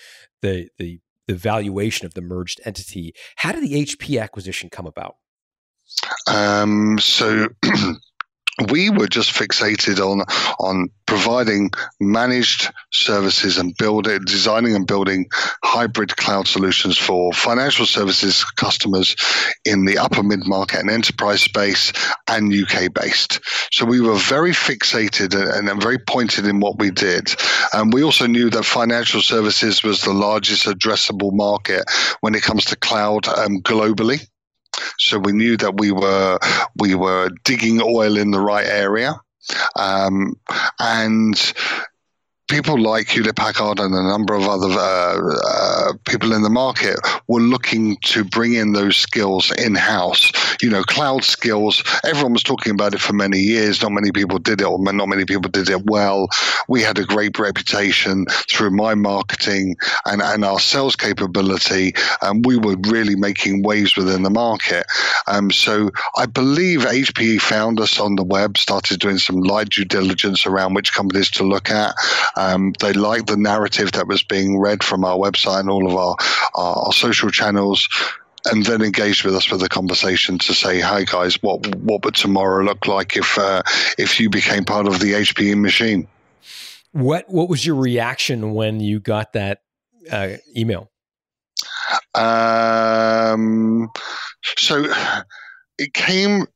the 0.41 0.69
the 0.79 1.01
the 1.27 1.35
valuation 1.35 2.07
of 2.07 2.15
the 2.15 2.23
merged 2.23 2.61
entity. 2.65 3.15
How 3.37 3.53
did 3.53 3.63
the 3.63 3.85
HP 3.85 4.21
acquisition 4.21 4.71
come 4.71 4.87
about? 4.87 5.17
Um, 6.27 6.99
so 6.99 7.49
we 8.71 8.91
were 8.91 9.09
just 9.09 9.33
fixated 9.33 9.99
on 9.99 10.25
on 10.61 10.89
providing 11.07 11.71
managed 12.01 12.73
services 12.93 13.59
and 13.59 13.77
building, 13.77 14.21
designing 14.25 14.75
and 14.75 14.87
building 14.87 15.27
hybrid 15.65 16.17
cloud 16.17 16.47
solutions 16.47 16.97
for 16.97 17.33
financial 17.33 17.85
services 17.85 18.45
customers 18.57 19.17
in 19.65 19.85
the 19.85 19.99
upper 19.99 20.23
mid 20.23 20.47
market 20.47 20.81
and 20.81 20.91
enterprise 20.91 21.43
space 21.43 21.93
and 22.29 22.55
UK 22.55 22.93
based. 22.93 23.41
So 23.73 23.85
we 23.85 24.01
were 24.01 24.17
very 24.17 24.53
fixated 24.53 25.35
and, 25.35 25.69
and 25.69 25.83
very 25.83 25.99
pointed 25.99 26.47
in 26.47 26.61
what 26.61 26.79
we 26.79 26.91
did. 26.91 27.35
And 27.73 27.93
we 27.93 28.03
also 28.03 28.27
knew 28.27 28.51
that 28.51 28.65
financial 28.65 29.21
services 29.21 29.83
was 29.83 30.03
the 30.03 30.13
largest 30.13 30.67
addressable 30.67 31.33
market 31.33 31.85
when 32.21 32.35
it 32.35 32.43
comes 32.43 32.65
to 32.67 32.77
cloud 32.77 33.27
um, 33.29 33.61
globally. 33.63 34.27
So 34.99 35.19
we 35.19 35.33
knew 35.33 35.57
that 35.59 35.79
we 35.79 35.93
were 35.93 36.39
we 36.77 36.95
were 36.95 37.31
digging 37.45 37.81
oil 37.83 38.17
in 38.17 38.31
the 38.31 38.41
right 38.41 38.67
area, 38.67 39.15
um, 39.77 40.35
and 40.79 41.55
people 42.49 42.81
like 42.81 43.09
Hewlett 43.09 43.37
Packard 43.37 43.81
and 43.81 43.95
a 43.95 44.03
number 44.03 44.35
of 44.35 44.47
other 44.47 44.69
uh, 44.71 45.19
uh, 45.47 45.74
people 46.07 46.33
in 46.33 46.43
the 46.43 46.51
market 46.51 46.99
were 47.29 47.41
looking 47.41 47.97
to 48.03 48.25
bring 48.25 48.55
in 48.55 48.73
those 48.73 48.97
skills 48.97 49.53
in 49.59 49.75
house. 49.75 50.33
You 50.63 50.71
know, 50.71 50.83
cloud 50.83 51.25
skills. 51.25 51.83
Everyone 52.05 52.33
was 52.33 52.43
talking 52.43 52.73
about 52.73 52.95
it 52.95 53.01
for 53.01 53.13
many 53.13 53.39
years. 53.39 53.83
Not 53.83 53.93
many 53.93 54.13
people 54.13 54.39
did 54.39 54.61
it, 54.61 54.67
or 54.67 54.79
not 54.79 55.09
many 55.09 55.25
people 55.25 55.51
did 55.51 55.69
it 55.69 55.85
well. 55.87 56.29
We 56.69 56.83
had 56.83 56.99
a 56.99 57.05
great 57.05 57.39
reputation 57.39 58.27
through 58.51 58.71
my 58.71 58.95
marketing 58.95 59.77
and, 60.07 60.23
and 60.23 60.45
our 60.45 60.61
sales 60.61 60.97
capability. 60.97 61.95
And 62.23 62.45
we 62.45 62.57
were 62.57 62.77
really 62.89 63.17
making 63.17 63.63
waves 63.63 63.97
within 63.97 64.23
the 64.23 64.31
market. 64.31 64.87
Um, 65.27 65.51
so 65.51 65.91
I 66.17 66.27
believe 66.27 66.81
HPE 66.81 67.41
found 67.41 67.81
us 67.81 67.99
on 67.99 68.17
the 68.17 68.25
web, 68.25 68.59
started 68.59 69.01
doing 69.01 69.19
some 69.19 69.41
light 69.41 69.71
due 69.71 69.85
diligence 69.85 70.47
around 70.47 70.75
which 70.75 70.95
companies 70.95 71.31
to 71.33 71.45
look 71.45 71.71
at. 71.71 71.95
Um, 72.37 72.73
they 72.81 72.93
liked 72.93 73.27
the 73.27 73.37
narrative 73.37 73.93
that 73.93 74.09
was 74.09 74.23
being 74.23 74.59
read 74.59 74.83
from 74.83 75.05
our 75.05 75.17
website 75.17 75.61
and 75.61 75.71
all 75.71 75.84
of 75.87 75.95
our, 75.95 76.17
our, 76.55 76.87
our 76.87 76.93
social 76.93 77.31
channels 77.31 77.89
and 78.47 78.65
then 78.67 78.83
engage 78.83 79.25
with 79.25 79.35
us 79.35 79.51
with 79.51 79.63
a 79.63 79.69
conversation 79.69 80.39
to 80.39 80.55
say, 80.55 80.81
"Hi 80.81 81.05
guys, 81.05 81.43
what 81.43 81.67
what 81.77 82.05
would 82.05 82.15
tomorrow 82.15 82.63
look 82.63 82.87
like 82.87 83.17
if 83.17 83.39
uh, 83.39 83.63
if 83.99 84.21
you 84.21 84.29
became 84.31 84.65
part 84.65 84.87
of 84.87 85.01
the 85.01 85.13
HPE 85.13 85.59
machine?" 85.59 86.07
What 86.93 87.25
what 87.29 87.49
was 87.49 87.65
your 87.65 87.77
reaction 87.77 88.55
when 88.55 88.81
you 88.81 89.01
got 89.01 89.33
that 89.33 89.63
uh, 90.11 90.37
email? 90.57 90.91
Um, 92.15 93.91
so 94.57 94.87
it 95.79 95.95
came 95.95 96.47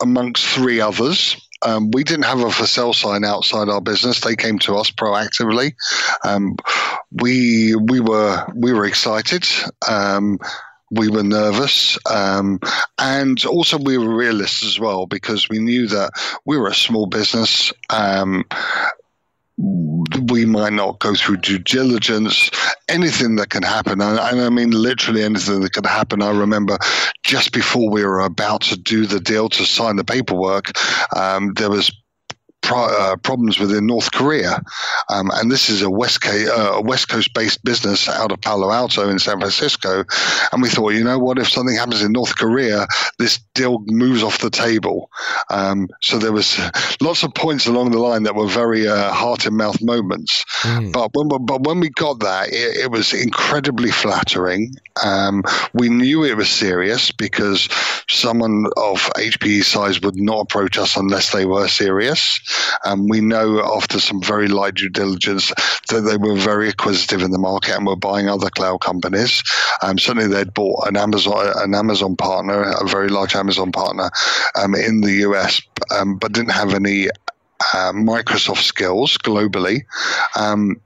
amongst 0.00 0.44
three 0.46 0.80
others. 0.80 1.36
Um, 1.62 1.90
we 1.90 2.04
didn't 2.04 2.24
have 2.24 2.40
a 2.40 2.50
for 2.50 2.66
sale 2.66 2.92
sign 2.92 3.24
outside 3.24 3.68
our 3.68 3.80
business. 3.80 4.20
They 4.20 4.36
came 4.36 4.58
to 4.60 4.76
us 4.76 4.90
proactively. 4.90 5.74
Um, 6.24 6.56
we 7.12 7.74
we 7.74 8.00
were 8.00 8.44
we 8.54 8.72
were 8.72 8.86
excited. 8.86 9.46
Um, 9.88 10.38
we 10.90 11.08
were 11.08 11.24
nervous, 11.24 11.98
um, 12.08 12.60
and 12.98 13.44
also 13.44 13.76
we 13.76 13.98
were 13.98 14.14
realists 14.14 14.64
as 14.64 14.78
well 14.78 15.06
because 15.06 15.48
we 15.48 15.58
knew 15.58 15.88
that 15.88 16.12
we 16.44 16.56
were 16.56 16.68
a 16.68 16.74
small 16.74 17.06
business 17.06 17.72
um, 17.90 18.44
we 19.58 20.44
might 20.44 20.72
not 20.72 20.98
go 20.98 21.14
through 21.14 21.38
due 21.38 21.58
diligence, 21.58 22.50
anything 22.88 23.36
that 23.36 23.50
can 23.50 23.62
happen. 23.62 24.00
And, 24.00 24.20
I 24.20 24.48
mean, 24.50 24.70
literally 24.70 25.22
anything 25.22 25.60
that 25.60 25.72
can 25.72 25.84
happen. 25.84 26.22
I 26.22 26.30
remember 26.30 26.78
just 27.22 27.52
before 27.52 27.90
we 27.90 28.04
were 28.04 28.20
about 28.20 28.62
to 28.62 28.76
do 28.76 29.06
the 29.06 29.20
deal 29.20 29.48
to 29.50 29.64
sign 29.64 29.96
the 29.96 30.04
paperwork, 30.04 30.72
um, 31.16 31.54
there 31.54 31.70
was 31.70 31.90
uh, 32.70 33.16
problems 33.16 33.58
within 33.58 33.86
North 33.86 34.12
Korea, 34.12 34.62
um, 35.08 35.30
and 35.34 35.50
this 35.50 35.68
is 35.68 35.82
a 35.82 35.90
West, 35.90 36.24
uh, 36.26 36.80
West 36.84 37.08
Coast 37.08 37.32
based 37.34 37.64
business 37.64 38.08
out 38.08 38.32
of 38.32 38.40
Palo 38.40 38.70
Alto 38.70 39.08
in 39.08 39.18
San 39.18 39.38
Francisco. 39.38 40.04
And 40.52 40.62
we 40.62 40.68
thought, 40.68 40.90
you 40.90 41.04
know 41.04 41.18
what, 41.18 41.38
if 41.38 41.48
something 41.48 41.76
happens 41.76 42.02
in 42.02 42.12
North 42.12 42.36
Korea, 42.36 42.86
this 43.18 43.38
deal 43.54 43.82
moves 43.86 44.22
off 44.22 44.38
the 44.38 44.50
table. 44.50 45.10
Um, 45.50 45.88
so 46.02 46.18
there 46.18 46.32
was 46.32 46.58
lots 47.00 47.22
of 47.22 47.34
points 47.34 47.66
along 47.66 47.90
the 47.90 47.98
line 47.98 48.22
that 48.24 48.34
were 48.34 48.48
very 48.48 48.86
uh, 48.88 49.12
heart 49.12 49.46
and 49.46 49.56
mouth 49.56 49.80
moments. 49.82 50.44
Mm. 50.62 50.92
But 50.92 51.10
when 51.14 51.28
but 51.28 51.62
when 51.62 51.80
we 51.80 51.90
got 51.90 52.20
that, 52.20 52.48
it, 52.48 52.76
it 52.76 52.90
was 52.90 53.12
incredibly 53.12 53.90
flattering. 53.90 54.74
Um, 55.04 55.42
we 55.72 55.88
knew 55.88 56.24
it 56.24 56.36
was 56.36 56.48
serious 56.48 57.10
because 57.10 57.68
someone 58.08 58.66
of 58.76 58.98
HPE 59.16 59.64
size 59.64 60.00
would 60.00 60.16
not 60.16 60.40
approach 60.40 60.78
us 60.78 60.96
unless 60.96 61.32
they 61.32 61.46
were 61.46 61.68
serious. 61.68 62.40
Um, 62.84 63.08
we 63.08 63.20
know 63.20 63.62
after 63.76 64.00
some 64.00 64.22
very 64.22 64.48
light 64.48 64.74
due 64.74 64.88
diligence 64.88 65.52
that 65.88 66.00
they 66.00 66.16
were 66.16 66.36
very 66.36 66.68
acquisitive 66.68 67.22
in 67.22 67.30
the 67.30 67.38
market 67.38 67.76
and 67.76 67.86
were 67.86 67.96
buying 67.96 68.28
other 68.28 68.50
cloud 68.50 68.80
companies. 68.80 69.42
Um, 69.82 69.98
certainly, 69.98 70.28
they'd 70.28 70.54
bought 70.54 70.88
an 70.88 70.96
Amazon 70.96 71.52
an 71.56 71.74
Amazon 71.74 72.16
partner, 72.16 72.62
a 72.62 72.86
very 72.86 73.08
large 73.08 73.34
Amazon 73.34 73.72
partner 73.72 74.10
um, 74.54 74.74
in 74.74 75.00
the 75.00 75.12
US, 75.28 75.60
um, 75.90 76.16
but 76.16 76.32
didn't 76.32 76.50
have 76.50 76.74
any 76.74 77.08
uh, 77.08 77.92
Microsoft 77.92 78.62
skills 78.62 79.18
globally. 79.18 79.84
Um, 80.36 80.76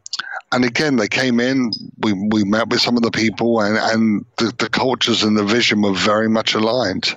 and 0.52 0.64
again, 0.64 0.96
they 0.96 1.09
came 1.09 1.38
in. 1.38 1.70
We, 1.98 2.12
we 2.12 2.44
met 2.44 2.68
with 2.68 2.80
some 2.80 2.96
of 2.96 3.02
the 3.02 3.11
people, 3.11 3.61
and, 3.61 3.76
and 3.76 4.24
the, 4.38 4.52
the 4.59 4.68
cultures 4.68 5.22
and 5.22 5.37
the 5.37 5.44
vision 5.44 5.83
were 5.83 5.94
very 5.94 6.28
much 6.28 6.54
aligned. 6.54 7.16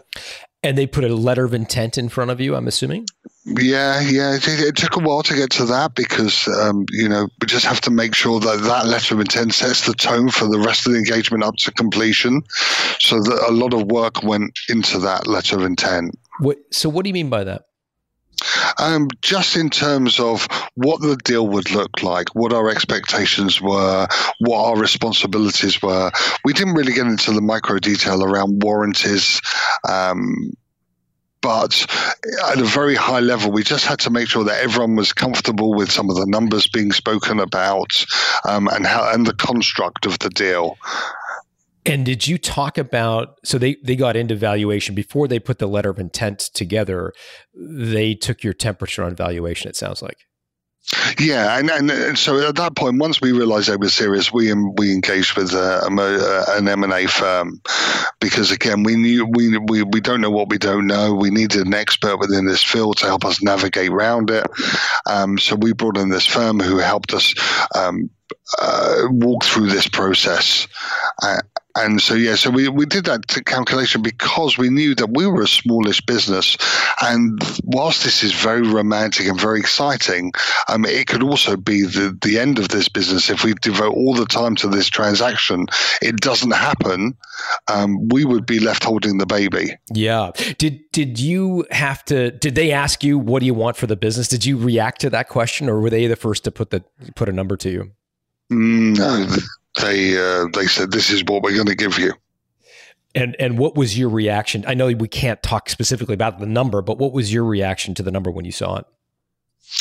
And 0.61 0.77
they 0.77 0.87
put 0.87 1.03
a 1.03 1.13
letter 1.13 1.43
of 1.43 1.53
intent 1.53 1.97
in 1.97 2.09
front 2.09 2.31
of 2.31 2.39
you, 2.39 2.55
I'm 2.55 2.67
assuming? 2.67 3.07
Yeah, 3.45 3.99
yeah. 3.99 4.35
It, 4.35 4.47
it, 4.47 4.75
took 4.77 4.95
a 4.95 4.99
while 4.99 5.21
to 5.23 5.35
get 5.35 5.49
to 5.51 5.65
that 5.65 5.95
because, 5.95 6.47
um, 6.47 6.85
you 6.91 7.09
know, 7.09 7.27
we 7.41 7.47
just 7.47 7.65
have 7.65 7.81
to 7.81 7.91
make 7.91 8.15
sure 8.15 8.39
that 8.39 8.61
that 8.61 8.85
letter 8.85 9.15
of 9.15 9.19
intent 9.19 9.53
sets 9.53 9.85
the 9.85 9.93
tone 9.93 10.29
for 10.29 10.47
the 10.47 10.59
rest 10.59 10.85
of 10.85 10.93
the 10.93 10.97
engagement 10.97 11.43
up 11.43 11.55
to 11.57 11.71
completion. 11.71 12.41
So 12.99 13.21
that 13.21 13.45
a 13.49 13.51
lot 13.51 13.73
of 13.73 13.83
work 13.83 14.23
went 14.23 14.57
into 14.69 14.97
that 14.99 15.27
letter 15.27 15.57
of 15.57 15.65
intent. 15.65 16.17
What, 16.39 16.57
so, 16.71 16.87
what 16.87 17.03
do 17.03 17.09
you 17.09 17.13
mean 17.13 17.29
by 17.29 17.43
that? 17.43 17.65
Um, 18.79 19.09
just 19.21 19.55
in 19.55 19.69
terms 19.69 20.19
of 20.19 20.47
what 20.75 21.01
the 21.01 21.15
deal 21.17 21.47
would 21.47 21.71
look 21.71 22.01
like, 22.01 22.33
what 22.35 22.53
our 22.53 22.69
expectations 22.69 23.61
were, 23.61 24.07
what 24.39 24.69
our 24.69 24.77
responsibilities 24.77 25.81
were. 25.81 26.11
We 26.43 26.53
didn't 26.53 26.73
really 26.73 26.93
get 26.93 27.07
into 27.07 27.31
the 27.31 27.41
micro 27.41 27.77
detail 27.79 28.23
around 28.23 28.63
warranties. 28.63 29.41
Um, 29.87 30.53
but 31.43 31.85
at 32.49 32.59
a 32.59 32.63
very 32.63 32.95
high 32.95 33.19
level, 33.19 33.51
we 33.51 33.63
just 33.63 33.85
had 33.85 33.99
to 33.99 34.09
make 34.09 34.29
sure 34.29 34.45
that 34.45 34.63
everyone 34.63 34.95
was 34.95 35.11
comfortable 35.11 35.73
with 35.73 35.91
some 35.91 36.09
of 36.09 36.15
the 36.15 36.25
numbers 36.25 36.67
being 36.67 36.91
spoken 36.91 37.39
about 37.39 38.05
um, 38.47 38.67
and 38.69 38.87
how 38.87 39.11
and 39.13 39.27
the 39.27 39.33
construct 39.35 40.05
of 40.05 40.17
the 40.19 40.29
deal. 40.29 40.77
And 41.85 42.05
did 42.05 42.27
you 42.27 42.37
talk 42.37 42.77
about 42.77 43.39
so 43.43 43.57
they 43.57 43.75
they 43.83 43.97
got 43.97 44.15
into 44.15 44.35
valuation 44.35 44.95
before 44.95 45.27
they 45.27 45.37
put 45.37 45.59
the 45.59 45.67
letter 45.67 45.89
of 45.89 45.99
intent 45.99 46.39
together? 46.39 47.11
They 47.53 48.15
took 48.15 48.41
your 48.41 48.53
temperature 48.53 49.03
on 49.03 49.15
valuation. 49.15 49.69
It 49.69 49.75
sounds 49.75 50.01
like. 50.01 50.25
Yeah, 51.19 51.57
and, 51.57 51.69
and, 51.69 52.17
so 52.17 52.47
at 52.47 52.55
that 52.55 52.75
point, 52.75 52.99
once 52.99 53.21
we 53.21 53.31
realised 53.31 53.69
they 53.69 53.77
were 53.77 53.89
serious, 53.89 54.33
we 54.33 54.53
we 54.53 54.91
engaged 54.91 55.37
with 55.37 55.53
uh, 55.53 55.81
a, 55.83 56.57
an 56.57 56.67
M 56.67 56.83
and 56.83 56.93
A 56.93 57.07
firm 57.07 57.61
because 58.19 58.51
again, 58.51 58.83
we 58.83 58.95
knew 58.95 59.25
we, 59.25 59.57
we 59.57 59.83
we 59.83 60.01
don't 60.01 60.21
know 60.21 60.29
what 60.29 60.49
we 60.49 60.57
don't 60.57 60.85
know. 60.85 61.13
We 61.13 61.29
needed 61.29 61.65
an 61.65 61.73
expert 61.73 62.17
within 62.17 62.45
this 62.45 62.63
field 62.63 62.97
to 62.97 63.05
help 63.05 63.25
us 63.25 63.41
navigate 63.41 63.91
around 63.91 64.29
it. 64.29 64.45
Um, 65.09 65.37
so 65.37 65.55
we 65.55 65.73
brought 65.73 65.97
in 65.97 66.09
this 66.09 66.27
firm 66.27 66.59
who 66.59 66.77
helped 66.77 67.13
us 67.13 67.33
um, 67.75 68.09
uh, 68.59 69.03
walk 69.09 69.43
through 69.43 69.67
this 69.67 69.87
process. 69.87 70.67
Uh, 71.21 71.39
and 71.75 72.01
so, 72.01 72.13
yeah, 72.13 72.35
so 72.35 72.51
we, 72.51 72.67
we 72.69 72.85
did 72.85 73.05
that 73.05 73.27
calculation 73.45 74.01
because 74.01 74.57
we 74.57 74.69
knew 74.69 74.93
that 74.95 75.15
we 75.15 75.25
were 75.25 75.41
a 75.41 75.47
smallish 75.47 76.01
business. 76.01 76.55
And 77.01 77.39
whilst 77.63 78.03
this 78.03 78.23
is 78.23 78.31
very 78.31 78.61
romantic 78.61 79.27
and 79.27 79.39
very 79.39 79.59
exciting, 79.59 80.33
um, 80.69 80.85
it 80.85 81.07
could 81.07 81.23
also 81.23 81.57
be 81.57 81.81
the, 81.81 82.17
the 82.21 82.37
end 82.37 82.59
of 82.59 82.69
this 82.69 82.87
business. 82.87 83.29
If 83.29 83.43
we 83.43 83.53
devote 83.55 83.95
all 83.95 84.13
the 84.13 84.25
time 84.25 84.55
to 84.57 84.67
this 84.67 84.87
transaction, 84.87 85.65
it 86.01 86.17
doesn't 86.17 86.51
happen, 86.51 87.15
um, 87.71 88.07
we 88.09 88.23
would 88.23 88.45
be 88.45 88.59
left 88.59 88.83
holding 88.83 89.17
the 89.17 89.25
baby. 89.25 89.75
Yeah. 89.91 90.31
Did, 90.59 90.79
did 90.91 91.19
you 91.19 91.65
have 91.71 92.05
to, 92.05 92.31
did 92.31 92.53
they 92.53 92.71
ask 92.71 93.03
you, 93.03 93.17
what 93.17 93.39
do 93.39 93.47
you 93.47 93.55
want 93.55 93.77
for 93.77 93.87
the 93.87 93.95
business? 93.95 94.27
Did 94.27 94.45
you 94.45 94.57
react 94.57 95.01
to 95.01 95.09
that 95.09 95.27
question 95.27 95.69
or 95.69 95.79
were 95.79 95.89
they 95.89 96.05
the 96.05 96.15
first 96.15 96.43
to 96.43 96.51
put 96.51 96.69
the, 96.69 96.83
put 97.15 97.29
a 97.29 97.33
number 97.33 97.57
to 97.57 97.69
you? 97.71 97.91
No, 98.49 99.25
they 99.81 100.17
uh, 100.17 100.47
they 100.53 100.67
said 100.67 100.91
this 100.91 101.09
is 101.09 101.23
what 101.23 101.43
we're 101.43 101.55
going 101.55 101.67
to 101.67 101.75
give 101.75 101.97
you. 101.97 102.13
And 103.15 103.35
and 103.39 103.57
what 103.57 103.75
was 103.75 103.97
your 103.97 104.09
reaction? 104.09 104.63
I 104.67 104.73
know 104.73 104.87
we 104.87 105.07
can't 105.07 105.41
talk 105.43 105.69
specifically 105.69 106.13
about 106.13 106.39
the 106.39 106.45
number, 106.45 106.81
but 106.81 106.97
what 106.97 107.13
was 107.13 107.31
your 107.31 107.45
reaction 107.45 107.93
to 107.95 108.03
the 108.03 108.11
number 108.11 108.31
when 108.31 108.45
you 108.45 108.51
saw 108.51 108.77
it? 108.77 108.85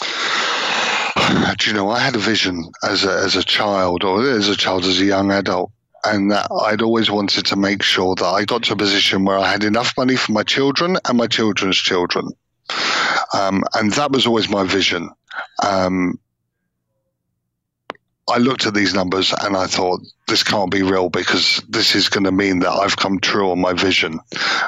do 1.59 1.71
you 1.71 1.77
know, 1.77 1.91
I 1.91 1.99
had 2.01 2.15
a 2.15 2.19
vision 2.19 2.71
as 2.83 3.05
a, 3.05 3.13
as 3.13 3.37
a 3.37 3.43
child, 3.43 4.05
or 4.05 4.29
as 4.29 4.49
a 4.49 4.57
child, 4.57 4.85
as 4.85 5.01
a 5.01 5.05
young 5.05 5.31
adult, 5.31 5.73
and 6.05 6.31
that 6.31 6.49
I'd 6.65 6.83
always 6.83 7.11
wanted 7.11 7.47
to 7.47 7.57
make 7.57 7.83
sure 7.83 8.15
that 8.17 8.25
I 8.25 8.45
got 8.45 8.65
to 8.65 8.75
a 8.75 8.77
position 8.77 9.25
where 9.25 9.39
I 9.39 9.51
had 9.51 9.65
enough 9.65 9.97
money 9.97 10.17
for 10.17 10.33
my 10.33 10.43
children 10.43 10.97
and 11.07 11.19
my 11.19 11.27
children's 11.27 11.77
children. 11.77 12.29
Um, 13.35 13.65
and 13.75 13.93
that 13.93 14.13
was 14.13 14.27
always 14.27 14.49
my 14.49 14.65
vision. 14.65 15.11
Um, 15.63 16.19
I 18.29 18.39
looked 18.39 18.67
at 18.67 18.75
these 18.75 18.95
numbers 18.95 19.35
and 19.43 19.57
I 19.57 19.67
thought, 19.67 20.01
this 20.29 20.45
can't 20.45 20.71
be 20.71 20.83
real 20.83 21.11
because 21.11 21.63
this 21.69 21.95
is 21.95 22.09
going 22.09 22.25
to 22.25 22.33
mean 22.33 22.61
that 22.61 22.71
I've 22.71 22.97
come 22.97 23.19
true 23.19 23.51
on 23.51 23.61
my 23.61 23.73
vision. 23.73 24.21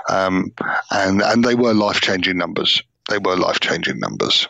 Um, 0.08 0.52
and, 0.90 1.22
and 1.22 1.44
they 1.44 1.54
were 1.54 1.72
life 1.72 2.00
changing 2.00 2.36
numbers. 2.36 2.82
They 3.08 3.18
were 3.18 3.36
life 3.36 3.60
changing 3.60 4.00
numbers. 4.00 4.48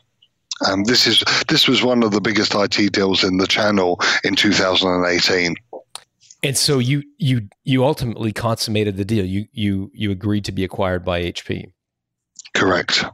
Um, 0.67 0.85
this 0.85 1.07
is 1.07 1.23
this 1.49 1.67
was 1.67 1.83
one 1.83 2.03
of 2.03 2.13
the 2.13 2.21
biggest 2.21 2.55
IT 2.55 2.93
deals 2.93 3.25
in 3.25 3.39
the 3.39 3.47
channel 3.47 4.01
in 4.23 4.37
2018. 4.37 5.57
And 6.43 6.57
so 6.57 6.79
you 6.79 7.03
you 7.19 7.49
you 7.65 7.85
ultimately 7.85 8.33
consummated 8.33 8.97
the 8.97 9.05
deal. 9.05 9.25
You 9.25 9.47
you 9.53 9.91
you 9.93 10.11
agreed 10.11 10.45
to 10.45 10.53
be 10.53 10.63
acquired 10.63 11.05
by 11.05 11.23
HP. 11.23 11.73
Correct. 12.55 13.05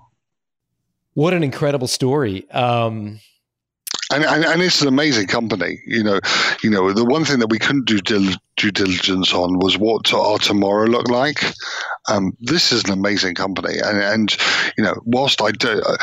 What 1.15 1.33
an 1.33 1.43
incredible 1.43 1.89
story. 1.89 2.49
Um, 2.51 3.21
and, 4.13 4.25
and, 4.25 4.45
and 4.45 4.63
it's 4.63 4.83
an 4.83 4.89
amazing 4.89 5.27
company. 5.27 5.81
You 5.87 6.03
know, 6.03 6.21
you 6.63 6.71
know 6.71 6.93
the 6.93 7.05
one 7.05 7.25
thing 7.25 7.39
that 7.41 7.51
we 7.51 7.59
couldn't 7.59 7.87
do 7.87 8.01
dil- 8.01 8.35
due 8.57 8.71
diligence 8.71 9.33
on 9.33 9.59
was 9.59 9.79
what 9.79 10.13
our 10.13 10.39
tomorrow 10.39 10.87
looked 10.87 11.11
like. 11.11 11.43
Um, 12.09 12.37
this 12.41 12.73
is 12.73 12.85
an 12.85 12.93
amazing 12.93 13.35
company, 13.35 13.79
and, 13.79 14.03
and 14.03 14.37
you 14.77 14.85
know, 14.85 14.95
whilst 15.05 15.41
I 15.41 15.53
do, 15.53 15.83
uh, 15.87 15.97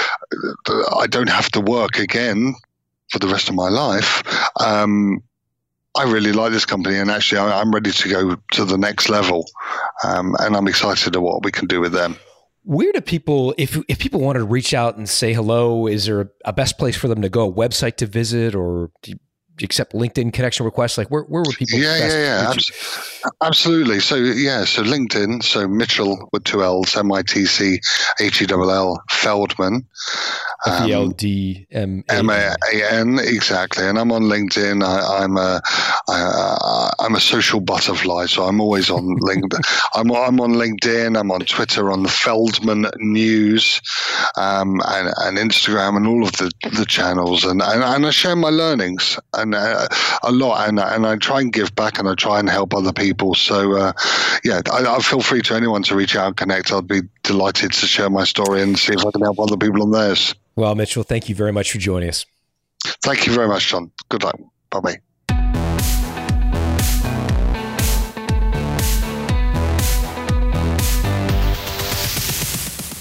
I 0.97 1.07
don't 1.07 1.29
have 1.29 1.49
to 1.51 1.61
work 1.61 1.99
again 1.99 2.55
for 3.09 3.19
the 3.19 3.27
rest 3.27 3.49
of 3.49 3.55
my 3.55 3.69
life. 3.69 4.23
Um, 4.59 5.21
I 5.97 6.03
really 6.03 6.31
like 6.31 6.51
this 6.51 6.65
company, 6.65 6.97
and 6.97 7.09
actually, 7.09 7.39
I'm 7.39 7.71
ready 7.71 7.91
to 7.91 8.09
go 8.09 8.35
to 8.51 8.65
the 8.65 8.77
next 8.77 9.09
level, 9.09 9.45
um, 10.03 10.35
and 10.39 10.55
I'm 10.55 10.67
excited 10.67 11.15
at 11.15 11.21
what 11.21 11.43
we 11.43 11.51
can 11.51 11.65
do 11.65 11.81
with 11.81 11.91
them. 11.91 12.17
Where 12.67 12.91
do 12.91 12.99
people, 12.99 13.55
if 13.57 13.77
if 13.87 13.97
people 13.97 14.19
wanted 14.19 14.39
to 14.39 14.45
reach 14.45 14.73
out 14.73 14.97
and 14.97 15.07
say 15.07 15.31
hello, 15.31 15.87
is 15.87 16.05
there 16.05 16.29
a, 16.43 16.51
best 16.51 16.77
place 16.77 16.97
for 16.97 17.07
them 17.07 17.21
to 17.21 17.29
go? 17.29 17.47
A 17.47 17.53
website 17.53 17.95
to 17.97 18.05
visit, 18.05 18.55
or 18.55 18.91
do 19.01 19.11
you, 19.11 19.19
accept 19.65 19.93
LinkedIn 19.93 20.33
connection 20.33 20.65
requests? 20.65 20.97
Like 20.97 21.09
where 21.09 21.23
where 21.23 21.43
would 21.45 21.55
people? 21.55 21.79
Yeah, 21.79 21.97
yeah, 21.97 22.07
yeah, 22.07 22.49
Abs- 22.51 23.23
absolutely. 23.41 23.99
So 23.99 24.15
yeah, 24.15 24.65
so 24.65 24.83
LinkedIn. 24.83 25.43
So 25.43 25.67
Mitchell 25.67 26.29
with 26.31 26.43
two 26.43 26.63
L's, 26.63 26.95
M 26.95 27.11
I 27.11 27.21
T 27.21 27.45
C 27.45 27.79
H 28.19 28.41
E 28.41 28.47
L 28.49 28.69
L 28.69 29.03
Feldman. 29.09 29.85
F 30.65 30.89
L 30.89 31.09
D 31.09 31.67
M 31.71 32.03
A 32.09 32.55
N 32.73 33.19
exactly, 33.19 33.85
and 33.85 33.99
I'm 33.99 34.11
on 34.11 34.23
LinkedIn. 34.23 34.83
I, 34.83 35.23
I'm 35.23 35.37
a 35.37 35.61
I, 36.09 36.91
I'm 36.99 37.15
a 37.15 37.19
social 37.19 37.59
butterfly, 37.59 38.25
so 38.25 38.43
I'm 38.43 38.59
always 38.59 38.89
on 38.89 39.03
LinkedIn. 39.21 39.61
I'm 39.93 40.11
I'm 40.11 40.39
on 40.39 40.53
LinkedIn. 40.53 41.17
I'm 41.17 41.31
on 41.31 41.41
Twitter 41.41 41.91
on 41.91 42.03
the 42.03 42.09
Feldman 42.09 42.87
News, 42.97 43.81
um, 44.35 44.81
and, 44.87 45.13
and 45.17 45.37
Instagram, 45.37 45.97
and 45.97 46.07
all 46.07 46.23
of 46.23 46.31
the, 46.33 46.51
the 46.77 46.85
channels, 46.85 47.43
and, 47.43 47.61
and, 47.61 47.83
and 47.83 48.05
I 48.05 48.09
share 48.09 48.35
my 48.35 48.49
learnings 48.49 49.19
and 49.33 49.46
uh, 49.53 49.87
a 50.23 50.31
lot, 50.31 50.67
and 50.67 50.79
and 50.79 51.05
I 51.05 51.15
try 51.17 51.41
and 51.41 51.51
give 51.51 51.75
back, 51.75 51.99
and 51.99 52.07
I 52.07 52.15
try 52.15 52.39
and 52.39 52.49
help 52.49 52.73
other 52.73 52.93
people. 52.93 53.35
So 53.35 53.77
uh, 53.77 53.93
yeah, 54.43 54.61
I, 54.71 54.95
I 54.95 54.99
feel 54.99 55.21
free 55.21 55.41
to 55.43 55.55
anyone 55.55 55.83
to 55.83 55.95
reach 55.95 56.15
out 56.15 56.27
and 56.27 56.37
connect. 56.37 56.71
I'd 56.71 56.87
be 56.87 57.01
delighted 57.23 57.73
to 57.73 57.87
share 57.87 58.09
my 58.09 58.23
story 58.23 58.61
and 58.61 58.77
see 58.77 58.93
if 58.93 59.05
I 59.05 59.11
can 59.11 59.21
help 59.21 59.39
other 59.39 59.57
people 59.57 59.83
on 59.83 59.91
theirs. 59.91 60.35
Well, 60.55 60.73
Mitchell, 60.75 61.03
thank 61.03 61.29
you 61.29 61.35
very 61.35 61.51
much 61.51 61.71
for 61.71 61.77
joining 61.77 62.09
us. 62.09 62.25
Thank 63.01 63.27
you 63.27 63.33
very 63.33 63.47
much, 63.47 63.67
John. 63.67 63.91
Good 64.09 64.23
luck. 64.23 64.39
Bye 64.69 64.79
bye. 64.79 64.97